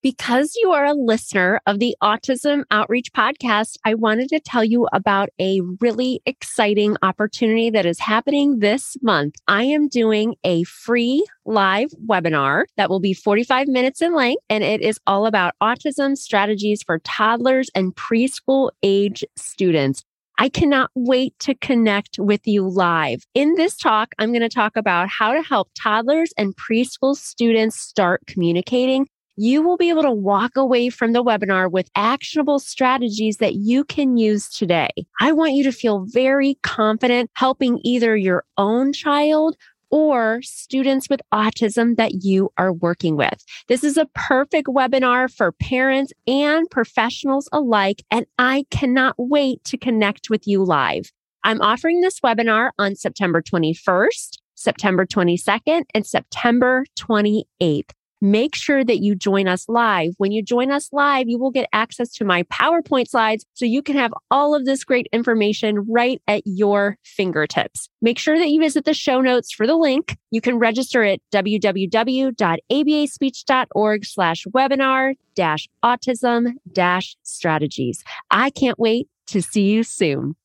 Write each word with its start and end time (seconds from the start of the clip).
Because 0.00 0.54
you 0.62 0.70
are 0.70 0.84
a 0.84 0.94
listener 0.94 1.60
of 1.66 1.80
the 1.80 1.96
Autism 2.00 2.62
Outreach 2.70 3.12
Podcast, 3.12 3.78
I 3.84 3.94
wanted 3.94 4.28
to 4.28 4.38
tell 4.38 4.62
you 4.62 4.86
about 4.92 5.30
a 5.40 5.60
really 5.80 6.22
exciting 6.24 6.96
opportunity 7.02 7.68
that 7.70 7.84
is 7.84 7.98
happening 7.98 8.60
this 8.60 8.96
month. 9.02 9.34
I 9.48 9.64
am 9.64 9.88
doing 9.88 10.36
a 10.44 10.62
free 10.62 11.26
live 11.46 11.90
webinar 12.06 12.66
that 12.76 12.88
will 12.88 13.00
be 13.00 13.12
45 13.12 13.66
minutes 13.66 14.00
in 14.00 14.14
length, 14.14 14.44
and 14.48 14.62
it 14.62 14.82
is 14.82 15.00
all 15.08 15.26
about 15.26 15.54
autism 15.60 16.16
strategies 16.16 16.80
for 16.80 17.00
toddlers 17.00 17.68
and 17.74 17.92
preschool 17.96 18.70
age 18.84 19.24
students. 19.34 20.04
I 20.38 20.48
cannot 20.48 20.92
wait 20.94 21.36
to 21.40 21.56
connect 21.56 22.20
with 22.20 22.46
you 22.46 22.68
live. 22.68 23.24
In 23.34 23.56
this 23.56 23.76
talk, 23.76 24.14
I'm 24.20 24.30
going 24.30 24.42
to 24.42 24.48
talk 24.48 24.76
about 24.76 25.08
how 25.08 25.32
to 25.32 25.42
help 25.42 25.70
toddlers 25.74 26.32
and 26.38 26.54
preschool 26.54 27.16
students 27.16 27.80
start 27.80 28.20
communicating 28.28 29.08
you 29.38 29.62
will 29.62 29.76
be 29.76 29.88
able 29.88 30.02
to 30.02 30.10
walk 30.10 30.56
away 30.56 30.90
from 30.90 31.12
the 31.12 31.22
webinar 31.22 31.70
with 31.70 31.88
actionable 31.94 32.58
strategies 32.58 33.36
that 33.36 33.54
you 33.54 33.84
can 33.84 34.16
use 34.16 34.48
today. 34.48 34.90
I 35.20 35.30
want 35.30 35.52
you 35.52 35.62
to 35.62 35.70
feel 35.70 36.04
very 36.08 36.58
confident 36.64 37.30
helping 37.34 37.78
either 37.84 38.16
your 38.16 38.44
own 38.56 38.92
child 38.92 39.56
or 39.90 40.40
students 40.42 41.08
with 41.08 41.20
autism 41.32 41.96
that 41.96 42.24
you 42.24 42.50
are 42.58 42.72
working 42.72 43.16
with. 43.16 43.44
This 43.68 43.84
is 43.84 43.96
a 43.96 44.08
perfect 44.12 44.66
webinar 44.66 45.32
for 45.32 45.52
parents 45.52 46.12
and 46.26 46.68
professionals 46.68 47.48
alike, 47.52 48.02
and 48.10 48.26
I 48.40 48.66
cannot 48.72 49.14
wait 49.18 49.62
to 49.64 49.78
connect 49.78 50.30
with 50.30 50.48
you 50.48 50.64
live. 50.64 51.12
I'm 51.44 51.62
offering 51.62 52.00
this 52.00 52.18
webinar 52.20 52.70
on 52.76 52.96
September 52.96 53.40
21st, 53.40 54.38
September 54.56 55.06
22nd, 55.06 55.84
and 55.94 56.04
September 56.04 56.84
28th 56.98 57.92
make 58.20 58.54
sure 58.54 58.84
that 58.84 59.02
you 59.02 59.14
join 59.14 59.48
us 59.48 59.66
live. 59.68 60.12
When 60.18 60.32
you 60.32 60.42
join 60.42 60.70
us 60.70 60.90
live, 60.92 61.28
you 61.28 61.38
will 61.38 61.50
get 61.50 61.68
access 61.72 62.12
to 62.14 62.24
my 62.24 62.42
PowerPoint 62.44 63.08
slides 63.08 63.44
so 63.54 63.64
you 63.64 63.82
can 63.82 63.96
have 63.96 64.12
all 64.30 64.54
of 64.54 64.64
this 64.64 64.84
great 64.84 65.08
information 65.12 65.84
right 65.88 66.22
at 66.26 66.42
your 66.44 66.96
fingertips. 67.02 67.88
Make 68.00 68.18
sure 68.18 68.38
that 68.38 68.48
you 68.48 68.60
visit 68.60 68.84
the 68.84 68.94
show 68.94 69.20
notes 69.20 69.52
for 69.52 69.66
the 69.66 69.76
link. 69.76 70.16
You 70.30 70.40
can 70.40 70.58
register 70.58 71.04
at 71.04 71.20
www.abaspeech.org 71.32 74.04
slash 74.04 74.46
webinar 74.54 75.14
dash 75.34 75.68
autism 75.84 76.52
dash 76.72 77.16
strategies. 77.22 78.02
I 78.30 78.50
can't 78.50 78.78
wait 78.78 79.08
to 79.28 79.40
see 79.42 79.62
you 79.62 79.84
soon. 79.84 80.36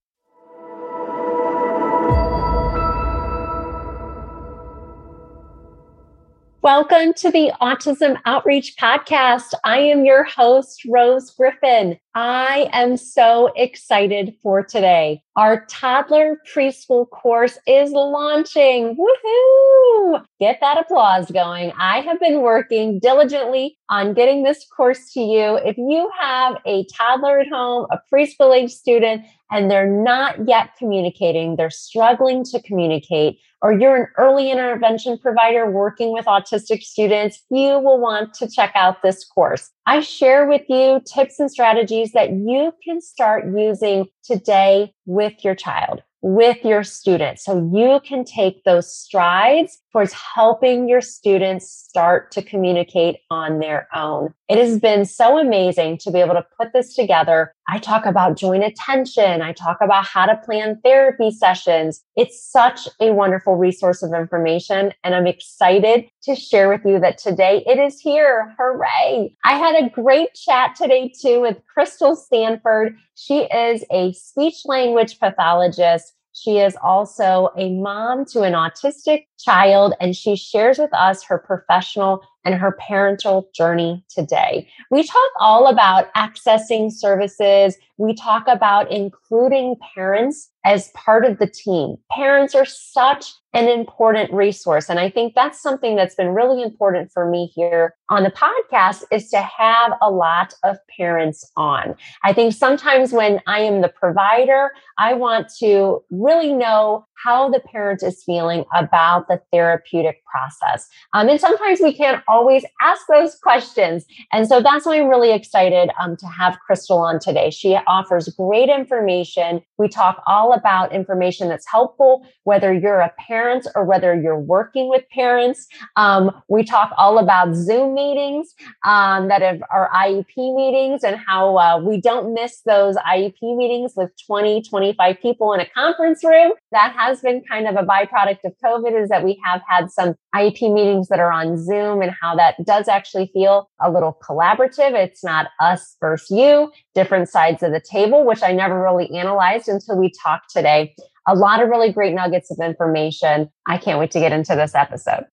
Welcome 6.63 7.11
to 7.15 7.29
the 7.29 7.51
Autism 7.59 8.17
Outreach 8.25 8.77
Podcast. 8.77 9.53
I 9.65 9.79
am 9.79 10.05
your 10.05 10.23
host, 10.23 10.85
Rose 10.87 11.29
Griffin. 11.31 11.99
I 12.15 12.69
am 12.73 12.95
so 12.95 13.51
excited 13.55 14.35
for 14.43 14.63
today. 14.63 15.23
Our 15.35 15.65
toddler 15.65 16.39
preschool 16.53 17.09
course 17.09 17.57
is 17.65 17.91
launching. 17.91 18.95
Woohoo! 18.95 20.23
Get 20.39 20.59
that 20.61 20.77
applause 20.77 21.31
going. 21.31 21.71
I 21.79 22.01
have 22.01 22.19
been 22.19 22.41
working 22.41 22.99
diligently 22.99 23.77
on 23.89 24.13
getting 24.13 24.43
this 24.43 24.63
course 24.77 25.11
to 25.13 25.21
you. 25.21 25.55
If 25.65 25.75
you 25.77 26.11
have 26.19 26.57
a 26.67 26.85
toddler 26.95 27.39
at 27.39 27.47
home, 27.47 27.87
a 27.89 27.99
preschool 28.13 28.55
age 28.55 28.71
student, 28.71 29.25
and 29.49 29.71
they're 29.71 29.89
not 29.89 30.47
yet 30.47 30.75
communicating, 30.77 31.55
they're 31.55 31.69
struggling 31.69 32.43
to 32.43 32.61
communicate, 32.61 33.39
or 33.63 33.71
you're 33.71 33.95
an 33.95 34.07
early 34.17 34.51
intervention 34.51 35.17
provider 35.17 35.69
working 35.71 36.11
with 36.11 36.25
autistic 36.25 36.81
students, 36.81 37.41
you 37.49 37.79
will 37.79 37.99
want 37.99 38.33
to 38.33 38.47
check 38.49 38.71
out 38.75 39.01
this 39.01 39.23
course. 39.23 39.69
I 39.85 40.01
share 40.01 40.45
with 40.45 40.63
you 40.67 41.01
tips 41.05 41.39
and 41.39 41.49
strategies 41.49 42.02
that 42.11 42.31
you 42.31 42.73
can 42.83 43.01
start 43.01 43.45
using 43.55 44.05
today 44.23 44.93
with 45.05 45.43
your 45.43 45.55
child 45.55 46.01
with 46.23 46.63
your 46.63 46.83
students. 46.83 47.43
So 47.43 47.69
you 47.73 47.99
can 48.03 48.23
take 48.23 48.63
those 48.63 48.91
strides 48.91 49.79
towards 49.93 50.11
helping 50.11 50.89
your 50.89 51.01
students 51.01 51.69
start 51.69 52.31
to 52.31 52.41
communicate 52.41 53.17
on 53.29 53.59
their 53.59 53.87
own. 53.95 54.33
It 54.49 54.57
has 54.57 54.79
been 54.79 55.05
so 55.05 55.37
amazing 55.37 55.99
to 55.99 56.11
be 56.11 56.19
able 56.19 56.33
to 56.33 56.45
put 56.59 56.73
this 56.73 56.95
together. 56.95 57.53
I 57.69 57.77
talk 57.77 58.05
about 58.05 58.35
joint 58.35 58.63
attention. 58.63 59.41
I 59.41 59.53
talk 59.53 59.77
about 59.81 60.05
how 60.05 60.25
to 60.25 60.35
plan 60.35 60.81
therapy 60.83 61.29
sessions. 61.29 62.03
It's 62.15 62.43
such 62.43 62.89
a 62.99 63.13
wonderful 63.13 63.55
resource 63.55 64.01
of 64.01 64.13
information. 64.13 64.93
And 65.03 65.13
I'm 65.13 65.27
excited 65.27 66.09
to 66.23 66.35
share 66.35 66.69
with 66.69 66.81
you 66.85 66.99
that 66.99 67.19
today 67.19 67.63
it 67.67 67.77
is 67.77 67.99
here. 67.99 68.53
Hooray. 68.57 69.35
I 69.45 69.57
had 69.57 69.75
a 69.75 69.89
great 69.89 70.33
chat 70.33 70.75
today 70.75 71.13
too 71.21 71.41
with 71.41 71.61
Crystal 71.71 72.15
Stanford. 72.15 72.97
She 73.15 73.43
is 73.43 73.85
a 73.91 74.11
speech 74.13 74.63
language 74.65 75.19
pathologist. 75.19 76.13
She 76.33 76.57
is 76.57 76.75
also 76.83 77.51
a 77.55 77.69
mom 77.69 78.25
to 78.25 78.41
an 78.41 78.53
autistic 78.53 79.27
child, 79.39 79.93
and 79.99 80.15
she 80.15 80.35
shares 80.35 80.79
with 80.79 80.93
us 80.93 81.23
her 81.23 81.37
professional 81.37 82.21
and 82.43 82.55
her 82.55 82.77
parental 82.87 83.49
journey 83.53 84.03
today. 84.09 84.67
We 84.91 85.03
talk 85.03 85.31
all 85.39 85.67
about 85.67 86.13
accessing 86.15 86.91
services. 86.91 87.77
We 87.97 88.15
talk 88.15 88.47
about 88.47 88.91
including 88.91 89.75
parents 89.95 90.49
as 90.65 90.89
part 90.91 91.25
of 91.25 91.39
the 91.39 91.47
team. 91.47 91.97
Parents 92.11 92.55
are 92.55 92.65
such 92.65 93.33
an 93.53 93.67
important 93.67 94.31
resource. 94.33 94.89
And 94.89 94.99
I 94.99 95.09
think 95.09 95.35
that's 95.35 95.61
something 95.61 95.95
that's 95.95 96.15
been 96.15 96.29
really 96.29 96.63
important 96.63 97.11
for 97.11 97.29
me 97.29 97.51
here 97.53 97.93
on 98.09 98.23
the 98.23 98.31
podcast 98.31 99.03
is 99.11 99.29
to 99.29 99.37
have 99.41 99.93
a 100.01 100.09
lot 100.09 100.55
of 100.63 100.77
parents 100.97 101.51
on. 101.55 101.95
I 102.23 102.33
think 102.33 102.53
sometimes 102.53 103.11
when 103.11 103.41
I 103.45 103.59
am 103.59 103.81
the 103.81 103.89
provider, 103.89 104.71
I 104.97 105.13
want 105.13 105.49
to 105.59 106.03
really 106.09 106.53
know 106.53 107.05
how 107.23 107.49
the 107.49 107.59
parent 107.59 108.01
is 108.03 108.23
feeling 108.23 108.65
about 108.75 109.27
the 109.27 109.41
therapeutic 109.51 110.23
process. 110.25 110.87
Um, 111.13 111.29
and 111.29 111.39
sometimes 111.39 111.79
we 111.79 111.93
can't 111.93 112.23
always 112.27 112.65
ask 112.81 113.03
those 113.07 113.35
questions. 113.35 114.05
And 114.31 114.47
so 114.47 114.61
that's 114.61 114.85
why 114.85 114.99
I'm 114.99 115.07
really 115.07 115.31
excited 115.31 115.89
um, 116.01 116.17
to 116.17 116.25
have 116.25 116.59
Crystal 116.65 116.97
on 116.97 117.19
today. 117.19 117.49
She 117.49 117.77
offers 117.87 118.29
great 118.29 118.69
information. 118.69 119.61
We 119.77 119.87
talk 119.87 120.23
all 120.27 120.53
about 120.53 120.93
information 120.93 121.49
that's 121.49 121.65
helpful, 121.69 122.25
whether 122.43 122.73
you're 122.73 122.99
a 122.99 123.11
parent 123.19 123.67
or 123.75 123.85
whether 123.85 124.19
you're 124.19 124.39
working 124.39 124.89
with 124.89 125.03
parents. 125.09 125.67
Um, 125.95 126.31
we 126.47 126.63
talk 126.63 126.91
all 126.97 127.17
about 127.17 127.55
Zoom 127.55 127.93
meetings 127.93 128.53
um, 128.85 129.27
that 129.27 129.41
have, 129.41 129.61
are 129.71 129.89
IEP 129.93 130.55
meetings 130.55 131.03
and 131.03 131.17
how 131.27 131.57
uh, 131.57 131.79
we 131.79 131.99
don't 131.99 132.33
miss 132.33 132.61
those 132.65 132.95
IEP 132.97 133.55
meetings 133.55 133.93
with 133.95 134.11
20, 134.25 134.63
25 134.63 135.17
people 135.21 135.53
in 135.53 135.59
a 135.59 135.69
conference 135.69 136.23
room. 136.23 136.53
That 136.71 136.93
has 136.97 137.21
been 137.21 137.43
kind 137.49 137.67
of 137.67 137.75
a 137.75 137.85
byproduct 137.85 138.39
of 138.45 138.53
COVID 138.63 139.01
is 139.01 139.09
that 139.09 139.23
we 139.23 139.39
have 139.43 139.61
had 139.67 139.91
some 139.91 140.15
IEP 140.35 140.73
meetings 140.73 141.07
that 141.09 141.19
are 141.19 141.31
on 141.31 141.57
Zoom 141.63 142.01
and 142.01 142.11
how 142.21 142.35
that 142.35 142.55
does 142.65 142.87
actually 142.87 143.29
feel 143.33 143.69
a 143.81 143.91
little 143.91 144.17
collaborative. 144.27 144.93
It's 144.93 145.23
not 145.23 145.47
us 145.59 145.95
versus 145.99 146.29
you, 146.31 146.71
different 146.95 147.29
sides 147.29 147.63
of 147.63 147.71
the 147.73 147.81
table, 147.81 148.25
which 148.25 148.43
I 148.43 148.51
never 148.53 148.81
really 148.81 149.09
analyzed 149.11 149.67
until 149.67 149.97
we 149.97 150.11
talked 150.23 150.51
today. 150.51 150.95
A 151.27 151.35
lot 151.35 151.61
of 151.61 151.69
really 151.69 151.91
great 151.91 152.13
nuggets 152.13 152.51
of 152.51 152.59
information. 152.59 153.49
I 153.67 153.77
can't 153.77 153.99
wait 153.99 154.11
to 154.11 154.19
get 154.19 154.31
into 154.31 154.55
this 154.55 154.75
episode. 154.75 155.25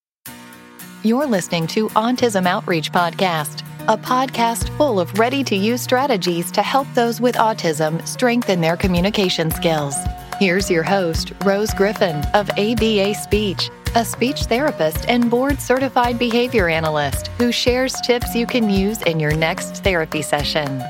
You're 1.03 1.27
listening 1.27 1.67
to 1.69 1.89
Autism 1.91 2.47
Outreach 2.47 2.93
Podcast, 2.93 3.63
a 3.89 3.97
podcast 3.97 4.77
full 4.77 5.01
of 5.01 5.19
ready 5.19 5.43
to 5.45 5.57
use 5.57 5.81
strategies 5.81 6.51
to 6.53 6.63
help 6.63 6.87
those 6.95 7.21
with 7.21 7.37
autism 7.37 8.07
strengthen 8.07 8.61
their 8.61 8.77
communication 8.77 9.51
skills. 9.51 9.97
Here's 10.39 10.71
your 10.71 10.83
host, 10.83 11.33
Rose 11.45 11.73
Griffin 11.75 12.17
of 12.35 12.51
ABA 12.51 13.15
Speech, 13.15 13.71
a 13.95 14.05
speech 14.05 14.45
therapist 14.45 15.09
and 15.09 15.31
board 15.31 15.61
certified 15.61 16.19
behavior 16.19 16.69
analyst 16.69 17.29
who 17.39 17.51
shares 17.51 17.95
tips 18.03 18.35
you 18.35 18.47
can 18.47 18.71
use 18.71 19.03
in 19.03 19.19
your 19.19 19.35
next 19.35 19.83
therapy 19.83 20.23
session. 20.23 20.83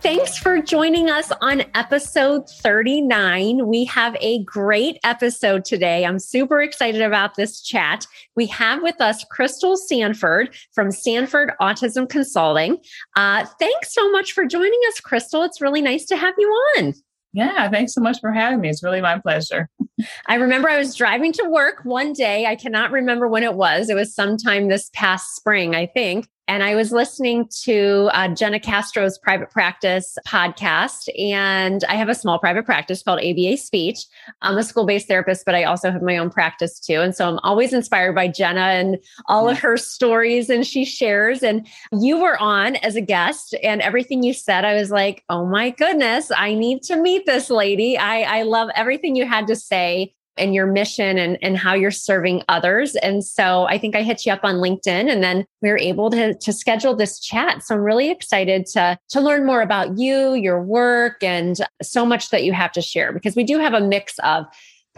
Thanks 0.00 0.38
for 0.38 0.62
joining 0.62 1.10
us 1.10 1.32
on 1.40 1.64
episode 1.74 2.48
39. 2.48 3.66
We 3.66 3.84
have 3.86 4.16
a 4.20 4.44
great 4.44 4.96
episode 5.02 5.64
today. 5.64 6.06
I'm 6.06 6.20
super 6.20 6.62
excited 6.62 7.02
about 7.02 7.34
this 7.34 7.60
chat. 7.60 8.06
We 8.36 8.46
have 8.46 8.80
with 8.80 9.00
us 9.00 9.24
Crystal 9.24 9.76
Stanford 9.76 10.54
from 10.72 10.92
Stanford 10.92 11.50
Autism 11.60 12.08
Consulting. 12.08 12.78
Uh, 13.16 13.44
thanks 13.58 13.92
so 13.92 14.08
much 14.12 14.32
for 14.32 14.46
joining 14.46 14.80
us, 14.86 15.00
Crystal. 15.00 15.42
It's 15.42 15.60
really 15.60 15.82
nice 15.82 16.06
to 16.06 16.16
have 16.16 16.34
you 16.38 16.48
on. 16.76 16.94
Yeah, 17.32 17.68
thanks 17.68 17.92
so 17.92 18.00
much 18.00 18.20
for 18.20 18.30
having 18.30 18.60
me. 18.60 18.68
It's 18.68 18.84
really 18.84 19.00
my 19.00 19.18
pleasure. 19.18 19.68
I 20.26 20.36
remember 20.36 20.70
I 20.70 20.78
was 20.78 20.94
driving 20.94 21.32
to 21.32 21.44
work 21.50 21.80
one 21.82 22.12
day. 22.12 22.46
I 22.46 22.54
cannot 22.54 22.92
remember 22.92 23.26
when 23.26 23.42
it 23.42 23.54
was. 23.54 23.90
It 23.90 23.94
was 23.94 24.14
sometime 24.14 24.68
this 24.68 24.90
past 24.94 25.34
spring, 25.34 25.74
I 25.74 25.86
think. 25.86 26.28
And 26.48 26.62
I 26.62 26.74
was 26.74 26.92
listening 26.92 27.46
to 27.64 28.08
uh, 28.14 28.28
Jenna 28.28 28.58
Castro's 28.58 29.18
private 29.18 29.50
practice 29.50 30.16
podcast. 30.26 31.08
And 31.18 31.84
I 31.84 31.94
have 31.94 32.08
a 32.08 32.14
small 32.14 32.38
private 32.38 32.64
practice 32.64 33.02
called 33.02 33.20
ABA 33.20 33.58
Speech. 33.58 34.06
I'm 34.40 34.56
a 34.56 34.62
school 34.62 34.86
based 34.86 35.08
therapist, 35.08 35.44
but 35.44 35.54
I 35.54 35.64
also 35.64 35.90
have 35.90 36.00
my 36.00 36.16
own 36.16 36.30
practice 36.30 36.80
too. 36.80 37.02
And 37.02 37.14
so 37.14 37.28
I'm 37.28 37.38
always 37.42 37.74
inspired 37.74 38.14
by 38.14 38.28
Jenna 38.28 38.60
and 38.60 38.96
all 39.26 39.46
of 39.46 39.58
her 39.58 39.76
stories 39.76 40.48
and 40.48 40.66
she 40.66 40.86
shares. 40.86 41.42
And 41.42 41.66
you 41.92 42.18
were 42.18 42.40
on 42.40 42.76
as 42.76 42.96
a 42.96 43.02
guest, 43.02 43.54
and 43.62 43.82
everything 43.82 44.22
you 44.22 44.32
said, 44.32 44.64
I 44.64 44.74
was 44.74 44.90
like, 44.90 45.24
oh 45.28 45.44
my 45.44 45.70
goodness, 45.70 46.30
I 46.34 46.54
need 46.54 46.82
to 46.84 46.96
meet 46.96 47.26
this 47.26 47.50
lady. 47.50 47.98
I, 47.98 48.38
I 48.38 48.42
love 48.42 48.70
everything 48.74 49.16
you 49.16 49.26
had 49.26 49.46
to 49.48 49.56
say 49.56 50.14
and 50.38 50.54
your 50.54 50.66
mission 50.66 51.18
and, 51.18 51.38
and 51.42 51.56
how 51.56 51.74
you're 51.74 51.90
serving 51.90 52.42
others. 52.48 52.96
And 52.96 53.24
so 53.24 53.66
I 53.68 53.78
think 53.78 53.96
I 53.96 54.02
hit 54.02 54.24
you 54.24 54.32
up 54.32 54.44
on 54.44 54.56
LinkedIn 54.56 55.10
and 55.10 55.22
then 55.22 55.44
we 55.62 55.70
were 55.70 55.78
able 55.78 56.10
to, 56.10 56.34
to 56.34 56.52
schedule 56.52 56.94
this 56.94 57.18
chat. 57.20 57.62
So 57.62 57.74
I'm 57.74 57.82
really 57.82 58.10
excited 58.10 58.66
to, 58.66 58.98
to 59.10 59.20
learn 59.20 59.46
more 59.46 59.62
about 59.62 59.98
you, 59.98 60.34
your 60.34 60.62
work, 60.62 61.22
and 61.22 61.56
so 61.82 62.06
much 62.06 62.30
that 62.30 62.44
you 62.44 62.52
have 62.52 62.72
to 62.72 62.82
share 62.82 63.12
because 63.12 63.36
we 63.36 63.44
do 63.44 63.58
have 63.58 63.74
a 63.74 63.80
mix 63.80 64.18
of 64.20 64.46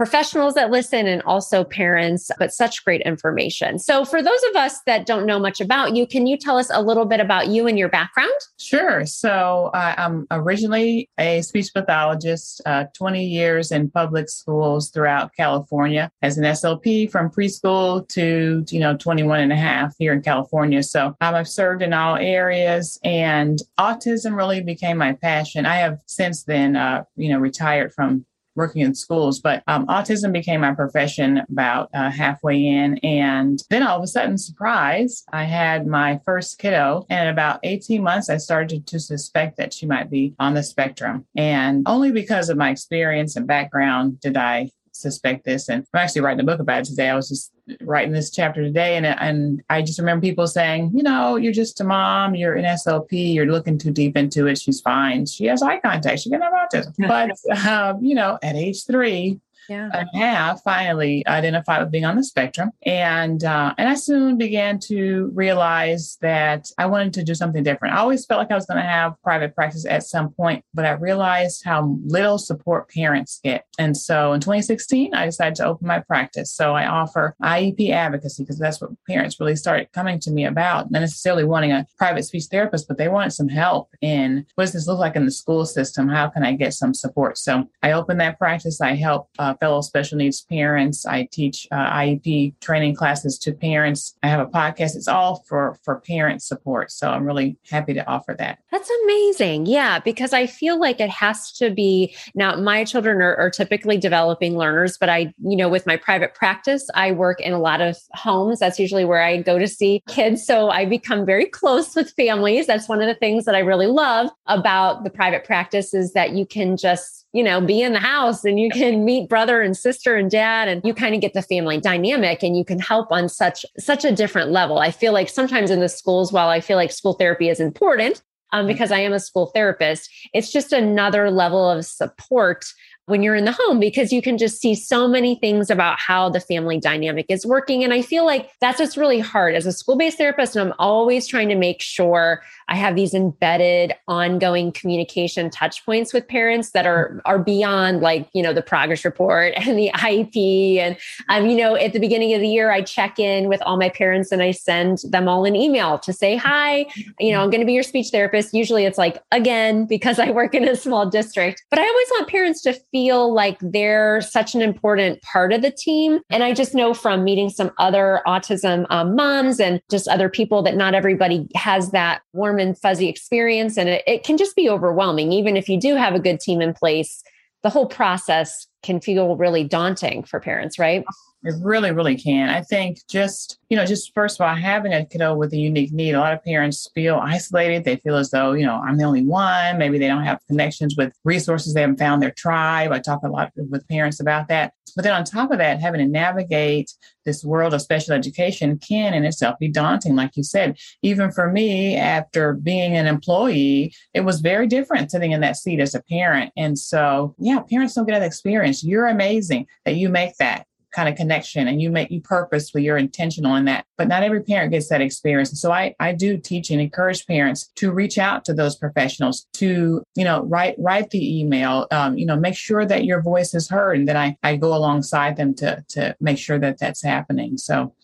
professionals 0.01 0.55
that 0.55 0.71
listen 0.71 1.07
and 1.07 1.21
also 1.25 1.63
parents, 1.63 2.31
but 2.39 2.55
such 2.55 2.83
great 2.87 3.03
information. 3.03 3.79
So, 3.79 4.03
for 4.03 4.23
those 4.23 4.43
of 4.49 4.57
us 4.57 4.81
that 4.87 5.05
don't 5.05 5.27
know 5.27 5.39
much 5.39 5.61
about 5.61 5.95
you, 5.95 6.07
can 6.07 6.27
you 6.27 6.39
tell 6.39 6.57
us 6.57 6.71
a 6.73 6.81
little 6.81 7.05
bit 7.05 7.21
about 7.21 7.49
you 7.49 7.67
and 7.67 7.79
your 7.79 7.91
background? 7.91 8.33
Sure. 8.59 9.05
So, 9.05 9.71
uh, 9.75 9.95
I'm 9.99 10.27
originally 10.31 11.11
a 11.19 11.43
speech 11.43 11.75
pathologist, 11.75 12.63
uh, 12.65 12.85
20 12.97 13.27
years 13.27 13.73
in 13.73 13.91
public 13.91 14.31
schools 14.31 14.89
throughout 14.89 15.35
California 15.37 16.11
as 16.23 16.39
an 16.39 16.45
SLP 16.45 17.11
from 17.11 17.29
preschool 17.29 18.09
to, 18.09 18.65
you 18.71 18.81
know, 18.81 18.97
21 18.97 19.41
and 19.41 19.53
a 19.53 19.57
half 19.57 19.95
here 19.99 20.15
in 20.15 20.23
California. 20.23 20.83
So, 20.83 21.09
um, 21.21 21.35
I've 21.35 21.47
served 21.47 21.83
in 21.83 21.93
all 21.93 22.17
areas 22.17 22.99
and 23.05 23.59
autism 23.79 24.35
really 24.35 24.63
became 24.63 24.97
my 24.97 25.13
passion. 25.13 25.67
I 25.67 25.77
have 25.77 25.99
since 26.07 26.45
then, 26.45 26.75
uh, 26.75 27.05
you 27.17 27.29
know, 27.29 27.39
retired 27.39 27.93
from 27.93 28.25
working 28.61 28.83
in 28.83 28.95
schools, 28.95 29.41
but 29.41 29.63
um, 29.67 29.87
autism 29.87 30.33
became 30.33 30.61
my 30.61 30.75
profession 30.75 31.43
about 31.51 31.89
uh, 31.95 32.11
halfway 32.11 32.63
in. 32.63 32.99
And 32.99 33.59
then 33.71 33.83
all 33.83 33.97
of 33.97 34.05
a 34.05 34.07
sudden, 34.07 34.37
surprise, 34.37 35.25
I 35.33 35.45
had 35.45 35.87
my 35.87 36.21
first 36.27 36.59
kiddo. 36.59 37.07
And 37.09 37.31
about 37.31 37.61
18 37.63 38.03
months, 38.03 38.29
I 38.29 38.37
started 38.37 38.87
to 38.89 39.01
suspect 39.01 39.57
that 39.57 39.73
she 39.73 39.87
might 39.87 40.11
be 40.11 40.35
on 40.39 40.53
the 40.53 40.63
spectrum. 40.63 41.27
And 41.35 41.85
only 41.87 42.13
because 42.13 42.51
of 42.51 42.59
my 42.59 42.69
experience 42.69 43.35
and 43.35 43.47
background 43.47 44.21
did 44.21 44.37
I 44.37 44.71
suspect 45.01 45.45
this. 45.45 45.69
And 45.69 45.87
I'm 45.95 46.01
actually 46.01 46.23
writing 46.23 46.41
a 46.41 46.45
book 46.45 46.61
about 46.61 46.81
it 46.81 46.85
today. 46.87 47.09
I 47.09 47.17
was 47.17 47.29
just 47.29 47.53
writing 47.83 48.13
this 48.13 48.31
chapter 48.31 48.63
today, 48.63 48.97
and 48.97 49.07
and 49.07 49.63
I 49.71 49.83
just 49.83 49.99
remember 49.99 50.23
people 50.23 50.47
saying, 50.47 50.93
you 50.95 51.03
know, 51.03 51.37
you're 51.37 51.53
just 51.53 51.81
a 51.81 51.85
mom, 51.85 52.35
you're 52.35 52.55
an 52.55 52.65
SLP, 52.65 53.35
you're 53.35 53.47
looking 53.47 53.79
too 53.79 53.91
deep 53.91 54.17
into 54.17 54.47
it. 54.47 54.59
She's 54.59 54.81
fine. 54.81 55.27
She 55.27 55.47
has 55.47 55.63
eye 55.63 55.81
contact. 55.81 56.21
She 56.21 56.31
can 56.31 56.43
have 56.43 56.53
autism. 56.53 56.95
But 57.11 57.67
um, 57.67 58.05
you 58.05 58.15
know, 58.15 58.39
at 58.43 58.57
age 58.57 58.87
three, 58.87 59.41
yeah. 59.71 59.89
and 59.93 60.09
have 60.15 60.61
finally 60.63 61.25
identified 61.27 61.81
with 61.81 61.91
being 61.91 62.05
on 62.05 62.17
the 62.17 62.25
spectrum. 62.25 62.71
And 62.85 63.43
uh, 63.45 63.75
and 63.79 63.89
I 63.89 63.95
soon 63.95 64.37
began 64.37 64.79
to 64.81 65.31
realize 65.33 66.19
that 66.21 66.71
I 66.77 66.87
wanted 66.87 67.15
to 67.15 67.25
do 67.25 67.35
something 67.35 67.63
different. 67.63 67.95
I 67.95 67.99
always 67.99 68.27
felt 68.27 68.39
like 68.39 68.51
I 68.51 68.57
was 68.57 68.67
going 68.67 68.83
to 68.83 68.89
have 68.89 69.15
private 69.23 69.55
practice 69.55 69.87
at 69.87 70.03
some 70.03 70.31
point, 70.31 70.65
but 70.75 70.85
I 70.85 70.93
realized 70.93 71.65
how 71.65 71.97
little 72.05 72.39
support 72.39 72.91
parents 72.91 73.41
get. 73.43 73.65
And 73.79 73.97
so 73.97 74.33
in 74.33 74.41
2016, 74.41 75.15
I 75.15 75.27
decided 75.27 75.55
to 75.57 75.67
open 75.67 75.87
my 75.87 76.01
practice. 76.01 76.53
So 76.53 76.75
I 76.75 76.87
offer 76.87 77.35
IEP 77.43 77.91
advocacy 77.91 78.43
because 78.43 78.59
that's 78.59 78.81
what 78.81 78.91
parents 79.09 79.39
really 79.39 79.57
started 79.57 79.93
coming 79.93 80.19
to 80.21 80.31
me 80.31 80.45
about, 80.45 80.91
not 80.91 81.01
necessarily 81.01 81.45
wanting 81.45 81.73
a 81.73 81.87
private 81.97 82.25
speech 82.25 82.45
therapist, 82.51 82.89
but 82.89 82.99
they 82.99 83.09
wanted 83.09 83.31
some 83.31 83.49
help 83.49 83.89
in 84.01 84.47
what 84.57 84.65
does 84.65 84.73
this 84.73 84.89
look 84.89 84.99
like 84.99 85.17
in 85.17 85.25
the 85.25 85.31
school 85.31 85.65
system? 85.65 86.09
How 86.09 86.29
can 86.29 86.45
I 86.45 86.55
get 86.55 86.75
some 86.75 86.93
support? 86.93 87.39
So 87.39 87.69
I 87.83 87.93
opened 87.93 88.21
that 88.21 88.39
practice. 88.39 88.81
I 88.81 88.95
help 88.95 89.29
uh, 89.39 89.55
fellow 89.61 89.81
special 89.83 90.19
needs 90.19 90.43
parents. 90.43 91.07
I 91.07 91.29
teach 91.31 91.69
uh, 91.71 91.91
IEP 91.91 92.59
training 92.61 92.97
classes 92.97 93.39
to 93.41 93.53
parents. 93.53 94.17
I 94.23 94.29
have 94.29 94.41
a 94.41 94.51
podcast. 94.51 94.97
It's 94.97 95.09
all 95.09 95.45
for 95.47 95.77
for 95.85 96.01
parent 96.01 96.43
support. 96.43 96.91
So 96.91 97.09
I'm 97.09 97.25
really 97.25 97.57
happy 97.71 97.95
to 97.95 98.07
offer 98.09 98.35
that. 98.39 98.59
That's 98.71 98.91
amazing. 99.05 99.67
Yeah, 99.67 99.99
because 99.99 100.33
I 100.33 100.47
feel 100.47 100.79
like 100.79 101.01
it 101.01 101.11
has 101.11 101.51
to 101.53 101.71
be 101.71 102.15
now. 102.37 102.55
My 102.55 102.85
children 102.85 103.21
are, 103.21 103.35
are 103.37 103.51
typically 103.51 103.97
developing 103.97 104.57
learners, 104.57 104.97
but 104.97 105.09
I, 105.09 105.35
you 105.43 105.57
know, 105.57 105.69
with 105.69 105.87
my 105.87 105.97
private 105.97 106.35
practice, 106.35 106.89
I 106.95 107.11
work 107.11 107.41
in 107.41 107.53
a 107.53 107.59
lot 107.59 107.81
of 107.81 107.97
homes. 108.13 108.61
That's 108.61 108.79
usually 108.79 109.05
where 109.05 109.23
I 109.23 109.43
go 109.43 109.59
to 109.59 109.67
see 109.67 110.03
kids. 110.09 110.47
So 110.47 110.71
I 110.71 110.85
become 110.85 111.27
very 111.27 111.47
close 111.47 111.97
with 111.97 112.13
families. 112.13 112.69
That's 112.69 112.89
one 112.89 113.01
of 113.01 113.09
the 113.09 113.15
things 113.15 113.45
that 113.45 113.57
I 113.57 113.61
really 113.61 113.89
love 113.89 114.31
about 114.47 115.03
the 115.03 115.11
private 115.11 115.45
practice 115.45 115.93
is 115.93 116.13
that 116.13 116.33
you 116.33 116.47
can 116.47 116.77
just 116.77 117.27
you 117.33 117.45
know, 117.45 117.61
be 117.61 117.81
in 117.81 117.93
the 117.93 118.01
house 118.01 118.45
and 118.45 118.59
you 118.59 118.69
can 118.71 119.05
meet 119.05 119.29
brother 119.29 119.63
and 119.63 119.77
sister 119.77 120.17
and 120.17 120.33
dad 120.33 120.67
and 120.67 120.83
you 120.85 120.93
kind 120.93 121.15
of 121.15 121.21
get 121.21 121.33
the 121.33 121.43
family 121.43 121.81
dynamic 121.81 122.43
and 122.43 122.57
you 122.57 122.65
can 122.65 122.81
help 122.81 123.13
on 123.13 123.29
such 123.29 123.65
such 123.79 124.05
a 124.05 124.11
different 124.11 124.51
level. 124.51 124.79
I 124.79 124.91
feel 124.91 125.13
like 125.13 125.29
sometimes 125.29 125.71
in 125.71 125.79
the 125.79 125.89
schools 125.89 126.33
while 126.33 126.49
I 126.49 126.61
feel 126.61 126.77
like 126.77 126.91
school 126.91 127.13
therapy 127.13 127.49
is 127.49 127.61
important 127.61 128.21
um, 128.53 128.61
mm-hmm. 128.61 128.69
because 128.69 128.93
I 128.93 129.01
am 129.01 129.13
a 129.13 129.21
school 129.21 129.47
therapist, 129.47 130.11
it's 130.33 130.53
just 130.53 130.73
another 130.73 131.31
level 131.31 131.69
of 131.69 131.85
support 131.85 132.65
when 133.11 133.23
you're 133.23 133.35
in 133.35 133.45
the 133.45 133.53
home 133.53 133.81
because 133.81 134.13
you 134.13 134.23
can 134.23 134.39
just 134.39 134.61
see 134.61 134.75
so 134.75 135.07
many 135.09 135.35
things 135.35 135.69
about 135.69 135.99
how 135.99 136.29
the 136.29 136.41
family 136.41 136.79
dynamic 136.79 137.27
is 137.29 137.45
working. 137.45 137.85
And 137.85 137.93
I 137.93 138.03
feel 138.03 138.25
like 138.25 138.51
that's 138.61 138.81
what's 138.81 138.97
really 138.97 139.19
hard 139.19 139.55
as 139.55 139.67
a 139.67 139.73
school 139.73 139.97
based 139.97 140.17
therapist. 140.17 140.57
And 140.57 140.69
I'm 140.69 140.75
always 140.79 141.27
trying 141.27 141.49
to 141.49 141.57
make 141.57 141.83
sure 141.83 142.43
I 142.69 142.77
have 142.77 142.95
these 142.95 143.13
embedded 143.13 143.95
ongoing 144.07 144.73
communication 144.73 145.51
touch 145.51 145.85
points 145.85 146.15
with 146.15 146.29
parents 146.29 146.71
that 146.71 146.87
are, 146.87 147.21
are 147.25 147.39
beyond 147.39 148.01
like, 148.01 148.29
you 148.33 148.43
know, 148.43 148.53
the 148.53 148.63
progress 148.63 149.05
report 149.05 149.55
and 149.57 149.77
the 149.77 149.91
IEP. 149.95 150.79
And, 150.79 150.97
um, 151.29 151.51
you 151.51 151.57
know, 151.57 151.75
at 151.75 151.93
the 151.93 151.99
beginning 151.99 152.33
of 152.35 152.41
the 152.41 152.49
year, 152.49 152.71
I 152.71 152.83
check 152.83 153.19
in 153.19 153.49
with 153.49 153.61
all 153.63 153.77
my 153.77 153.89
parents 153.89 154.31
and 154.31 154.41
I 154.41 154.53
send 154.53 154.99
them 155.09 155.29
all 155.29 155.45
an 155.45 155.57
email 155.57 155.99
to 155.99 156.13
say, 156.13 156.37
hi, 156.37 156.87
you 157.19 157.33
know, 157.33 157.43
I'm 157.43 157.51
going 157.51 157.61
to 157.61 157.67
be 157.67 157.73
your 157.73 157.83
speech 157.83 158.11
therapist. 158.11 158.55
Usually 158.55 158.85
it's 158.85 158.99
like, 158.99 159.21
again, 159.33 159.87
because 159.87 160.21
I 160.21 160.31
work 160.31 160.55
in 160.55 160.69
a 160.69 160.77
small 160.77 161.11
district, 161.11 161.65
but 161.71 161.81
I 161.81 161.83
always 161.83 162.09
want 162.11 162.29
parents 162.29 162.63
to 162.63 162.73
feel 162.93 163.00
feel 163.01 163.33
like 163.33 163.57
they're 163.63 164.21
such 164.21 164.55
an 164.55 164.61
important 164.61 165.23
part 165.23 165.55
of 165.55 165.63
the 165.63 165.71
team. 165.71 166.21
And 166.29 166.43
I 166.43 166.53
just 166.53 166.75
know 166.75 166.93
from 166.93 167.25
meeting 167.25 167.49
some 167.49 167.71
other 167.79 168.21
autism 168.27 168.85
um, 168.91 169.17
moms 169.17 169.59
and 169.59 169.81
just 169.91 170.07
other 170.07 170.29
people 170.29 170.63
that 170.65 170.77
not 170.77 170.93
everybody 170.93 171.49
has 171.55 171.93
that 171.93 172.21
warm 172.35 172.59
and 172.59 172.77
fuzzy 172.77 173.09
experience. 173.09 173.79
And 173.79 173.89
it, 173.89 174.03
it 174.07 174.23
can 174.23 174.37
just 174.37 174.55
be 174.55 174.69
overwhelming. 174.69 175.33
Even 175.33 175.57
if 175.57 175.67
you 175.67 175.81
do 175.81 175.97
have 175.97 176.15
a 176.15 176.21
good 176.21 176.41
team 176.41 176.61
in 176.61 176.75
place, 176.75 177.23
the 177.63 177.71
whole 177.71 177.87
process 177.87 178.67
can 178.83 179.01
feel 179.01 179.37
really 179.37 179.65
daunting 179.65 180.23
for 180.23 180.41
parents, 180.41 180.79
right? 180.79 181.05
It 181.43 181.55
really, 181.63 181.91
really 181.91 182.17
can. 182.17 182.51
I 182.51 182.61
think 182.61 182.99
just, 183.09 183.59
you 183.71 183.77
know, 183.77 183.87
just 183.87 184.13
first 184.15 184.39
of 184.39 184.47
all, 184.47 184.55
having 184.55 184.93
a 184.93 185.07
kiddo 185.07 185.35
with 185.35 185.55
a 185.55 185.57
unique 185.57 185.91
need, 185.91 186.13
a 186.13 186.21
lot 186.21 186.35
of 186.35 186.45
parents 186.45 186.91
feel 186.95 187.17
isolated. 187.17 187.85
They 187.85 187.97
feel 187.97 188.17
as 188.17 188.31
though, 188.31 188.53
you 188.53 188.67
know, 188.67 188.75
I'm 188.75 188.99
the 188.99 189.05
only 189.05 189.23
one. 189.23 189.79
Maybe 189.79 189.99
they 189.99 190.07
don't 190.07 190.25
have 190.25 190.41
connections 190.49 190.97
with 190.99 191.15
resources. 191.25 191.73
They 191.73 191.81
haven't 191.81 191.99
found 191.99 192.23
their 192.23 192.33
tribe. 192.33 192.93
I 192.93 192.99
talk 192.99 193.21
a 193.25 193.29
lot 193.29 193.53
with 193.57 193.89
parents 193.89 194.21
about 194.21 194.49
that. 194.49 194.75
But 194.97 195.05
then 195.05 195.15
on 195.15 195.25
top 195.25 195.51
of 195.51 195.59
that, 195.59 195.81
having 195.81 196.01
to 196.01 196.07
navigate 196.07 196.93
this 197.25 197.45
world 197.45 197.75
of 197.75 197.83
special 197.83 198.15
education 198.15 198.79
can 198.79 199.15
in 199.15 199.25
itself 199.25 199.59
be 199.59 199.69
daunting. 199.69 200.17
Like 200.17 200.37
you 200.37 200.43
said, 200.43 200.79
even 201.03 201.31
for 201.31 201.51
me, 201.51 201.97
after 201.97 202.55
being 202.55 202.97
an 202.97 203.07
employee, 203.07 203.95
it 204.15 204.23
was 204.23 204.41
very 204.41 204.67
different 204.67 205.11
sitting 205.11 205.33
in 205.33 205.41
that 205.43 205.57
seat 205.57 205.81
as 205.81 205.95
a 205.95 206.03
parent. 206.03 206.53
And 206.57 206.79
so, 206.79 207.35
yeah, 207.39 207.61
parents 207.61 207.95
don't 207.95 208.07
get 208.07 208.19
that 208.19 208.27
experience. 208.27 208.70
You're 208.83 209.07
amazing 209.07 209.67
that 209.85 209.97
you 209.97 210.09
make 210.09 210.37
that 210.37 210.67
kind 210.93 211.09
of 211.09 211.15
connection 211.15 211.69
and 211.69 211.81
you 211.81 211.91
make 211.91 212.11
you 212.11 212.21
purposeful 212.21 212.81
you're 212.81 212.97
intentional 212.97 213.55
in 213.55 213.65
that. 213.67 213.85
But 213.97 214.09
not 214.09 214.23
every 214.23 214.43
parent 214.43 214.73
gets 214.73 214.89
that 214.89 215.01
experience. 215.01 215.61
So 215.61 215.71
i 215.71 215.95
i 216.01 216.13
do 216.13 216.37
teach 216.37 216.71
and 216.71 216.81
encourage 216.81 217.27
parents 217.27 217.71
to 217.77 217.93
reach 217.93 218.19
out 218.19 218.45
to 218.47 218.55
those 218.55 218.77
professionals 218.77 219.47
to 219.55 220.03
you 220.15 220.25
know 220.25 220.43
write 220.43 220.75
write 220.79 221.11
the 221.11 221.41
email. 221.41 221.87
Um, 221.91 222.19
you 222.19 222.27
know 222.27 222.37
make 222.37 222.57
sure 222.57 222.85
that 222.87 223.05
your 223.05 223.23
voice 223.23 223.55
is 223.55 223.69
heard 223.69 223.99
and 223.99 224.09
then 224.09 224.17
i 224.17 224.37
i 224.43 224.57
go 224.57 224.75
alongside 224.75 225.37
them 225.37 225.55
to 225.57 225.85
to 225.91 226.17
make 226.21 226.39
sure 226.39 226.59
that 226.59 226.79
that's 226.79 227.03
happening. 227.03 227.57
So 227.57 227.95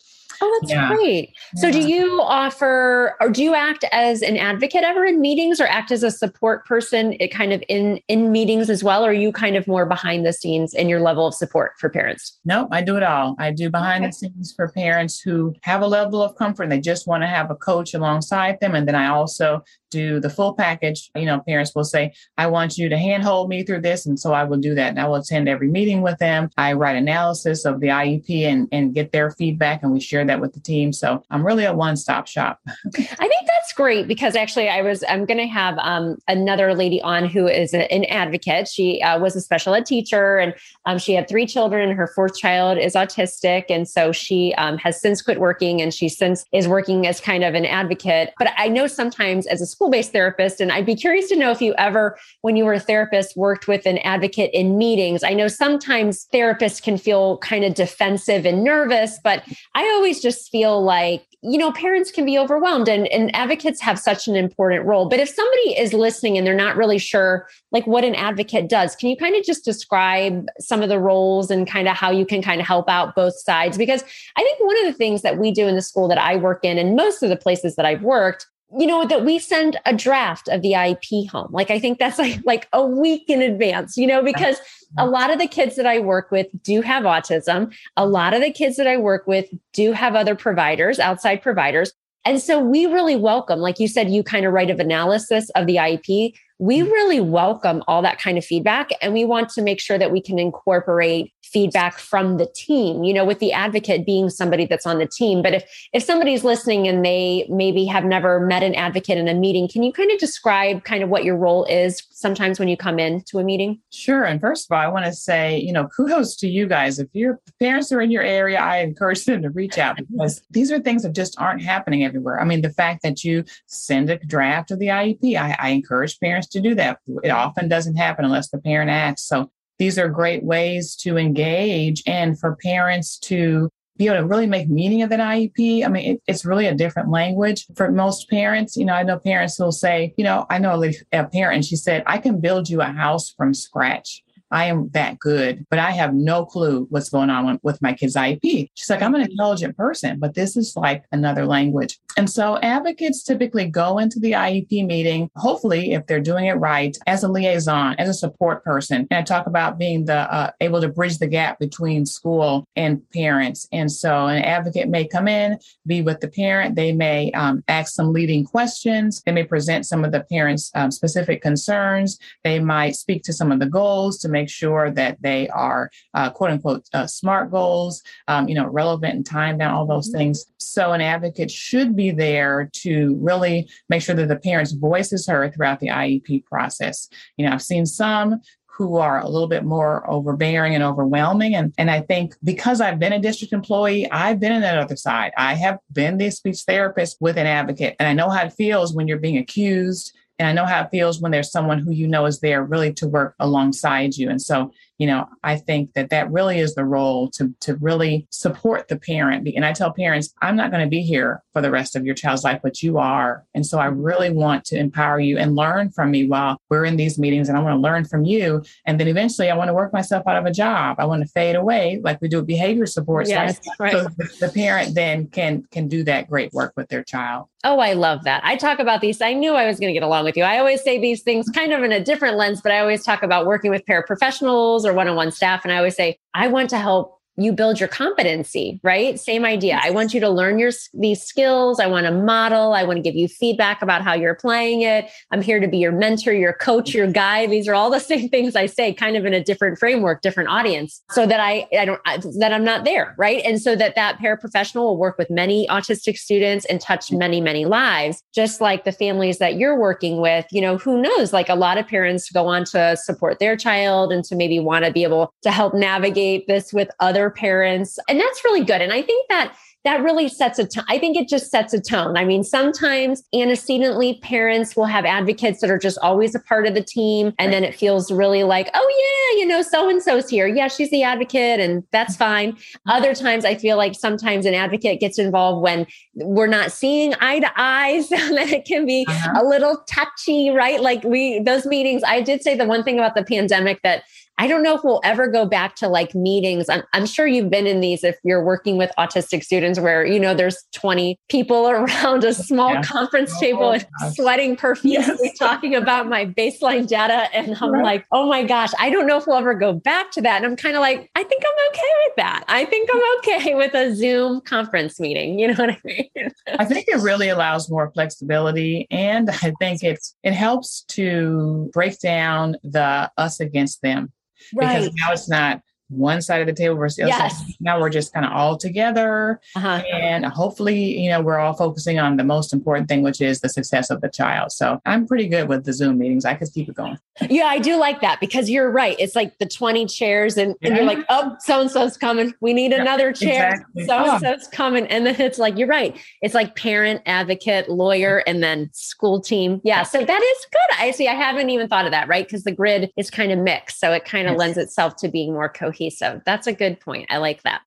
Oh, 0.41 0.59
that's 0.61 0.73
yeah. 0.73 0.89
great. 0.89 1.35
So, 1.57 1.67
yeah. 1.67 1.73
do 1.73 1.89
you 1.89 2.21
offer 2.23 3.15
or 3.21 3.31
do 3.31 3.43
you 3.43 3.55
act 3.55 3.85
as 3.93 4.23
an 4.23 4.37
advocate 4.37 4.85
ever 4.85 5.05
in 5.05 5.21
meetings 5.21 5.61
or 5.61 5.67
act 5.67 5.91
as 5.91 6.03
a 6.03 6.11
support 6.11 6.67
person 6.67 7.17
it 7.21 7.29
kind 7.29 7.53
of 7.53 7.63
in 7.69 8.01
in 8.09 8.33
meetings 8.33 8.71
as 8.71 8.83
well? 8.83 9.05
Or 9.05 9.11
are 9.11 9.13
you 9.13 9.33
kind 9.33 9.57
of 9.57 9.67
more 9.67 9.87
behind 9.87 10.27
the 10.27 10.33
scenes 10.33 10.75
in 10.75 10.89
your 10.89 11.01
level 11.01 11.27
of 11.27 11.35
support 11.35 11.73
for 11.79 11.89
parents? 11.89 12.39
No, 12.45 12.69
I 12.71 12.83
do 12.83 12.97
it 12.97 13.03
all. 13.03 13.37
I 13.39 13.51
do 13.51 13.71
behind 13.71 14.05
okay. 14.05 14.09
the 14.09 14.13
scenes 14.13 14.53
for 14.55 14.69
parents 14.69 15.21
who 15.21 15.55
have 15.63 15.83
a 15.83 15.87
level 15.87 16.23
of 16.23 16.37
comfort 16.37 16.65
and 16.65 16.73
they 16.73 16.81
just 16.81 17.07
want 17.07 17.23
to 17.23 17.27
have 17.27 17.51
a 17.51 17.57
coach 17.57 17.95
alongside 17.95 18.59
them. 18.61 18.75
And 18.75 18.87
then 18.87 18.95
I 18.95 19.09
also 19.09 19.63
do 19.91 20.21
the 20.21 20.31
full 20.31 20.55
package. 20.55 21.11
You 21.15 21.25
know, 21.25 21.41
parents 21.41 21.75
will 21.75 21.85
say, 21.85 22.13
I 22.39 22.47
want 22.47 22.79
you 22.79 22.89
to 22.89 22.99
handhold 22.99 23.49
me 23.49 23.63
through 23.63 23.83
this. 23.83 24.07
And 24.07 24.19
so 24.19 24.33
I 24.33 24.45
will 24.45 24.59
do 24.59 24.75
that. 24.75 24.91
And 24.91 25.01
I 25.01 25.07
will 25.07 25.17
attend 25.17 25.49
every 25.49 25.69
meeting 25.69 26.03
with 26.03 26.19
them. 26.19 26.51
I 26.57 26.73
write 26.73 26.97
analysis 26.97 27.65
of 27.65 27.81
the 27.81 27.89
IEP 27.89 28.43
and, 28.43 28.69
and 28.73 28.95
get 28.95 29.13
their 29.13 29.31
feedback 29.31 29.83
and 29.83 29.93
we 29.93 30.01
share 30.01 30.25
that 30.25 30.41
with 30.41 30.53
the 30.55 30.61
team. 30.61 30.93
So 30.93 31.23
I'm 31.31 31.45
really 31.45 31.65
a 31.65 31.75
one 31.75 31.97
stop 31.97 32.27
shop. 32.27 32.61
I 32.67 32.71
think 32.93 33.47
that's 33.47 33.73
great 33.75 34.09
because 34.09 34.37
actually 34.37 34.69
I 34.69 34.83
was, 34.83 35.05
I'm 35.09 35.25
going 35.25 35.39
to 35.39 35.47
have 35.47 35.79
um, 35.79 36.17
another 36.29 36.75
lady 36.75 37.01
on 37.03 37.27
who 37.27 37.47
is 37.47 37.75
a, 37.75 37.91
an 37.93 38.05
advocate. 38.05 38.69
She 38.69 39.01
uh, 39.03 39.19
was 39.19 39.37
a 39.37 39.41
special 39.41 39.75
ed 39.75 39.87
teacher 39.87 40.39
and 40.39 40.55
um, 40.87 40.99
she 40.99 41.15
had 41.15 41.29
three 41.29 41.47
children. 41.47 41.95
Her 41.95 42.07
fourth 42.09 42.37
child 42.37 42.79
is 42.79 42.95
autistic. 42.95 43.65
And 43.69 43.89
so 43.89 44.13
she 44.13 44.55
um, 44.55 44.79
has 44.79 45.01
since 45.01 45.23
quit 45.23 45.41
working 45.41 45.81
and 45.81 45.93
she 45.93 46.09
since 46.09 46.45
is 46.53 46.67
working 46.67 47.07
as 47.07 47.21
kind 47.21 47.45
of 47.45 47.55
an 47.55 47.67
advocate. 47.67 48.33
But 48.39 48.53
I 48.57 48.69
know 48.69 48.87
sometimes 48.87 49.47
as 49.47 49.61
a 49.61 49.67
school 49.77 49.91
based 49.91 50.13
therapist, 50.13 50.59
and 50.59 50.73
I'd 50.73 50.87
be 50.87 50.97
curious 50.97 51.29
to 51.29 51.37
know 51.37 51.51
if 51.51 51.61
you 51.61 51.75
ever, 51.77 52.19
when 52.41 52.57
you 52.57 52.65
were 52.65 52.73
a 52.73 52.81
therapist, 52.81 53.37
worked 53.37 53.69
with 53.69 53.85
an 53.85 53.99
advocate 53.99 54.51
in 54.55 54.79
meetings. 54.79 55.23
I 55.23 55.35
know 55.35 55.49
sometimes 55.49 56.27
therapists 56.33 56.83
can 56.83 56.97
feel 56.97 57.37
kind 57.39 57.63
of 57.63 57.75
defensive 57.75 58.47
and 58.47 58.65
nervous, 58.65 59.19
but 59.23 59.45
I 59.75 59.83
always 59.95 60.23
just 60.23 60.51
feel 60.51 60.83
like, 60.83 61.27
you 61.43 61.59
know, 61.59 61.73
parents 61.73 62.11
can 62.11 62.25
be 62.25 62.39
overwhelmed 62.39 62.89
and, 62.89 63.07
and 63.09 63.35
advocates 63.37 63.83
have 63.83 63.99
such 63.99 64.27
an 64.27 64.35
important 64.35 64.87
role. 64.87 65.11
But 65.11 65.21
if 65.21 65.29
somebody 65.29 65.79
is 65.79 65.93
listening 65.93 66.39
and 66.39 66.47
they're 66.47 66.55
not 66.55 66.77
really 66.77 66.99
sure 66.99 67.47
like 67.71 67.87
what 67.87 68.03
an 68.03 68.15
advocate 68.15 68.71
does, 68.71 68.97
can 68.97 69.11
you 69.11 69.17
kind 69.17 69.37
of 69.37 69.45
just 69.45 69.63
describe 69.63 70.47
some 70.59 70.83
of 70.83 70.89
the 70.89 70.99
roles 70.99 71.51
and 71.51 71.69
kind 71.69 71.87
of 71.87 71.95
how 71.95 72.11
you 72.11 72.25
can 72.25 72.41
kind 72.41 72.63
of 72.63 72.67
help 72.67 72.89
out 72.89 73.15
both 73.15 73.39
sides? 73.39 73.77
Because 73.77 74.03
I 74.37 74.43
think 74.43 74.59
one 74.59 74.79
of 74.79 74.91
the 74.91 74.97
things 74.97 75.21
that 75.21 75.37
we 75.37 75.53
do 75.53 75.69
in 75.69 75.75
the 75.75 75.83
school 75.83 76.09
that 76.09 76.19
I 76.19 76.37
work 76.37 76.65
in 76.65 76.79
and 76.79 76.97
most 76.97 77.23
of 77.23 77.29
the 77.29 77.37
places 77.37 77.77
that 77.77 77.85
I've 77.85 78.03
worked 78.03 78.47
you 78.79 78.87
know 78.87 79.07
that 79.07 79.25
we 79.25 79.39
send 79.39 79.79
a 79.87 79.95
draft 79.95 80.49
of 80.49 80.63
the 80.63 80.73
IEP 80.73 81.29
home. 81.31 81.49
Like 81.51 81.71
I 81.71 81.79
think 81.79 81.99
that's 81.99 82.19
like 82.19 82.41
like 82.45 82.69
a 82.73 82.85
week 82.85 83.25
in 83.29 83.43
advance, 83.43 83.97
you 83.97 84.07
know, 84.07 84.23
because 84.23 84.59
a 84.99 85.07
lot 85.07 85.31
of 85.31 85.39
the 85.39 85.47
kids 85.47 85.77
that 85.77 85.87
I 85.87 85.99
work 85.99 86.31
with 86.31 86.49
do 86.63 86.81
have 86.83 87.05
autism. 87.05 87.75
A 87.97 88.07
lot 88.07 88.35
of 88.35 88.41
the 88.41 88.53
kids 88.53 88.77
that 88.77 88.87
I 88.87 88.97
work 88.97 89.27
with 89.27 89.47
do 89.73 89.93
have 89.93 90.15
other 90.15 90.35
providers, 90.35 90.99
outside 90.99 91.43
providers. 91.43 91.93
And 92.25 92.41
so 92.41 92.59
we 92.59 92.87
really 92.87 93.15
welcome, 93.15 93.61
like 93.61 93.79
you 93.79 93.87
said, 93.87 94.11
you 94.11 94.25
kind 94.25 94.47
of 94.47 94.53
write 94.53 94.71
of 94.71 94.81
analysis 94.81 95.49
of 95.51 95.67
the 95.67 95.77
IEP 95.77 96.33
we 96.59 96.81
mm-hmm. 96.81 96.91
really 96.91 97.21
welcome 97.21 97.83
all 97.87 98.03
that 98.03 98.19
kind 98.19 98.39
of 98.39 98.45
feedback 98.45 98.91
and 99.03 99.13
we 99.13 99.25
want 99.25 99.49
to 99.51 99.63
make 99.63 99.81
sure 99.81 99.99
that 99.99 100.11
we 100.11 100.21
can 100.21 100.39
incorporate 100.39 101.33
feedback 101.53 101.99
from 101.99 102.39
the 102.39 102.47
team 102.55 103.05
you 103.05 103.15
know 103.15 103.25
with 103.25 103.39
the 103.39 103.53
advocate 103.53 104.05
being 104.05 104.29
somebody 104.31 104.67
that's 104.67 104.87
on 104.87 104.99
the 104.99 105.07
team. 105.07 105.43
But 105.43 105.55
if 105.55 105.89
if 105.93 106.03
somebody's 106.03 106.45
listening 106.45 106.89
and 106.89 107.05
they 107.05 107.47
maybe 107.49 107.85
have 107.87 108.05
never 108.05 108.41
met 108.41 108.63
an 108.63 108.75
advocate 108.75 109.19
in 109.19 109.29
a 109.29 109.35
meeting 109.35 109.69
can 109.69 109.83
you 109.83 109.93
kind 109.93 110.11
of 110.11 110.19
describe 110.19 110.85
kind 110.85 111.03
of 111.03 111.09
what 111.09 111.25
your 111.25 111.37
role 111.37 111.65
is 111.65 112.03
sometimes 112.11 112.59
when 112.59 112.69
you 112.69 112.77
come 112.77 112.99
in 112.99 113.23
to 113.29 113.39
a 113.39 113.45
meeting? 113.45 113.81
Sure. 113.93 114.25
And 114.25 114.41
first 114.41 114.67
of 114.71 114.75
all 114.75 114.83
i 114.83 114.89
want 114.89 115.07
to 115.07 115.13
say 115.13 115.59
you 115.59 115.73
know 115.73 115.89
kudos 115.89 116.37
to 116.37 116.49
you 116.49 116.67
guys. 116.67 116.99
If 116.99 117.09
your 117.13 117.41
parents 117.61 117.93
are 117.93 118.01
in 118.01 118.11
your 118.11 118.23
area 118.23 118.59
i 118.61 118.79
encourage 118.79 119.25
them 119.25 119.43
to 119.43 119.51
reach 119.51 119.79
out 119.79 119.97
because 119.97 120.43
these 120.51 120.73
are 120.73 120.81
things 120.81 121.03
that 121.03 121.15
just 121.15 121.39
aren't 121.41 121.63
happening 121.63 122.05
everywhere. 122.05 122.41
I 122.41 122.45
mean 122.45 122.63
the 122.63 122.71
fact 122.71 123.03
that 123.03 123.25
you 123.25 123.45
send 123.67 124.11
a 124.11 124.19
draft 124.19 124.71
of 124.71 124.79
the 124.79 124.89
iep 124.89 125.37
i, 125.37 125.57
I 125.59 125.69
encourage 125.71 126.19
parents 126.21 126.49
to 126.49 126.61
do 126.61 126.75
that. 126.75 126.99
It 127.23 127.31
often 127.31 127.69
doesn't 127.69 127.97
happen 127.97 128.25
unless 128.25 128.51
the 128.51 128.59
parent 128.59 128.91
asks. 128.91 129.23
So 129.23 129.51
these 129.79 129.99
are 129.99 130.09
great 130.09 130.43
ways 130.43 130.97
to 130.97 131.17
engage 131.17 132.03
and 132.07 132.39
for 132.39 132.57
parents 132.63 133.19
to 133.19 133.69
be 133.97 134.07
able 134.07 134.17
to 134.17 134.27
really 134.27 134.47
make 134.47 134.69
meaning 134.69 135.03
of 135.03 135.11
an 135.11 135.21
IEP. 135.21 135.85
I 135.85 135.89
mean, 135.89 136.15
it, 136.15 136.23
it's 136.27 136.45
really 136.45 136.67
a 136.67 136.75
different 136.75 137.11
language 137.11 137.67
for 137.77 137.91
most 137.91 138.29
parents. 138.29 138.77
You 138.77 138.85
know, 138.85 138.93
I 138.93 139.03
know 139.03 139.19
parents 139.19 139.57
who'll 139.57 139.73
say, 139.73 140.15
you 140.17 140.25
know, 140.25 140.47
I 140.51 140.59
know 140.59 140.83
a, 140.83 140.93
a 141.13 141.25
parent 141.25 141.57
and 141.57 141.65
she 141.65 141.77
said, 141.77 142.03
I 142.07 142.19
can 142.19 142.41
build 142.41 142.69
you 142.69 142.83
a 142.83 142.87
house 142.87 143.31
from 143.31 143.55
scratch. 143.55 144.23
I 144.57 144.65
am 144.65 144.89
that 144.95 145.19
good, 145.19 145.67
but 145.69 145.79
I 145.79 145.91
have 145.91 146.15
no 146.15 146.47
clue 146.47 146.87
what's 146.89 147.11
going 147.11 147.29
on 147.29 147.61
with 147.63 147.83
my 147.83 147.93
kid's 147.93 148.17
IEP. 148.17 148.71
She's 148.73 148.89
like, 148.89 149.03
I'm 149.03 149.15
an 149.15 149.21
intelligent 149.21 149.77
person, 149.77 150.19
but 150.19 150.33
this 150.33 150.57
is 150.57 150.75
like 150.75 151.05
another 151.13 151.45
language. 151.45 151.99
And 152.17 152.31
so 152.31 152.57
advocates 152.61 153.23
typically 153.23 153.67
go 153.67 153.99
into 153.99 154.19
the 154.19 154.33
IEP 154.33 154.87
meeting, 154.87 155.31
hopefully, 155.37 155.93
if 155.93 156.07
they're 156.07 156.21
doing 156.21 156.47
it 156.47 156.55
right, 156.55 156.97
as 157.07 157.23
a 157.23 157.29
liaison, 157.29 157.97
as 157.99 158.09
a 158.09 158.15
support 158.15 158.65
person. 158.65 159.07
And 159.11 159.19
I 159.19 159.23
talk 159.23 159.47
about 159.47 159.79
being 159.79 160.07
the 160.07 160.21
uh, 160.33 160.53
able 160.63 160.81
to 160.81 160.89
bridge 160.89 161.19
the 161.19 161.27
gap 161.27 161.59
between 161.59 162.07
school 162.07 162.67
and 162.77 163.03
parents. 163.11 163.69
And 163.73 163.93
so 163.93 164.29
an 164.29 164.43
advocate 164.43 164.89
may 164.89 165.07
come 165.07 165.29
in, 165.29 165.59
be 165.87 166.01
with 166.01 166.21
the 166.21 166.29
parent. 166.29 166.77
They 166.77 166.95
may 166.95 167.31
um, 167.33 167.63
ask 167.69 167.93
some 167.93 168.15
leading 168.15 168.47
questions. 168.47 169.23
They 169.27 169.33
may 169.33 169.45
present 169.45 169.85
some 169.85 170.03
of 170.03 170.13
the 170.13 170.25
parents' 170.31 170.71
um, 170.75 170.91
specific 170.91 171.43
concerns. 171.43 172.19
They 172.43 172.59
might 172.59 172.97
speak 172.97 173.23
to 173.25 173.35
some 173.35 173.53
of 173.53 173.61
the 173.61 173.67
goals 173.67 174.17
to 174.21 174.31
make 174.31 174.46
sure 174.51 174.91
that 174.91 175.21
they 175.21 175.49
are 175.49 175.91
uh, 176.15 176.31
quote 176.31 176.51
unquote 176.51 176.87
uh, 176.93 177.07
smart 177.07 177.51
goals, 177.51 178.03
um, 178.29 178.49
you 178.49 178.55
know, 178.55 178.67
relevant 178.67 179.15
and 179.15 179.27
time 179.27 179.59
bound, 179.59 179.75
all 179.75 179.87
those 179.87 180.09
mm-hmm. 180.09 180.19
things. 180.19 180.47
So 180.59 180.93
an 180.93 181.01
advocate 181.01 181.51
should 181.51 181.97
be 181.97 182.11
there 182.11 182.71
to 182.75 183.17
really 183.21 183.69
make 183.89 184.03
sure 184.03 184.15
that 184.15 184.29
the 184.29 184.37
parent's 184.37 184.73
voice 184.73 185.13
is 185.13 185.27
heard 185.27 185.55
throughout 185.55 185.81
the 185.81 185.89
IEP 185.89 186.45
process. 186.47 187.09
You 187.37 187.47
know, 187.47 187.53
I've 187.53 187.63
seen 187.63 187.87
some 187.87 188.41
who 188.77 188.97
are 188.97 189.21
a 189.21 189.29
little 189.29 189.49
bit 189.49 189.65
more 189.65 190.09
overbearing 190.11 190.75
and 190.75 190.85
overwhelming. 190.85 191.55
And, 191.55 191.73
and 191.79 191.91
I 191.91 192.03
think 192.03 192.35
because 192.45 192.83
I've 192.83 192.99
been 192.99 193.15
a 193.15 193.19
district 193.19 193.55
employee, 193.55 194.11
I've 194.11 194.39
been 194.39 194.53
in 194.53 194.61
that 194.61 194.77
other 194.77 194.97
side. 194.97 195.33
I 195.39 195.55
have 195.55 195.79
been 195.93 196.19
the 196.19 196.31
speech 196.31 196.61
therapist 196.67 197.17
with 197.19 197.39
an 197.39 197.47
advocate, 197.47 197.97
and 197.99 198.07
I 198.07 198.13
know 198.13 198.29
how 198.29 198.45
it 198.45 198.53
feels 198.53 198.95
when 198.95 199.09
you're 199.09 199.19
being 199.19 199.39
accused 199.39 200.15
and 200.39 200.49
I 200.49 200.53
know 200.53 200.67
how 200.67 200.83
it 200.83 200.91
feels 200.91 201.21
when 201.21 201.33
there's 201.33 201.51
someone 201.51 201.79
who 201.79 201.93
you 201.93 202.07
know 202.07 202.27
is 202.27 202.41
there 202.41 202.63
really 202.63 202.93
to 202.95 203.09
work 203.09 203.35
alongside 203.41 204.17
you. 204.17 204.29
And 204.29 204.41
so 204.41 204.73
you 204.99 205.07
know, 205.07 205.29
I 205.45 205.57
think 205.57 205.93
that 205.95 206.11
that 206.11 206.31
really 206.31 206.59
is 206.59 206.75
the 206.75 206.85
role 206.85 207.31
to, 207.33 207.53
to 207.61 207.77
really 207.77 208.27
support 208.31 208.89
the 208.89 208.97
parent. 208.97 209.47
And 209.55 209.65
I 209.65 209.73
tell 209.73 209.93
parents, 209.93 210.33
I'm 210.43 210.57
not 210.57 210.71
going 210.71 210.83
to 210.83 210.89
be 210.89 211.03
here 211.03 211.43
for 211.53 211.61
the 211.61 211.71
rest 211.71 211.97
of 211.97 212.07
your 212.07 212.15
child's 212.15 212.45
life, 212.45 212.61
but 212.63 212.83
you 212.83 212.99
are. 212.99 213.45
And 213.55 213.67
so 213.67 213.79
I 213.79 213.87
really 213.87 214.31
want 214.31 214.65
to 214.67 214.79
empower 214.79 215.21
you 215.21 215.37
and 215.39 215.55
learn 215.55 215.91
from 215.91 216.11
me 216.11 216.27
while 216.27 216.57
we're 216.71 216.85
in 216.85 216.97
these 216.97 217.19
meetings. 217.19 217.49
And 217.49 217.59
I 217.59 217.61
want 217.61 217.75
to 217.75 217.81
learn 217.81 218.05
from 218.05 218.25
you. 218.25 218.63
And 218.87 218.99
then 218.99 219.09
eventually 219.09 219.51
I 219.51 219.57
want 219.57 219.69
to 219.69 219.75
work 219.75 219.93
myself 219.93 220.27
out 220.27 220.37
of 220.37 220.47
a 220.47 220.51
job. 220.51 220.97
I 220.99 221.05
want 221.05 221.23
to 221.23 221.29
fade 221.29 221.57
away 221.57 222.01
like 222.03 222.21
we 222.21 222.29
do 222.29 222.39
with 222.39 222.47
behavior 222.47 222.87
support. 222.87 223.29
Yes, 223.29 223.61
right. 223.79 223.93
So 223.93 224.09
the 224.41 224.51
parent 224.53 224.95
then 224.95 225.29
can, 225.29 225.65
can 225.71 225.89
do 225.89 226.05
that 226.05 226.29
great 226.29 226.53
work 226.53 226.73
with 226.77 226.89
their 226.89 227.05
child. 227.05 227.49
Oh, 227.65 227.81
I 227.81 227.95
love 227.95 228.23
that. 228.25 228.43
I 228.45 228.55
talk 228.57 228.79
about 228.79 229.01
these. 229.01 229.21
I 229.21 229.33
knew 229.33 229.55
I 229.55 229.67
was 229.67 229.81
going 229.81 229.89
to 229.89 229.93
get 229.93 230.05
along 230.05 230.25
with 230.25 230.37
you. 230.37 230.45
I 230.45 230.59
always 230.59 230.83
say 230.83 231.01
these 231.01 231.23
things 231.23 231.49
kind 231.49 231.73
of 231.73 231.83
in 231.83 231.91
a 231.91 232.03
different 232.03 232.37
lens, 232.37 232.61
but 232.63 232.71
I 232.71 232.79
always 232.79 233.03
talk 233.03 233.25
about 233.25 233.45
working 233.45 233.73
with 233.73 233.85
paraprofessionals 233.87 234.86
or 234.87 234.93
one 234.93 235.09
on 235.09 235.17
one 235.17 235.31
staff. 235.31 235.65
And 235.65 235.73
I 235.73 235.77
always 235.79 235.97
say, 235.97 236.19
I 236.35 236.49
want 236.49 236.71
to 236.71 236.79
help 236.79 237.16
you 237.37 237.53
build 237.53 237.79
your 237.79 237.89
competency, 237.89 238.81
right? 238.83 239.21
Same 239.21 239.45
idea. 239.45 239.79
I 239.83 239.91
want 239.91 240.15
you 240.15 240.21
to 240.21 240.29
learn 240.29 240.59
your 240.59 240.73
these 240.95 241.23
skills. 241.23 241.79
I 241.79 241.87
want 241.87 242.07
to 242.07 242.13
model. 242.13 242.73
I 242.73 242.83
want 242.83 242.97
to 242.97 243.03
give 243.03 243.15
you 243.15 243.29
feedback 243.29 243.83
about 243.83 244.03
how 244.03 244.15
you're 244.15 244.35
playing 244.35 244.83
it. 244.83 245.11
I'm 245.31 245.43
here 245.43 245.61
to 245.61 245.69
be 245.69 245.79
your 245.79 245.93
mentor, 245.93 246.33
your 246.33 246.55
coach, 246.55 246.95
your 246.95 247.11
guide. 247.11 247.51
These 247.51 247.69
are 247.69 247.75
all 247.75 247.91
the 247.91 248.01
same 248.07 248.29
things 248.29 248.57
I 248.57 248.67
say, 248.67 248.93
kind 248.93 249.17
of 249.17 249.27
in 249.27 249.35
a 249.35 249.43
different 249.43 249.79
framework, 249.79 250.23
different 250.23 250.49
audience, 250.49 251.03
so 251.11 251.27
that 251.27 251.41
I 251.41 251.67
I 251.79 251.85
don't 251.85 252.01
I, 252.07 252.19
that 252.39 252.53
I'm 252.53 252.65
not 252.65 252.85
there, 252.85 253.15
right? 253.19 253.43
And 253.45 253.61
so 253.61 253.77
that 253.77 253.95
that 253.97 254.19
paraprofessional 254.19 254.77
will 254.77 254.99
work 254.99 255.19
with 255.19 255.31
many 255.31 255.67
autistic 255.69 256.17
students 256.17 256.65
and 256.67 256.81
touch 256.81 257.13
many 257.13 257.41
many 257.41 257.67
lives, 257.67 258.23
just 258.35 258.61
like 258.61 258.85
the 258.85 258.93
families 258.93 259.39
that 259.39 259.57
you're 259.57 259.79
working 259.79 260.21
with. 260.21 260.47
You 260.51 260.63
know, 260.63 260.79
who 260.79 261.01
knows? 261.01 261.33
Like 261.33 261.49
a 261.49 261.55
lot 261.55 261.77
of 261.77 261.87
parents 261.87 262.31
go 262.31 262.47
on 262.47 262.65
to 262.67 262.97
support 262.97 263.39
their 263.39 263.57
child 263.57 264.13
and 264.13 264.25
to 264.25 264.35
maybe 264.35 264.59
want 264.59 264.85
to 264.85 264.91
be 264.91 265.03
able 265.03 265.33
to 265.43 265.51
help 265.51 265.75
navigate 265.75 266.47
this 266.47 266.73
with 266.73 266.89
other 267.01 267.26
their 267.27 267.31
parents. 267.31 267.99
And 268.09 268.21
that's 268.21 268.45
really 268.45 268.65
good. 268.65 268.81
And 268.81 268.93
I 268.93 269.03
think 269.03 269.29
that 269.29 269.57
that 269.85 270.03
really 270.03 270.29
sets 270.29 270.59
a 270.59 270.67
tone. 270.67 270.85
I 270.89 270.99
think 270.99 271.17
it 271.17 271.29
just 271.29 271.49
sets 271.49 271.73
a 271.73 271.81
tone. 271.81 272.17
I 272.17 272.25
mean, 272.25 272.43
sometimes 272.43 273.23
antecedently 273.33 274.19
parents 274.21 274.75
will 274.75 274.87
have 274.87 275.05
advocates 275.05 275.61
that 275.61 275.71
are 275.71 275.79
just 275.79 275.97
always 276.03 276.35
a 276.35 276.41
part 276.41 276.67
of 276.67 276.75
the 276.75 276.83
team. 276.83 277.33
And 277.39 277.53
then 277.53 277.63
it 277.63 277.73
feels 277.73 278.11
really 278.11 278.43
like, 278.43 278.69
oh, 278.75 279.33
yeah, 279.33 279.41
you 279.41 279.47
know, 279.47 279.63
so 279.63 279.89
and 279.89 280.03
so's 280.03 280.29
here. 280.29 280.49
Yeah, 280.49 280.67
she's 280.67 280.91
the 280.91 281.05
advocate 281.05 281.61
and 281.61 281.85
that's 281.93 282.17
fine. 282.17 282.57
Other 282.89 283.15
times 283.15 283.45
I 283.45 283.55
feel 283.55 283.77
like 283.77 283.95
sometimes 283.95 284.45
an 284.45 284.55
advocate 284.55 284.99
gets 284.99 285.21
involved 285.21 285.63
when 285.63 285.87
we're 286.15 286.49
not 286.49 286.73
seeing 286.73 287.15
eye 287.21 287.39
to 287.39 287.51
eye. 287.57 288.03
So 288.17 288.17
that 288.17 288.51
it 288.51 288.65
can 288.65 288.87
be 288.87 289.05
uh-huh. 289.09 289.41
a 289.41 289.45
little 289.45 289.85
touchy, 289.89 290.51
right? 290.51 290.81
Like 290.81 291.03
we, 291.05 291.41
those 291.41 291.67
meetings, 291.67 292.03
I 292.05 292.21
did 292.21 292.43
say 292.43 292.57
the 292.57 292.65
one 292.65 292.83
thing 292.83 292.99
about 292.99 293.15
the 293.15 293.25
pandemic 293.25 293.83
that 293.83 294.03
I 294.39 294.49
don't 294.49 294.63
know 294.63 294.75
if 294.75 294.85
we'll 294.85 295.01
ever 295.03 295.29
go 295.29 295.47
back 295.47 295.77
to 295.77 295.89
like 295.89 296.15
meetings. 296.15 296.69
I'm, 296.69 296.83
I'm, 296.93 297.07
sure 297.07 297.27
you've 297.27 297.49
been 297.49 297.67
in 297.67 297.81
these 297.81 298.05
if 298.05 298.19
you're 298.23 298.45
working 298.45 298.77
with 298.77 298.91
autistic 298.99 299.43
students 299.43 299.81
where, 299.81 300.05
you 300.05 300.21
know, 300.21 300.35
there's 300.35 300.59
20 300.75 301.19
people 301.31 301.69
around 301.71 302.23
a 302.25 302.35
small 302.35 302.75
yeah. 302.75 302.83
conference 302.83 303.33
oh, 303.37 303.41
table 303.41 303.71
and 303.71 303.87
sweating 304.13 304.57
profusely 304.57 305.17
yes. 305.23 305.39
talking 305.39 305.75
about 305.75 306.09
my 306.09 306.27
baseline 306.27 306.87
data. 306.87 307.35
And 307.35 307.57
I'm 307.61 307.71
right. 307.71 307.85
like, 307.85 308.07
oh 308.13 308.29
my 308.29 308.45
gosh, 308.45 308.71
I 308.79 308.91
don't 308.91 309.07
know 309.07 309.17
if 309.17 309.27
we'll 309.27 309.39
ever 309.39 309.55
go 309.55 309.73
back 309.73 310.11
to 310.13 310.23
that. 310.23 310.37
And 310.37 310.47
I'm 310.47 310.57
kind 310.57 310.77
of 310.77 310.81
like, 310.81 311.11
I 311.15 311.23
think 311.23 311.43
I'm 311.45 311.69
okay 311.71 311.93
with 312.07 312.17
that. 312.17 312.45
I 312.49 312.65
think 312.67 312.91
I'm 312.93 313.19
okay 313.19 313.55
with 313.55 313.75
a 313.75 313.95
Zoom 313.95 314.43
conference 314.43 315.01
meeting. 315.01 315.39
You 315.39 315.49
know 315.49 315.55
what 315.55 315.71
I 315.71 315.81
mean? 315.85 316.31
I 316.59 316.65
think 316.65 316.89
it 316.89 316.99
really 316.99 317.29
allows 317.29 317.71
more 317.71 317.91
flexibility. 317.93 318.87
And 318.91 319.31
I 319.31 319.55
think 319.59 319.83
it's, 319.83 320.15
it 320.23 320.33
helps 320.33 320.83
to 320.89 321.71
break 321.73 321.99
down 322.01 322.57
the 322.63 323.11
us 323.17 323.41
against 323.41 323.81
them 323.81 324.13
Right. 324.55 324.79
Because 324.79 324.95
now 325.01 325.13
it's 325.13 325.29
not 325.29 325.63
one 325.89 326.21
side 326.21 326.41
of 326.41 326.47
the 326.47 326.53
table 326.53 326.75
versus 326.77 326.97
the 326.97 327.03
other 327.05 327.11
Yes. 327.11 327.39
side. 327.39 327.47
Now 327.61 327.81
we're 327.81 327.91
just 327.91 328.13
kind 328.13 328.27
of 328.27 328.33
all 328.33 328.57
together. 328.57 329.41
Uh-huh. 329.55 329.83
And 329.93 330.25
hopefully, 330.27 330.99
you 330.99 331.11
know, 331.11 331.21
we're 331.21 331.39
all 331.39 331.55
focusing 331.55 331.99
on 331.99 332.17
the 332.17 332.25
most 332.25 332.53
important 332.53 332.89
thing, 332.89 333.03
which 333.03 333.21
is 333.21 333.41
the 333.41 333.49
success 333.49 333.91
of 333.91 334.01
the 334.01 334.09
child. 334.09 334.53
So 334.53 334.81
I'm 334.85 335.07
pretty 335.07 335.29
good 335.29 335.49
with 335.49 335.65
the 335.65 335.73
Zoom 335.73 335.99
meetings. 335.99 336.25
I 336.25 336.35
could 336.35 336.49
keep 336.53 336.69
it 336.69 336.75
going. 336.75 336.99
Yeah, 337.31 337.45
I 337.45 337.59
do 337.59 337.77
like 337.77 338.01
that 338.03 338.21
because 338.21 338.51
you're 338.51 338.71
right. 338.71 338.97
It's 338.99 339.15
like 339.17 339.39
the 339.39 339.47
20 339.47 339.87
chairs, 339.87 340.37
and, 340.37 340.55
and 340.63 340.77
you're 340.77 340.85
like, 340.85 340.99
oh, 341.09 341.37
so 341.41 341.61
and 341.63 341.71
so's 341.71 341.97
coming. 341.97 342.35
We 342.41 342.53
need 342.53 342.73
Yeah, 342.73 342.83
another 342.83 343.13
chair. 343.13 343.65
So 343.87 343.97
and 344.13 344.21
so's 344.21 344.49
coming. 344.49 344.87
And 344.89 345.07
then 345.07 345.21
it's 345.21 345.39
like, 345.39 345.57
you're 345.57 345.69
right. 345.69 345.97
It's 346.21 346.35
like 346.35 346.57
parent, 346.57 347.01
advocate, 347.07 347.71
lawyer, 347.71 348.19
and 348.27 348.43
then 348.43 348.71
school 348.73 349.21
team. 349.21 349.61
Yeah. 349.65 349.83
So 349.85 350.05
that 350.05 350.23
is 350.23 350.47
good. 350.53 350.79
I 350.79 350.91
see. 350.91 351.09
I 351.09 351.15
haven't 351.15 351.49
even 351.51 351.69
thought 351.69 351.87
of 351.87 351.93
that, 351.93 352.09
right? 352.09 352.27
Because 352.27 352.45
the 352.45 352.53
grid 352.53 352.91
is 352.97 353.11
kind 353.11 353.33
of 353.33 353.39
mixed. 353.39 353.81
So 353.81 353.93
it 353.93 354.05
kind 354.05 354.27
of 354.29 354.33
Yes. 354.33 354.39
lends 354.39 354.59
itself 354.59 354.97
to 354.97 355.09
being 355.09 355.33
more 355.33 355.49
cohesive. 355.77 356.23
That's 356.25 356.47
a 356.47 356.53
good 356.53 356.81
point. 356.81 357.07
I 357.11 357.19
like 357.19 357.43
that. 357.43 357.63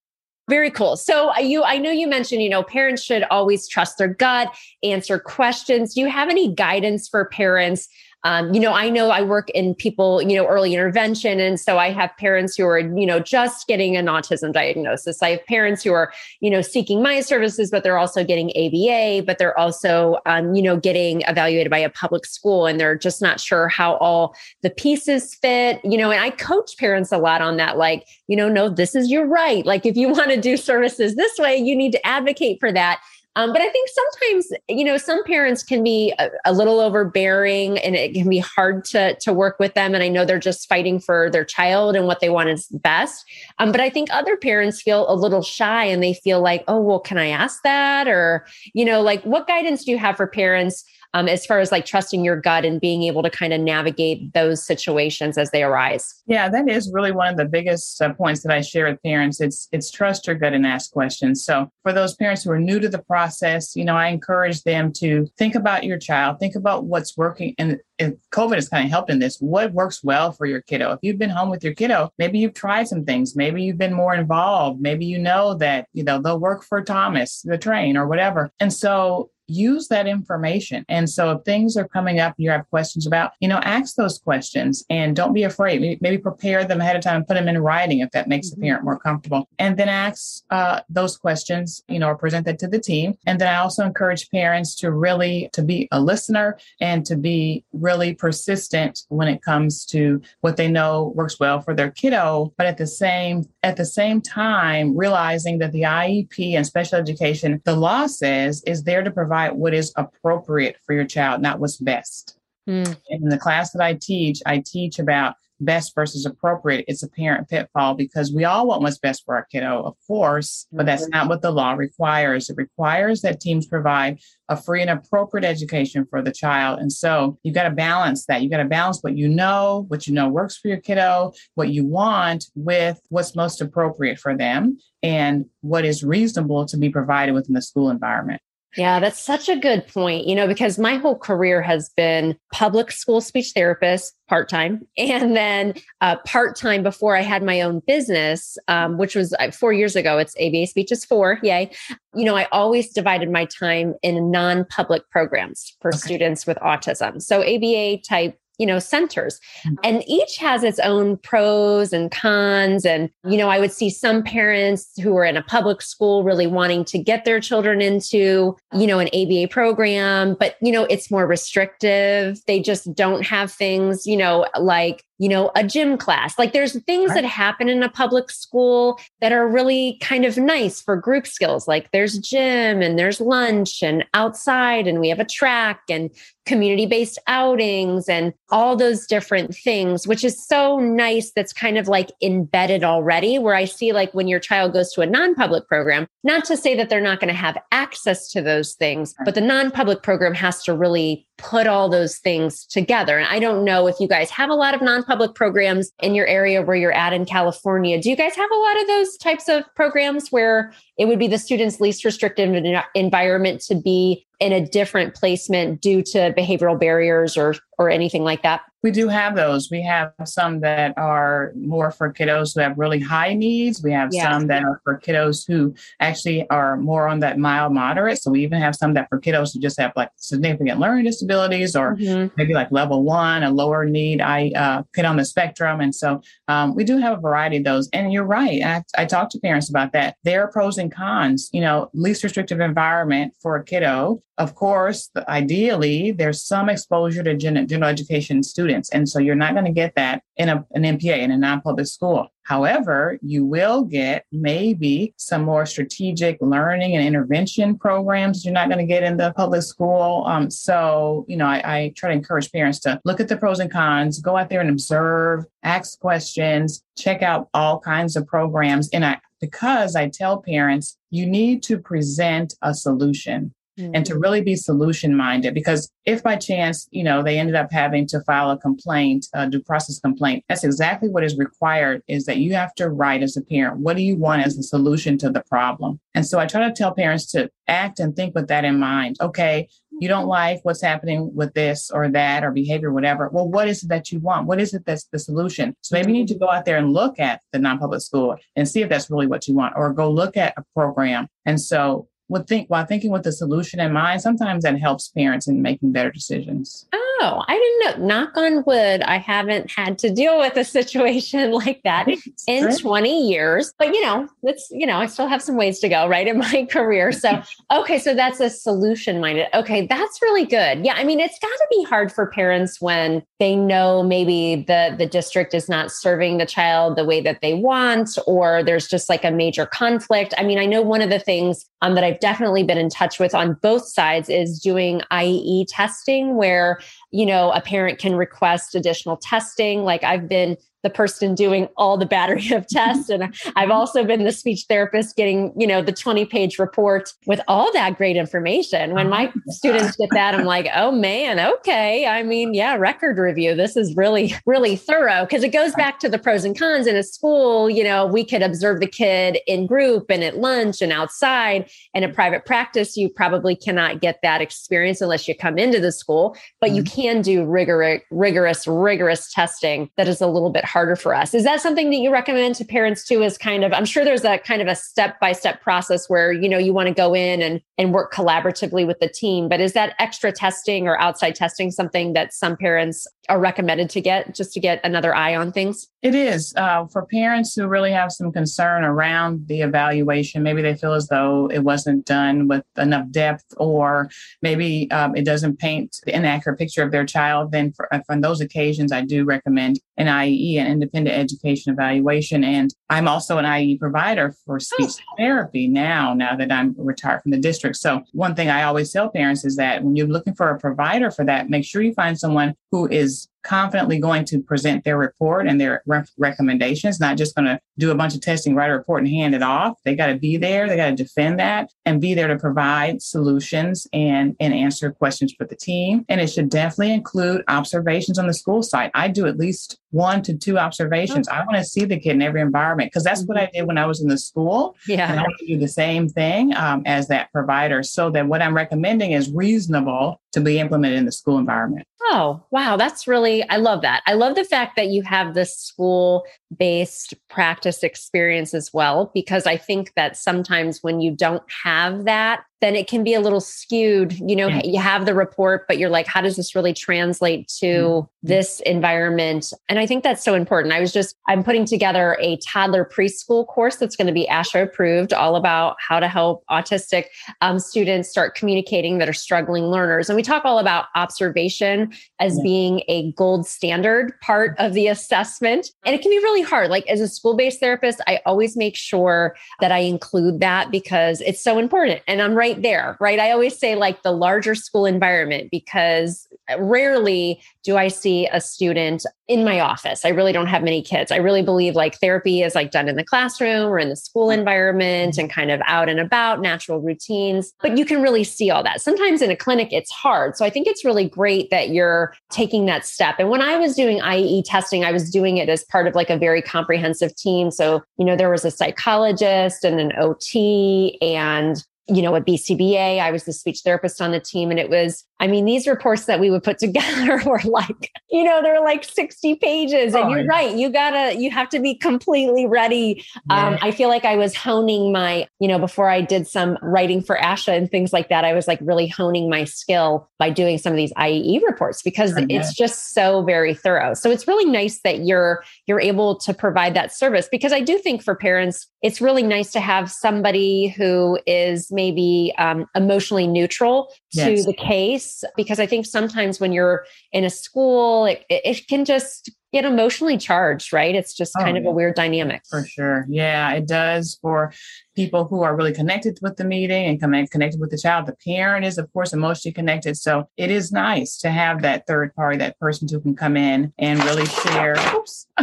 Very 0.50 0.72
cool. 0.72 0.98
So 0.98 1.32
uh, 1.32 1.40
you, 1.40 1.64
I 1.64 1.78
know 1.78 1.92
you 1.92 2.08
mentioned, 2.08 2.42
you 2.42 2.50
know, 2.50 2.64
parents 2.64 3.04
should 3.04 3.24
always 3.30 3.68
trust 3.68 4.00
their 4.00 4.08
gut, 4.08 4.56
answer 4.82 5.20
questions. 5.20 5.94
Do 5.94 6.02
you 6.02 6.10
have 6.10 6.28
any 6.28 6.54
guidance 6.54 7.08
for 7.08 7.26
parents? 7.26 7.88
Um, 8.24 8.54
you 8.54 8.60
know, 8.60 8.74
I 8.74 8.90
know 8.90 9.10
I 9.10 9.22
work 9.22 9.50
in 9.52 9.74
people, 9.74 10.22
you 10.22 10.36
know, 10.36 10.46
early 10.46 10.74
intervention. 10.74 11.40
And 11.40 11.60
so 11.60 11.78
I 11.78 11.92
have 11.92 12.12
parents 12.18 12.58
who 12.58 12.66
are, 12.66 12.80
you 12.80 13.06
know, 13.06 13.20
just 13.20 13.68
getting 13.68 13.96
an 13.96 14.08
autism 14.08 14.52
diagnosis. 14.52 15.24
I 15.24 15.30
have 15.32 15.46
parents 15.46 15.84
who 15.84 15.94
are, 15.94 16.12
you 16.42 16.50
know, 16.50 16.62
seeking 16.62 17.02
my 17.02 17.22
services, 17.22 17.72
but 17.72 17.84
they're 17.84 17.98
also 17.98 18.24
getting 18.26 18.50
ABA, 18.58 19.24
but 19.26 19.38
they're 19.38 19.58
also, 19.58 20.18
um, 20.26 20.54
you 20.54 20.62
know, 20.62 20.76
getting 20.76 21.22
evaluated 21.22 21.70
by 21.70 21.78
a 21.78 21.90
public 21.90 22.26
school 22.26 22.66
and 22.66 22.80
they're 22.80 22.98
just 22.98 23.22
not 23.22 23.40
sure 23.40 23.70
how 23.70 23.96
all 23.96 24.36
the 24.64 24.70
pieces 24.70 25.36
fit, 25.36 25.80
you 25.86 25.98
know, 25.98 26.12
and 26.12 26.22
I 26.22 26.32
coach 26.32 26.78
parents 26.78 27.14
a 27.14 27.18
lot 27.18 27.42
on 27.42 27.56
that. 27.58 27.78
Like, 27.78 28.06
you 28.28 28.36
know, 28.36 28.50
no, 28.50 28.68
this 28.68 28.96
is 28.96 29.10
your 29.10 29.26
right. 29.26 29.66
Like, 29.66 29.86
if 29.86 29.96
you 29.96 30.10
want 30.10 30.32
to 30.32 30.42
do 30.42 30.58
services 30.58 31.16
this 31.16 31.38
way, 31.38 31.56
you 31.56 31.76
need 31.76 31.92
to 31.94 32.06
advocate 32.06 32.60
for 32.60 32.72
that. 32.74 33.02
Um, 33.36 33.54
but 33.54 33.62
I 33.62 33.70
think 33.70 33.90
sometimes, 33.90 34.48
you 34.68 34.84
know, 34.84 34.98
some 34.98 35.24
parents 35.24 35.64
can 35.64 35.84
be 35.84 36.14
a, 36.18 36.30
a, 36.46 36.52
little 36.52 36.80
overbearing 36.80 37.78
and 37.78 37.96
it 37.96 38.14
can 38.14 38.28
be 38.28 38.40
hard 38.40 38.84
to, 38.86 39.16
to 39.22 39.32
work 39.32 39.60
with 39.60 39.76
them. 39.76 39.94
And 39.94 40.04
I 40.04 40.10
know 40.10 40.26
they're 40.26 40.40
just 40.40 40.68
fighting 40.68 41.00
for 41.00 41.30
their 41.30 41.46
child 41.46 41.96
and 41.96 42.08
what 42.08 42.22
they 42.22 42.30
want 42.30 42.50
is 42.50 42.68
best. 42.68 43.24
Um, 43.60 43.72
but 43.72 43.82
I 43.82 43.90
think 43.90 44.10
other 44.12 44.36
parents 44.36 44.82
feel 44.82 45.10
a 45.10 45.14
little 45.14 45.44
shy 45.44 45.86
and 45.86 46.02
they 46.02 46.16
feel 46.16 46.42
like, 46.42 46.64
oh, 46.68 46.82
well, 46.82 47.00
can 47.00 47.18
I 47.18 47.28
ask 47.28 47.62
that? 47.64 48.08
Or, 48.08 48.46
you 48.74 48.84
know, 48.84 49.02
like 49.02 49.24
what 49.24 49.48
guidance 49.48 49.86
do 49.86 49.92
you 49.92 50.00
have 50.00 50.18
for 50.18 50.28
parents 50.28 50.84
um, 51.14 51.28
as 51.28 51.46
far 51.46 51.60
as 51.60 51.72
like 51.72 51.86
trusting 51.86 52.24
your 52.24 52.40
gut 52.40 52.66
and 52.66 52.80
being 52.80 53.04
able 53.04 53.24
to 53.24 53.30
kind 53.30 53.54
of 53.54 53.60
navigate 53.60 54.34
those 54.34 54.64
situations 54.64 55.38
as 55.38 55.52
they 55.52 55.64
arise? 55.64 56.22
Yeah, 56.28 56.50
that 56.50 56.70
is 56.70 56.92
really 56.94 57.12
one 57.12 57.30
of 57.30 57.38
the 57.38 57.46
biggest 57.46 58.02
uh, 58.02 58.14
points 58.14 58.44
that 58.44 58.52
I 58.52 58.62
share 58.62 58.88
with 58.88 59.02
parents. 59.02 59.42
It's 59.42 59.68
it's 59.72 59.90
trust 59.90 60.28
your 60.28 60.36
gut 60.36 60.54
and 60.54 60.66
ask 60.66 60.92
questions. 60.92 61.44
So 61.44 61.72
for 61.84 61.94
those 61.94 62.16
parents 62.16 62.44
who 62.44 62.52
are 62.52 62.60
new 62.60 62.80
to 62.80 62.90
the 62.90 63.02
process, 63.02 63.76
you 63.76 63.84
know, 63.84 63.96
I 63.96 64.08
encourage 64.08 64.64
them 64.64 64.94
to 64.94 65.28
think 65.38 65.56
about 65.56 65.84
your 65.84 65.98
child, 65.98 66.40
think 66.40 66.56
about 66.56 66.86
what's 66.86 67.18
working, 67.18 67.56
and, 67.58 67.78
and 67.98 68.18
COVID 68.32 68.58
is 68.58 68.70
kind 68.70 68.86
of 68.86 68.92
helping 68.92 69.20
this. 69.20 69.38
What 69.40 69.74
works 69.74 70.04
well 70.04 70.32
for 70.32 70.46
your 70.46 70.62
kiddo? 70.62 70.92
If 70.92 71.00
you've 71.02 71.18
been 71.18 71.30
home 71.30 71.50
with 71.50 71.64
your 71.64 71.74
kiddo, 71.74 72.12
maybe 72.20 72.40
you've 72.40 72.54
tried 72.54 72.88
some 72.88 73.04
things. 73.04 73.36
Maybe 73.36 73.64
you've 73.64 73.78
been 73.78 73.94
more 73.94 74.14
involved. 74.14 74.80
Maybe 74.80 75.06
you 75.06 75.18
know 75.18 75.56
that 75.56 75.88
you 75.94 76.04
know 76.04 76.22
they'll 76.22 76.40
work 76.40 76.64
for 76.64 76.84
Thomas, 76.84 77.42
the 77.44 77.58
train, 77.58 77.98
or 77.98 78.08
whatever. 78.08 78.52
And 78.60 78.72
so 78.72 79.32
use 79.50 79.88
that 79.90 80.08
information. 80.08 80.86
And 80.90 81.10
so 81.10 81.32
if 81.32 81.44
things 81.44 81.78
are 81.78 81.88
coming 81.88 82.20
up 82.20 82.36
you 82.40 82.50
have 82.50 82.70
questions 82.70 83.06
about, 83.06 83.34
you 83.40 83.48
know, 83.48 83.58
ask 83.58 83.96
those 83.96 84.20
questions 84.20 84.86
and 84.90 85.16
don't 85.16 85.34
be 85.34 85.44
afraid. 85.44 86.02
Maybe 86.02 86.18
prepare 86.18 86.64
them 86.64 86.82
ahead 86.82 86.96
of 86.96 87.02
time 87.02 87.18
and 87.18 87.28
put 87.28 87.34
them 87.36 87.48
in 87.48 87.58
writing 87.60 88.00
if 88.00 88.12
that 88.12 88.28
makes 88.28 88.50
mm-hmm. 88.50 88.62
the 88.62 88.68
parent 88.68 88.84
more 88.84 89.00
comfortable. 89.00 89.48
And 89.60 89.78
then 89.78 89.90
ask 89.90 90.44
uh, 90.50 90.82
those 90.90 91.18
questions, 91.18 91.84
you 91.88 92.00
know, 92.00 92.08
or 92.08 92.16
present 92.16 92.46
that 92.46 92.60
to 92.60 92.68
the 92.68 92.80
team. 92.80 93.18
And 93.26 93.40
then 93.40 93.48
I 93.48 93.58
also 93.58 93.86
encourage 93.86 94.30
parents 94.30 94.76
to 94.76 94.92
really 94.92 95.50
to 95.54 95.62
be 95.62 95.88
a 95.92 96.00
listener 96.00 96.58
and 96.80 97.06
to 97.06 97.16
be 97.16 97.64
really 97.74 98.14
persistent 98.14 99.04
when 99.10 99.28
it 99.28 99.42
comes 99.42 99.86
to 99.88 100.22
what 100.42 100.58
they 100.58 100.68
know 100.68 101.14
works 101.16 101.40
well 101.40 101.60
for 101.62 101.76
their 101.76 101.92
kiddo, 101.92 102.54
but 102.58 102.68
at 102.68 102.78
the 102.78 102.88
same 102.88 103.44
at 103.64 103.76
the 103.76 103.86
same 103.86 104.22
time 104.22 104.98
realizing 104.98 105.58
that 105.60 105.72
the 105.72 105.82
IEP 105.82 106.54
and 106.54 106.66
special 106.66 106.98
education, 106.98 107.62
the 107.66 107.76
law 107.76 108.08
says 108.08 108.64
is 108.66 108.84
there 108.84 109.04
to 109.04 109.12
provide 109.12 109.39
what 109.48 109.74
is 109.74 109.94
appropriate 109.96 110.76
for 110.86 110.94
your 110.94 111.06
child, 111.06 111.42
not 111.42 111.60
what's 111.60 111.78
best. 111.78 112.38
Mm. 112.68 112.98
In 113.08 113.30
the 113.30 113.38
class 113.38 113.72
that 113.72 113.82
I 113.82 113.98
teach, 114.00 114.42
I 114.46 114.62
teach 114.66 115.00
about 115.00 115.36
best 115.60 115.94
versus 115.96 116.26
appropriate. 116.26 116.86
It's 116.88 117.04
a 117.04 117.10
parent 117.10 117.50
pitfall 117.50 117.96
because 117.96 118.34
we 118.34 118.46
all 118.46 118.68
want 118.68 118.82
what's 118.82 118.98
best 118.98 119.24
for 119.26 119.36
our 119.36 119.46
kiddo, 119.52 119.84
of 119.84 119.96
course, 120.08 120.68
but 120.72 120.86
that's 120.86 121.08
not 121.10 121.28
what 121.28 121.42
the 121.42 121.52
law 121.52 121.74
requires. 121.74 122.50
It 122.50 122.58
requires 122.58 123.22
that 123.22 123.42
teams 123.42 123.68
provide 123.68 124.20
a 124.48 124.56
free 124.56 124.82
and 124.82 124.90
appropriate 124.90 125.46
education 125.46 126.06
for 126.10 126.22
the 126.22 126.32
child. 126.32 126.80
And 126.80 126.92
so 126.92 127.38
you 127.44 127.54
got 127.54 127.64
to 127.64 127.72
balance 127.72 128.26
that. 128.28 128.42
You 128.42 128.50
got 128.50 128.58
to 128.58 128.66
balance 128.66 129.00
what 129.02 129.18
you 129.18 129.28
know, 129.28 129.86
what 129.90 130.08
you 130.08 130.14
know 130.14 130.30
works 130.30 130.58
for 130.58 130.70
your 130.70 130.80
kiddo, 130.80 131.34
what 131.56 131.70
you 131.70 131.86
want 131.86 132.46
with 132.56 133.00
what's 133.10 133.36
most 133.36 133.62
appropriate 133.62 134.20
for 134.20 134.36
them 134.36 134.78
and 135.04 135.46
what 135.62 135.86
is 135.86 136.04
reasonable 136.04 136.66
to 136.68 136.78
be 136.78 136.90
provided 136.90 137.34
within 137.34 137.54
the 137.54 137.62
school 137.62 137.90
environment. 137.90 138.42
Yeah, 138.78 139.00
that's 139.00 139.20
such 139.20 139.50
a 139.50 139.56
good 139.56 139.88
point. 139.88 140.28
You 140.28 140.36
know, 140.36 140.48
because 140.48 140.78
my 140.78 140.96
whole 140.96 141.18
career 141.18 141.62
has 141.62 141.90
been 141.98 142.38
public 142.54 142.92
school 142.92 143.20
speech 143.20 143.52
therapist 143.56 144.14
part 144.28 144.48
time, 144.48 144.88
and 144.98 145.36
then 145.36 145.74
uh, 146.02 146.18
part 146.18 146.56
time 146.56 146.84
before 146.84 147.16
I 147.16 147.22
had 147.22 147.42
my 147.42 147.62
own 147.62 147.82
business, 147.88 148.58
um, 148.68 148.98
which 148.98 149.16
was 149.16 149.34
uh, 149.40 149.52
four 149.52 149.74
years 149.74 149.96
ago. 149.96 150.18
It's 150.20 150.36
ABA 150.40 150.68
Speech 150.68 150.92
is 150.92 151.04
four, 151.04 151.40
yay! 151.42 151.72
You 152.14 152.26
know, 152.26 152.36
I 152.36 152.48
always 152.52 152.94
divided 152.94 153.32
my 153.32 153.46
time 153.46 153.96
in 154.04 154.30
non 154.30 154.66
public 154.66 155.10
programs 155.10 155.76
for 155.82 155.90
okay. 155.90 155.98
students 155.98 156.46
with 156.46 156.58
autism. 156.58 157.22
So 157.22 157.42
ABA 157.42 158.02
type 158.08 158.38
you 158.60 158.66
know 158.66 158.78
centers. 158.78 159.40
Mm-hmm. 159.64 159.76
And 159.84 160.04
each 160.08 160.38
has 160.38 160.64
its 160.64 160.80
own 160.80 161.18
pros 161.18 161.92
and 161.92 162.12
cons. 162.12 162.86
And 162.86 163.10
you 163.28 163.38
know 163.38 163.50
i 163.50 163.60
would 163.60 163.72
see 163.72 163.90
some 163.90 164.24
parents 164.24 164.92
who 165.02 165.16
are 165.18 165.26
in 165.26 165.38
a 165.38 165.44
public 165.44 165.82
school 165.82 166.24
really 166.24 166.48
wanting 166.48 166.86
to 166.86 167.00
get 167.00 167.26
their 167.26 167.40
children 167.40 167.82
into 167.82 168.56
you 168.74 168.88
know 168.88 169.00
an 169.00 169.10
aba 169.14 169.48
program 169.48 170.36
but 170.40 170.56
you 170.62 170.72
know 170.72 170.86
it's 170.86 171.10
more 171.10 171.26
restrictive. 171.26 172.40
They 172.46 172.60
just 172.60 172.94
don't 172.94 173.26
have 173.26 173.52
things 173.52 174.06
you 174.06 174.18
know 174.18 174.46
like 174.60 175.04
you 175.20 175.28
know, 175.28 175.52
a 175.56 175.66
gym 175.66 175.98
class. 175.98 176.40
Like 176.40 176.54
there's 176.54 176.82
things 176.84 177.10
right. 177.10 177.22
that 177.22 177.28
happen 177.28 177.68
in 177.68 177.84
a 177.84 177.90
public 177.90 178.32
school 178.32 179.00
that 179.20 179.34
are 179.34 179.48
really 179.48 179.98
kind 180.02 180.26
of 180.26 180.38
nice 180.38 180.82
for 180.82 180.96
group 180.96 181.28
skills. 181.28 181.68
Like 181.68 181.92
there's 181.92 182.18
gym 182.18 182.82
and 182.82 182.98
there's 182.98 183.20
lunch 183.20 183.84
and 183.84 184.06
outside 184.14 184.88
and 184.88 185.00
we 185.02 185.10
have 185.10 185.20
a 185.20 185.26
track 185.26 185.82
and 185.90 186.10
community 186.46 186.86
based 186.86 187.20
outings 187.28 188.10
and 188.10 188.34
all 188.50 188.78
those 188.78 189.06
different 189.06 189.54
things, 189.54 190.08
which 190.08 190.24
is 190.24 190.44
so 190.48 190.80
nice. 190.80 191.32
That's 191.36 191.54
kind 191.54 191.78
of 191.78 191.88
like 191.90 192.12
embedded 192.24 192.84
already. 192.84 193.38
Where 193.38 193.56
I 193.56 193.66
see 193.66 193.92
like 193.92 194.14
when 194.14 194.28
your 194.28 194.40
child 194.40 194.74
goes 194.74 194.92
to 194.94 195.02
a 195.02 195.06
non 195.06 195.36
public 195.36 195.68
program, 195.68 196.08
not 196.24 196.46
to 196.46 196.58
say 196.58 196.76
that 196.76 196.90
they're 196.90 197.02
not 197.02 197.20
going 197.20 197.28
to 197.28 197.40
have 197.40 197.58
access 197.72 198.32
to 198.32 198.42
those 198.42 198.74
things, 198.74 199.14
but 199.26 199.36
the 199.36 199.42
non 199.42 199.70
public 199.70 200.02
program 200.02 200.34
has 200.34 200.64
to 200.64 200.74
really 200.74 201.28
put 201.42 201.68
all 201.68 201.90
those 201.90 202.18
things 202.18 202.66
together. 202.66 203.18
And 203.18 203.28
I 203.28 203.40
don't 203.40 203.64
know 203.64 203.88
if 203.88 204.00
you 204.00 204.08
guys 204.08 204.30
have 204.32 204.50
a 204.50 204.56
lot 204.56 204.74
of 204.74 204.82
non 204.82 205.04
public 205.04 205.36
programs 205.36 205.92
in 206.02 206.16
your 206.16 206.28
area 206.28 206.62
where 206.62 206.76
you're 206.76 206.92
at 206.92 207.14
in 207.14 207.26
California. 207.26 208.02
Do 208.02 208.10
you 208.10 208.16
guys 208.16 208.36
have 208.36 208.50
a 208.52 208.56
lot 208.56 208.82
of 208.82 208.88
those 208.88 209.18
types 209.18 209.50
of 209.50 209.64
programs 209.76 210.30
where 210.30 210.74
it 211.00 211.08
would 211.08 211.18
be 211.18 211.28
the 211.28 211.40
student's 211.40 211.80
least 211.80 212.04
restrictive 212.04 212.54
environment 212.94 213.62
to 213.62 213.76
be 213.76 214.28
in 214.40 214.54
a 214.54 214.66
different 214.66 215.16
placement 215.16 215.82
due 215.82 216.02
to 216.02 216.34
behavioral 216.34 216.80
barriers 216.80 217.38
or 217.38 217.56
or 217.80 217.90
anything 217.90 218.24
like 218.24 218.44
that? 218.44 218.62
We 218.82 218.92
do 218.92 219.10
have 219.10 219.36
those. 219.36 219.70
We 219.70 219.82
have 219.84 220.14
some 220.26 220.62
that 220.62 220.94
are 220.98 221.52
more 221.56 221.92
for 221.92 222.14
kiddos 222.14 222.54
who 222.54 222.62
have 222.62 222.78
really 222.78 223.00
high 223.00 223.34
needs. 223.34 223.82
We 223.84 223.92
have 223.92 224.10
yeah. 224.12 224.32
some 224.32 224.48
that 224.48 224.64
are 224.64 224.80
for 224.84 225.00
kiddos 225.00 225.46
who 225.46 225.74
actually 226.00 226.50
are 226.50 226.78
more 226.78 227.08
on 227.08 227.20
that 227.20 227.38
mild 227.38 227.74
moderate. 227.74 228.22
So 228.22 228.32
we 228.32 228.42
even 228.44 228.62
have 228.62 228.76
some 228.76 228.94
that 228.94 229.10
for 229.10 229.20
kiddos 229.20 229.54
who 229.54 229.60
just 229.60 229.80
have 229.80 229.92
like 229.98 230.12
significant 230.16 230.80
learning 230.80 231.06
disabilities 231.06 231.76
or 231.76 231.96
mm-hmm. 231.96 232.34
maybe 232.38 232.54
like 232.54 232.72
level 232.72 233.04
one, 233.04 233.44
a 233.44 233.52
lower 233.52 233.86
need, 233.86 234.22
I 234.22 234.52
uh, 234.56 234.84
kid 234.96 235.04
on 235.04 235.18
the 235.18 235.26
spectrum. 235.26 235.82
And 235.82 235.94
so 235.94 236.22
um, 236.48 236.74
we 236.74 236.86
do 236.86 236.98
have 236.98 237.18
a 237.18 237.22
variety 237.22 237.58
of 237.58 237.66
those. 237.66 237.90
And 237.92 238.14
you're 238.14 238.24
right. 238.24 238.62
I, 238.62 238.84
I 238.98 239.06
talk 239.06 239.30
to 239.32 239.40
parents 239.40 239.70
about 239.70 239.92
that. 239.92 240.16
There 240.24 240.44
are 240.44 240.52
pros 240.52 240.78
and 240.78 240.89
and 240.90 240.96
cons. 240.96 241.50
You 241.54 241.62
know, 241.62 241.90
least 241.94 242.24
restrictive 242.24 242.60
environment 242.60 243.34
for 243.42 243.56
a 243.56 243.64
kiddo. 243.64 244.22
Of 244.38 244.56
course, 244.56 245.10
ideally, 245.28 246.12
there's 246.12 246.42
some 246.42 246.70
exposure 246.70 247.24
to 247.24 247.36
general, 247.36 247.66
general 247.66 247.90
education 247.90 248.42
students. 248.42 248.90
And 248.90 249.08
so 249.08 249.20
you're 249.20 249.36
not 249.36 249.54
going 249.54 249.66
to 249.66 249.72
get 249.72 249.96
that 249.96 250.24
in 250.38 250.48
a, 250.48 250.66
an 250.72 250.84
NPA, 250.84 251.20
in 251.20 251.32
a 251.32 251.38
non 251.38 251.62
public 251.62 251.88
school. 251.88 252.30
However, 252.50 253.20
you 253.22 253.46
will 253.46 253.84
get 253.84 254.26
maybe 254.32 255.14
some 255.18 255.44
more 255.44 255.68
strategic 255.68 256.42
learning 256.42 256.96
and 256.96 257.06
intervention 257.06 257.78
programs 257.78 258.44
you're 258.44 258.56
not 258.56 258.70
going 258.70 258.80
to 258.80 258.88
get 258.88 259.04
in 259.04 259.18
the 259.18 259.34
public 259.34 259.62
school. 259.62 260.24
Um, 260.26 260.50
so, 260.50 261.26
you 261.28 261.38
know, 261.38 261.46
I, 261.46 261.62
I 261.64 261.94
try 261.96 262.10
to 262.10 262.16
encourage 262.16 262.52
parents 262.52 262.80
to 262.80 263.00
look 263.06 263.20
at 263.20 263.28
the 263.28 263.38
pros 263.38 263.60
and 263.60 263.72
cons, 263.72 264.20
go 264.20 264.36
out 264.36 264.50
there 264.50 264.62
and 264.62 264.70
observe, 264.72 265.46
ask 265.62 266.00
questions, 266.00 266.84
check 266.98 267.22
out 267.22 267.50
all 267.54 267.80
kinds 267.80 268.16
of 268.16 268.26
programs. 268.26 268.90
And 268.94 269.06
I, 269.06 269.20
because 269.40 269.96
I 269.96 270.10
tell 270.10 270.42
parents, 270.42 270.98
you 271.10 271.26
need 271.26 271.64
to 271.64 271.78
present 271.78 272.56
a 272.62 272.74
solution 272.74 273.54
mm-hmm. 273.80 273.96
and 273.96 274.06
to 274.06 274.14
mm-hmm. 274.14 274.22
really 274.22 274.42
be 274.42 274.56
solution 274.56 275.16
minded. 275.16 275.54
Because 275.54 275.90
if 276.06 276.24
by 276.24 276.36
chance, 276.36 276.88
you 276.92 277.04
know, 277.04 277.24
they 277.24 277.40
ended 277.40 277.56
up 277.56 277.72
having 277.72 278.08
to 278.08 278.22
file 278.22 278.52
a 278.52 278.58
complaint, 278.58 279.28
a 279.34 279.50
due 279.50 279.62
process 279.62 280.00
complaint, 280.00 280.44
that's 280.50 280.64
exactly 280.64 281.10
what 281.10 281.24
is 281.24 281.38
required 281.38 282.02
is 282.08 282.26
that 282.26 282.38
you 282.38 282.54
have 282.54 282.74
to 282.76 282.90
write 282.90 283.24
as 283.24 283.38
a 283.38 283.42
parent, 283.42 283.80
what 283.80 283.96
do 283.96 284.04
you 284.04 284.16
want 284.16 284.46
as 284.46 284.58
a 284.58 284.64
solution 284.64 285.18
to 285.20 285.30
the 285.30 285.44
problem? 285.50 286.00
And 286.14 286.26
so 286.26 286.40
I 286.40 286.46
try 286.46 286.68
to 286.68 286.74
tell 286.74 286.94
parents 286.94 287.32
to 287.32 287.50
act 287.68 288.00
and 288.00 288.16
think 288.16 288.36
with 288.36 288.48
that 288.48 288.66
in 288.66 288.80
mind. 288.80 289.18
Okay, 289.22 289.70
you 290.00 290.08
don't 290.08 290.28
like 290.28 290.60
what's 290.64 290.82
happening 290.82 291.34
with 291.34 291.54
this 291.54 291.90
or 291.92 292.10
that 292.10 292.44
or 292.44 292.52
behavior, 292.52 292.92
whatever. 292.92 293.30
Well, 293.30 293.48
what 293.48 293.68
is 293.68 293.84
it 293.84 293.90
that 293.90 294.12
you 294.12 294.20
want? 294.20 294.48
What 294.48 294.60
is 294.60 294.74
it 294.74 294.86
that's 294.86 295.06
the 295.06 295.20
solution? 295.20 295.76
So 295.82 295.96
maybe 295.96 296.12
you 296.12 296.20
need 296.20 296.28
to 296.30 296.38
go 296.38 296.50
out 296.50 296.66
there 296.66 296.78
and 296.78 296.92
look 296.92 297.20
at 297.20 297.42
the 297.54 297.60
non-public 297.60 298.02
school 298.02 298.36
and 298.56 298.68
see 298.68 298.82
if 298.82 298.90
that's 298.90 299.10
really 299.10 299.28
what 299.28 299.48
you 299.48 299.56
want, 299.56 299.74
or 299.78 299.94
go 299.94 300.12
look 300.12 300.36
at 300.36 300.54
a 300.58 300.64
program. 300.76 301.28
And 301.46 301.62
so 301.62 302.09
would 302.30 302.48
think 302.48 302.70
while 302.70 302.86
thinking 302.86 303.12
with 303.12 303.24
the 303.24 303.32
solution 303.32 303.80
in 303.80 303.92
mind, 303.92 304.22
sometimes 304.22 304.64
that 304.64 304.80
helps 304.80 305.10
parents 305.10 305.48
in 305.48 305.62
making 305.62 305.92
better 305.92 306.12
decisions. 306.12 306.88
Oh, 307.22 307.44
I 307.48 307.54
didn't 307.54 308.00
know. 308.00 308.08
Knock 308.08 308.38
on 308.38 308.64
wood, 308.66 309.02
I 309.02 309.18
haven't 309.18 309.70
had 309.70 309.98
to 310.00 310.10
deal 310.10 310.40
with 310.40 310.56
a 310.56 310.64
situation 310.64 311.52
like 311.52 311.82
that 311.84 312.08
in 312.48 312.78
20 312.78 313.28
years. 313.28 313.74
But 313.78 313.94
you 313.94 314.02
know, 314.06 314.28
it's 314.44 314.68
you 314.72 314.86
know, 314.86 314.98
I 314.98 315.08
still 315.08 315.28
have 315.28 315.42
some 315.42 315.58
ways 315.58 315.80
to 315.80 315.90
go, 315.90 316.08
right, 316.08 316.28
in 316.28 316.38
my 316.38 316.66
career. 316.72 317.12
So 317.12 317.42
okay, 317.72 318.00
so 318.00 318.14
that's 318.14 318.40
a 318.40 318.50
solution 318.50 319.20
minded. 319.20 319.48
Okay, 319.54 319.86
that's 319.88 320.22
really 320.22 320.46
good. 320.46 320.86
Yeah, 320.86 320.94
I 320.96 321.04
mean, 321.04 321.20
it's 321.20 321.40
got 321.40 321.48
to 321.48 321.68
be 321.72 321.84
hard 321.84 322.12
for 322.12 322.28
parents 322.28 322.80
when 322.80 323.24
they 323.40 323.56
know 323.56 324.04
maybe 324.04 324.64
the 324.68 324.96
the 324.98 325.06
district 325.06 325.54
is 325.54 325.68
not 325.68 325.92
serving 325.92 326.38
the 326.38 326.46
child 326.46 326.96
the 326.96 327.06
way 327.06 327.22
that 327.22 327.42
they 327.42 327.54
want, 327.54 328.18
or 328.28 328.64
there's 328.64 328.88
just 328.88 329.10
like 329.10 329.26
a 329.26 329.32
major 329.32 329.66
conflict. 329.66 330.34
I 330.38 330.44
mean, 330.44 330.60
I 330.60 330.66
know 330.66 330.82
one 330.82 331.02
of 331.02 331.10
the 331.10 331.20
things 331.20 331.66
um, 331.82 331.96
that 331.96 332.04
I've 332.04 332.19
definitely 332.22 332.64
been 332.64 332.78
in 332.78 332.90
touch 332.90 333.20
with 333.20 333.34
on 333.34 333.54
both 333.62 333.88
sides 333.88 334.30
is 334.30 334.60
doing 334.60 335.02
IE 335.12 335.66
testing 335.70 336.36
where, 336.36 336.80
you 337.12 337.26
know, 337.26 337.52
a 337.52 337.62
parent 337.62 338.00
can 338.00 338.16
request 338.16 338.76
additional 338.76 339.18
testing. 339.18 339.84
Like 339.84 340.04
I've 340.04 340.28
been 340.28 340.58
the 340.84 340.90
person 340.90 341.36
doing 341.36 341.68
all 341.78 341.98
the 341.98 342.06
battery 342.06 342.52
of 342.52 342.68
tests. 342.68 343.10
And 343.10 343.24
I've 343.24 343.34
mm-hmm. 343.34 343.72
also 343.72 344.04
been 344.04 344.24
the 344.24 344.32
speech 344.32 344.66
therapist 344.70 345.16
getting, 345.16 345.54
you 345.58 345.68
know, 345.68 345.82
the 345.82 345.92
20 345.92 346.26
page 346.26 346.60
report 346.60 347.14
with 347.26 347.42
all 347.48 347.72
that 347.74 347.98
great 347.98 348.16
information. 348.16 348.94
When 348.94 349.10
my 349.10 349.28
uh-huh. 349.28 349.40
students 349.50 349.96
get 349.98 350.10
that, 350.12 350.36
I'm 350.36 350.46
like, 350.46 350.70
oh 350.76 350.92
man, 350.92 351.40
okay. 351.40 352.08
I 352.08 352.24
mean, 352.24 352.54
yeah, 352.54 352.76
record 352.76 353.18
review. 353.18 353.56
This 353.56 353.76
is 353.76 353.96
really, 353.96 354.34
really 354.46 354.76
thorough 354.76 355.26
because 355.26 355.44
it 355.44 355.50
goes 355.50 355.74
back 355.76 356.00
to 356.00 356.10
the 356.10 356.20
pros 356.20 356.46
and 356.46 356.58
cons 356.58 356.88
in 356.88 356.96
a 356.96 357.04
school. 357.04 357.70
You 357.70 357.84
know, 357.84 358.06
we 358.06 358.24
could 358.24 358.42
observe 358.42 358.80
the 358.80 358.88
kid 358.88 359.40
in 359.48 359.68
group 359.68 360.10
and 360.10 360.24
at 360.24 360.38
lunch 360.38 360.82
and 360.82 360.92
outside. 360.92 361.70
And 361.94 362.06
in 362.06 362.14
private 362.14 362.46
practice, 362.46 362.96
you 362.96 363.10
probably 363.10 363.56
cannot 363.56 364.02
get 364.02 364.20
that 364.24 364.42
experience 364.42 365.02
unless 365.02 365.28
you 365.28 365.36
come 365.36 365.58
into 365.58 365.80
the 365.80 365.92
school, 365.92 366.38
but 366.62 366.72
you 366.72 366.84
mm-hmm. 366.84 367.02
can 367.02 367.22
do 367.22 367.46
rigorous, 367.46 368.02
rigorous, 368.12 368.68
rigorous 368.68 369.32
testing 369.34 369.90
that 369.98 370.08
is 370.08 370.22
a 370.22 370.28
little 370.28 370.50
bit 370.50 370.66
harder 370.70 370.96
for 370.96 371.14
us. 371.14 371.34
Is 371.34 371.44
that 371.44 371.62
something 371.62 371.90
that 371.90 371.98
you 371.98 372.12
recommend 372.12 372.56
to 372.56 372.66
parents 372.66 373.06
too? 373.06 373.22
Is 373.24 373.38
kind 373.38 373.64
of, 373.64 373.74
I'm 373.74 373.86
sure 373.86 374.06
there's 374.06 374.24
a 374.24 374.38
kind 374.38 374.62
of 374.62 374.68
a 374.68 374.76
step 374.76 375.20
by 375.20 375.34
step 375.34 375.62
process 375.62 376.10
where, 376.10 376.32
you 376.32 376.48
know, 376.48 376.58
you 376.58 376.74
want 376.74 376.88
to 376.88 376.94
go 376.94 377.14
in 377.14 377.42
and, 377.42 377.62
and 377.78 377.94
work 377.94 378.14
collaboratively 378.14 378.86
with 378.86 379.00
the 379.00 379.10
team, 379.10 379.50
but 379.50 379.60
is 379.60 379.74
that 379.74 379.96
extra 380.00 380.32
testing 380.32 380.88
or 380.88 381.00
outside 381.00 381.36
testing 381.36 381.72
something 381.72 382.14
that 382.14 382.34
some 382.34 382.56
parents 382.56 383.08
are 383.30 383.40
recommended 383.40 383.90
to 383.92 384.02
get 384.02 384.36
just 384.36 384.54
to 384.54 384.60
get 384.60 384.82
another 384.84 385.16
eye 385.16 385.36
on 385.36 385.52
things? 385.52 385.88
It 386.02 386.16
is 386.16 386.54
uh, 386.56 386.86
for 386.88 387.06
parents 387.06 387.56
who 387.56 387.68
really 387.68 387.92
have 387.92 388.12
some 388.12 388.32
concern 388.32 388.84
around 388.84 389.48
the 389.48 389.62
evaluation. 389.62 390.44
Maybe 390.44 390.62
they 390.62 390.76
feel 390.76 390.94
as 390.94 391.08
though 391.08 391.50
it 391.52 391.60
wasn't 391.60 392.06
done 392.06 392.48
with 392.48 392.64
enough 392.78 393.10
depth, 393.12 393.44
or 393.58 394.10
maybe 394.42 394.90
um, 394.92 395.16
it 395.16 395.26
doesn't 395.26 395.60
paint 395.60 395.98
the 396.06 396.16
inaccurate 396.16 396.58
picture 396.58 396.84
of 396.84 396.92
their 396.92 397.06
child. 397.06 397.52
Then, 397.52 397.74
for, 397.74 397.94
uh, 397.94 398.00
on 398.10 398.22
those 398.22 398.42
occasions, 398.42 398.92
I 398.92 399.02
do 399.02 399.26
recommend 399.26 399.80
an 399.98 400.08
IE, 400.08 400.58
an 400.58 400.68
independent 400.68 401.18
education 401.18 401.74
evaluation. 401.74 402.44
And 402.44 402.74
I'm 402.90 403.08
also 403.08 403.38
an 403.38 403.46
IE 403.46 403.78
provider 403.78 404.34
for 404.46 404.60
speech 404.60 404.92
oh. 405.00 405.16
therapy 405.18 405.68
now. 405.68 406.14
Now 406.14 406.36
that 406.36 406.52
I'm 406.52 406.74
retired 406.78 407.22
from 407.22 407.32
the 407.32 407.40
district, 407.40 407.76
so 407.76 408.04
one 408.14 408.36
thing 408.36 408.50
I 408.50 408.64
always 408.64 408.92
tell 408.92 409.10
parents 409.10 409.44
is 409.44 409.58
that 409.58 409.84
when 409.84 409.96
you're 409.96 410.08
looking 410.08 410.34
for 410.34 410.50
a 410.50 410.60
provider 410.60 411.12
for 411.12 411.26
that, 411.26 411.50
make 411.50 411.66
sure 411.66 411.82
you 411.82 411.94
find 411.94 412.18
someone 412.18 412.56
who 412.72 412.88
is 412.88 413.19
confidently 413.44 414.00
going 414.00 414.26
to 414.26 414.42
present 414.42 414.84
their 414.84 414.98
report 414.98 415.48
and 415.48 415.60
their 415.60 415.82
re- 415.86 416.04
recommendations, 416.18 417.00
not 417.00 417.18
just 417.18 417.36
going 417.36 417.46
to 417.46 417.60
do 417.78 417.92
a 417.92 417.96
bunch 417.96 418.16
of 418.16 418.22
testing, 418.22 418.56
write 418.56 418.70
a 418.70 418.74
report 418.74 419.02
and 419.02 419.10
hand 419.10 419.36
it 419.36 419.44
off. 419.44 419.78
They 419.84 419.96
got 419.96 420.08
to 420.08 420.16
be 420.16 420.38
there. 420.38 420.68
They 420.68 420.76
got 420.76 420.90
to 420.90 420.96
defend 420.96 421.40
that 421.40 421.72
and 421.86 422.02
be 422.02 422.14
there 422.14 422.28
to 422.28 422.38
provide 422.38 423.02
solutions 423.02 423.88
and, 423.94 424.36
and 424.40 424.54
answer 424.54 424.92
questions 424.92 425.34
for 425.38 425.46
the 425.46 425.56
team. 425.56 426.06
And 426.10 426.20
it 426.20 426.28
should 426.28 426.50
definitely 426.50 426.94
include 426.94 427.44
observations 427.48 428.20
on 428.20 428.28
the 428.28 428.34
school 428.34 428.62
site. 428.62 428.92
I 428.94 429.08
do 429.08 429.28
at 429.28 429.38
least 429.38 429.80
one 429.92 430.22
to 430.24 430.38
two 430.38 430.60
observations. 430.60 431.28
I 431.28 431.40
want 431.40 431.58
to 431.58 431.64
see 431.64 431.86
the 431.86 432.00
kid 432.00 432.12
in 432.12 432.22
every 432.22 432.42
environment 432.42 432.92
because 432.92 433.04
that's 433.04 433.24
what 433.26 433.38
I 433.38 433.50
did 433.54 433.64
when 433.68 433.78
I 433.78 433.86
was 433.86 434.02
in 434.02 434.08
the 434.08 434.18
school. 434.18 434.76
Yeah. 434.88 435.10
And 435.10 435.20
I 435.20 435.24
want 435.24 435.36
to 435.40 435.48
do 435.48 435.58
the 435.58 435.68
same 435.68 436.08
thing 436.08 436.56
um, 436.56 436.84
as 436.86 437.08
that 437.08 437.32
provider 437.32 437.82
so 437.84 438.10
that 438.12 438.28
what 438.28 438.42
I'm 438.42 438.56
recommending 438.56 439.12
is 439.12 439.32
reasonable 439.32 440.22
to 440.34 440.42
be 440.42 440.60
implemented 440.60 441.00
in 441.00 441.06
the 441.06 441.12
school 441.12 441.38
environment. 441.38 441.88
Oh, 442.12 442.44
wow. 442.52 442.78
That's 442.78 443.08
really, 443.08 443.48
I 443.50 443.58
love 443.58 443.82
that. 443.82 444.02
I 444.06 444.14
love 444.14 444.36
the 444.36 444.44
fact 444.44 444.76
that 444.76 444.88
you 444.88 445.04
have 445.04 445.34
this 445.34 445.58
school 445.58 446.24
based 446.56 447.14
practice 447.30 447.84
experience 447.84 448.54
as 448.54 448.72
well, 448.74 449.12
because 449.14 449.46
I 449.46 449.58
think 449.58 449.94
that 449.96 450.18
sometimes 450.18 450.80
when 450.82 451.02
you 451.02 451.16
don't 451.16 451.44
have 451.64 452.06
that, 452.06 452.44
then 452.62 452.76
it 452.76 452.88
can 452.88 453.04
be 453.04 453.14
a 453.14 453.20
little 453.20 453.40
skewed. 453.40 454.14
You 454.20 454.36
know, 454.36 454.48
yeah. 454.48 454.62
you 454.64 454.80
have 454.80 455.06
the 455.06 455.14
report, 455.14 455.66
but 455.68 455.78
you're 455.78 455.90
like, 455.90 456.08
how 456.08 456.22
does 456.22 456.36
this 456.36 456.56
really 456.56 456.74
translate 456.74 457.48
to 457.60 457.66
mm-hmm. 457.66 458.28
this 458.28 458.60
environment? 458.62 459.54
And 459.70 459.80
I 459.80 459.86
think 459.86 460.04
that's 460.04 460.24
so 460.24 460.34
important. 460.34 460.74
I 460.74 460.80
was 460.80 460.92
just, 460.92 461.16
I'm 461.28 461.44
putting 461.44 461.66
together 461.66 462.18
a 462.20 462.38
toddler 462.38 462.84
preschool 462.86 463.48
course 463.48 463.78
that's 463.78 463.96
going 463.96 464.08
to 464.08 464.14
be 464.14 464.28
ASHA 464.30 464.64
approved, 464.64 465.14
all 465.14 465.36
about 465.36 465.78
how 465.80 466.00
to 466.00 466.08
help 466.08 466.44
autistic 466.50 467.06
um, 467.42 467.60
students 467.60 468.10
start 468.10 468.36
communicating 468.36 468.98
that 468.98 469.08
are 469.08 469.14
struggling 469.14 469.66
learners. 469.66 470.10
And 470.10 470.16
we 470.16 470.24
talk 470.24 470.46
all 470.46 470.60
about 470.60 470.86
observation 470.96 471.94
as 472.20 472.38
yeah. 472.38 472.44
being 472.44 472.84
a 472.88 473.12
gold 473.14 473.48
standard 473.48 474.20
part 474.22 474.56
of 474.60 474.74
the 474.74 474.88
assessment. 474.88 475.72
And 475.86 475.96
it 475.96 476.02
can 476.02 476.12
be 476.12 476.18
really 476.18 476.42
hard. 476.42 476.70
Like 476.70 476.88
as 476.88 477.00
a 477.00 477.08
school 477.08 477.38
based 477.38 477.60
therapist, 477.60 478.02
I 478.08 478.20
always 478.26 478.58
make 478.58 478.76
sure 478.76 479.36
that 479.60 479.72
I 479.72 479.80
include 479.80 480.40
that 480.42 480.72
because 480.72 481.22
it's 481.22 481.42
so 481.42 481.58
important. 481.58 482.02
And 482.08 482.22
I'm 482.22 482.34
right 482.34 482.49
right 482.50 482.62
there, 482.62 482.98
right? 483.00 483.20
I 483.20 483.32
always 483.32 483.58
say 483.58 483.76
like 483.76 484.04
the 484.04 484.12
larger 484.12 484.56
school 484.56 484.86
environment 484.86 485.50
because 485.52 486.28
rarely 486.58 487.42
do 487.64 487.78
I 487.78 487.90
see 487.90 488.28
a 488.28 488.42
student 488.42 489.06
in 489.28 489.44
my 489.44 489.60
office. 489.60 490.06
I 490.06 490.10
really 490.10 490.32
don't 490.32 490.48
have 490.48 490.64
many 490.64 490.82
kids. 490.82 491.12
I 491.12 491.18
really 491.18 491.44
believe 491.44 491.76
like 491.76 492.00
therapy 492.00 492.42
is 492.42 492.56
like 492.56 492.72
done 492.72 492.90
in 492.90 492.96
the 492.96 493.04
classroom 493.04 493.68
or 493.68 493.78
in 493.78 493.90
the 493.90 493.96
school 493.96 494.30
mm-hmm. 494.30 494.40
environment 494.40 495.18
and 495.18 495.30
kind 495.30 495.52
of 495.52 495.62
out 495.66 495.88
and 495.88 496.00
about, 496.00 496.42
natural 496.42 496.82
routines. 496.82 497.54
But 497.62 497.78
you 497.78 497.86
can 497.86 498.02
really 498.02 498.24
see 498.24 498.50
all 498.50 498.64
that. 498.64 498.82
Sometimes 498.82 499.22
in 499.22 499.30
a 499.30 499.36
clinic, 499.36 499.70
it's 499.72 499.92
hard. 499.92 500.36
So 500.36 500.46
I 500.46 500.50
think 500.50 500.66
it's 500.66 500.84
really 500.84 501.08
great 501.08 501.52
that 501.52 501.70
you're 501.70 502.16
taking 502.32 502.66
that 502.66 502.86
step. 502.86 503.16
And 503.20 503.30
when 503.30 503.42
I 503.42 503.58
was 503.58 503.76
doing 503.76 504.00
IE 504.00 504.42
testing, 504.44 504.84
I 504.84 504.92
was 504.92 505.12
doing 505.12 505.38
it 505.38 505.50
as 505.50 505.64
part 505.66 505.86
of 505.86 505.94
like 505.94 506.10
a 506.10 506.18
very 506.18 506.42
comprehensive 506.42 507.16
team. 507.16 507.52
So, 507.52 507.84
you 507.98 508.06
know, 508.06 508.16
there 508.16 508.32
was 508.32 508.46
a 508.46 508.52
psychologist 508.52 509.64
and 509.64 509.80
an 509.80 509.94
OT 509.98 510.98
and 511.02 511.64
you 511.90 512.02
know, 512.02 512.16
at 512.16 512.26
BCBA, 512.26 513.00
I 513.00 513.12
was 513.12 513.24
the 513.24 513.34
speech 513.34 513.62
therapist 513.64 514.02
on 514.02 514.12
the 514.12 514.20
team. 514.20 514.52
And 514.52 514.60
it 514.60 514.70
was, 514.70 515.06
I 515.20 515.28
mean, 515.28 515.46
these 515.46 515.68
reports 515.68 516.06
that 516.06 516.20
we 516.20 516.30
would 516.30 516.44
put 516.44 516.58
together 516.60 517.22
were 517.26 517.42
like, 517.46 517.92
you 518.10 518.24
know, 518.24 518.42
they're 518.42 518.62
like 518.62 518.84
60 518.84 519.36
pages. 519.36 519.94
And 519.94 520.06
oh, 520.06 520.10
you're 520.10 520.26
right. 520.26 520.56
You 520.56 520.70
gotta, 520.70 521.20
you 521.20 521.32
have 521.32 521.50
to 521.50 521.60
be 521.60 521.76
completely 521.76 522.46
ready. 522.46 523.04
Yeah. 523.30 523.48
Um, 523.48 523.58
I 523.62 523.72
feel 523.72 523.90
like 523.90 524.06
I 524.06 524.16
was 524.16 524.36
honing 524.36 524.92
my, 524.92 525.28
you 525.40 525.48
know, 525.48 525.60
before 525.60 525.90
I 525.90 526.02
did 526.02 526.28
some 526.28 526.58
writing 526.62 527.02
for 527.02 527.18
ASHA 527.18 527.58
and 527.58 527.70
things 527.70 527.92
like 527.92 528.10
that, 528.10 528.24
I 528.24 528.34
was 528.34 528.48
like 528.48 528.60
really 528.62 528.88
honing 528.88 529.30
my 529.30 529.44
skill 529.44 530.10
by 530.20 530.30
doing 530.30 530.58
some 530.58 530.74
of 530.74 530.78
these 530.78 530.94
IEE 530.94 531.42
reports 531.44 531.82
because 531.82 532.16
oh, 532.18 532.26
it's 532.30 532.54
just 532.54 532.94
so 532.94 533.24
very 533.24 533.54
thorough. 533.54 533.94
So 533.94 534.12
it's 534.12 534.28
really 534.28 534.50
nice 534.50 534.82
that 534.82 535.06
you're, 535.06 535.44
you're 535.66 535.82
able 535.82 536.18
to 536.20 536.34
provide 536.34 536.74
that 536.76 536.94
service 536.94 537.28
because 537.32 537.54
I 537.54 537.62
do 537.62 537.78
think 537.78 538.04
for 538.04 538.16
parents, 538.16 538.68
it's 538.82 539.02
really 539.02 539.24
nice 539.24 539.52
to 539.52 539.60
have 539.60 539.92
somebody 539.92 540.70
who 540.70 541.20
is 541.26 541.72
maybe 541.80 542.34
um, 542.38 542.68
emotionally 542.76 543.26
neutral 543.26 543.88
to 544.12 544.32
yes. 544.32 544.46
the 544.46 544.54
case 544.54 545.24
because 545.38 545.62
I 545.62 545.66
think 545.66 545.86
sometimes 545.86 546.38
when 546.42 546.52
you're 546.52 546.86
in 547.14 547.24
a 547.24 547.30
school, 547.30 548.06
it, 548.06 548.26
it 548.30 548.68
can 548.68 548.84
just 548.84 549.32
get 549.52 549.66
emotionally 549.66 550.18
charged, 550.18 550.72
right? 550.72 550.94
It's 550.94 551.14
just 551.14 551.34
kind 551.34 551.58
oh, 551.58 551.62
of 551.62 551.66
a 551.66 551.72
weird 551.72 551.96
dynamic. 551.96 552.44
For 552.50 552.66
sure. 552.66 553.06
Yeah, 553.10 553.52
it 553.54 553.68
does 553.68 554.20
for 554.22 554.54
people 554.96 555.26
who 555.26 555.44
are 555.44 555.56
really 555.56 555.74
connected 555.74 556.20
with 556.22 556.38
the 556.38 556.44
meeting 556.44 556.86
and 556.86 557.00
connect, 557.00 557.32
connected 557.32 557.60
with 557.60 557.72
the 557.72 557.78
child. 557.78 558.06
The 558.06 558.18
parent 558.26 558.66
is, 558.66 558.78
of 558.78 558.92
course, 558.94 559.14
emotionally 559.14 559.54
connected. 559.54 559.98
So 559.98 560.28
it 560.38 560.52
is 560.52 560.72
nice 560.72 561.18
to 561.20 561.32
have 561.32 561.62
that 561.62 561.88
third 561.88 562.14
party, 562.16 562.38
that 562.40 562.60
person 562.60 562.88
who 562.92 563.00
can 563.00 563.16
come 563.16 563.38
in 563.38 563.74
and 563.80 564.04
really 564.04 564.26
share, 564.26 564.76
oops, 564.94 565.26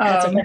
um, 0.00 0.36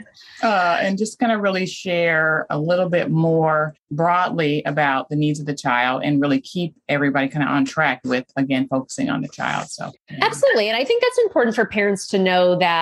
uh, 0.43 0.77
and 0.81 0.97
just 0.97 1.17
kind 1.17 1.31
of 1.31 1.41
really 1.41 1.65
share 1.65 2.45
a 2.49 2.59
little 2.59 2.89
bit 2.89 3.09
more 3.09 3.73
broadly 3.89 4.61
about 4.65 5.07
the 5.09 5.15
needs 5.15 5.39
of 5.39 5.45
the 5.45 5.55
child 5.55 6.01
and 6.03 6.21
really 6.21 6.41
keep 6.41 6.75
everybody 6.89 7.29
kind 7.29 7.43
of 7.43 7.49
on 7.49 7.63
track 7.63 8.01
with, 8.03 8.25
again, 8.35 8.67
focusing 8.67 9.09
on 9.09 9.21
the 9.21 9.29
child. 9.29 9.69
So, 9.69 9.91
yeah. 10.11 10.19
absolutely. 10.21 10.67
And 10.67 10.75
I 10.75 10.83
think 10.83 11.01
that's 11.01 11.19
important 11.19 11.55
for 11.55 11.65
parents 11.65 12.05
to 12.09 12.19
know 12.19 12.59
that 12.59 12.74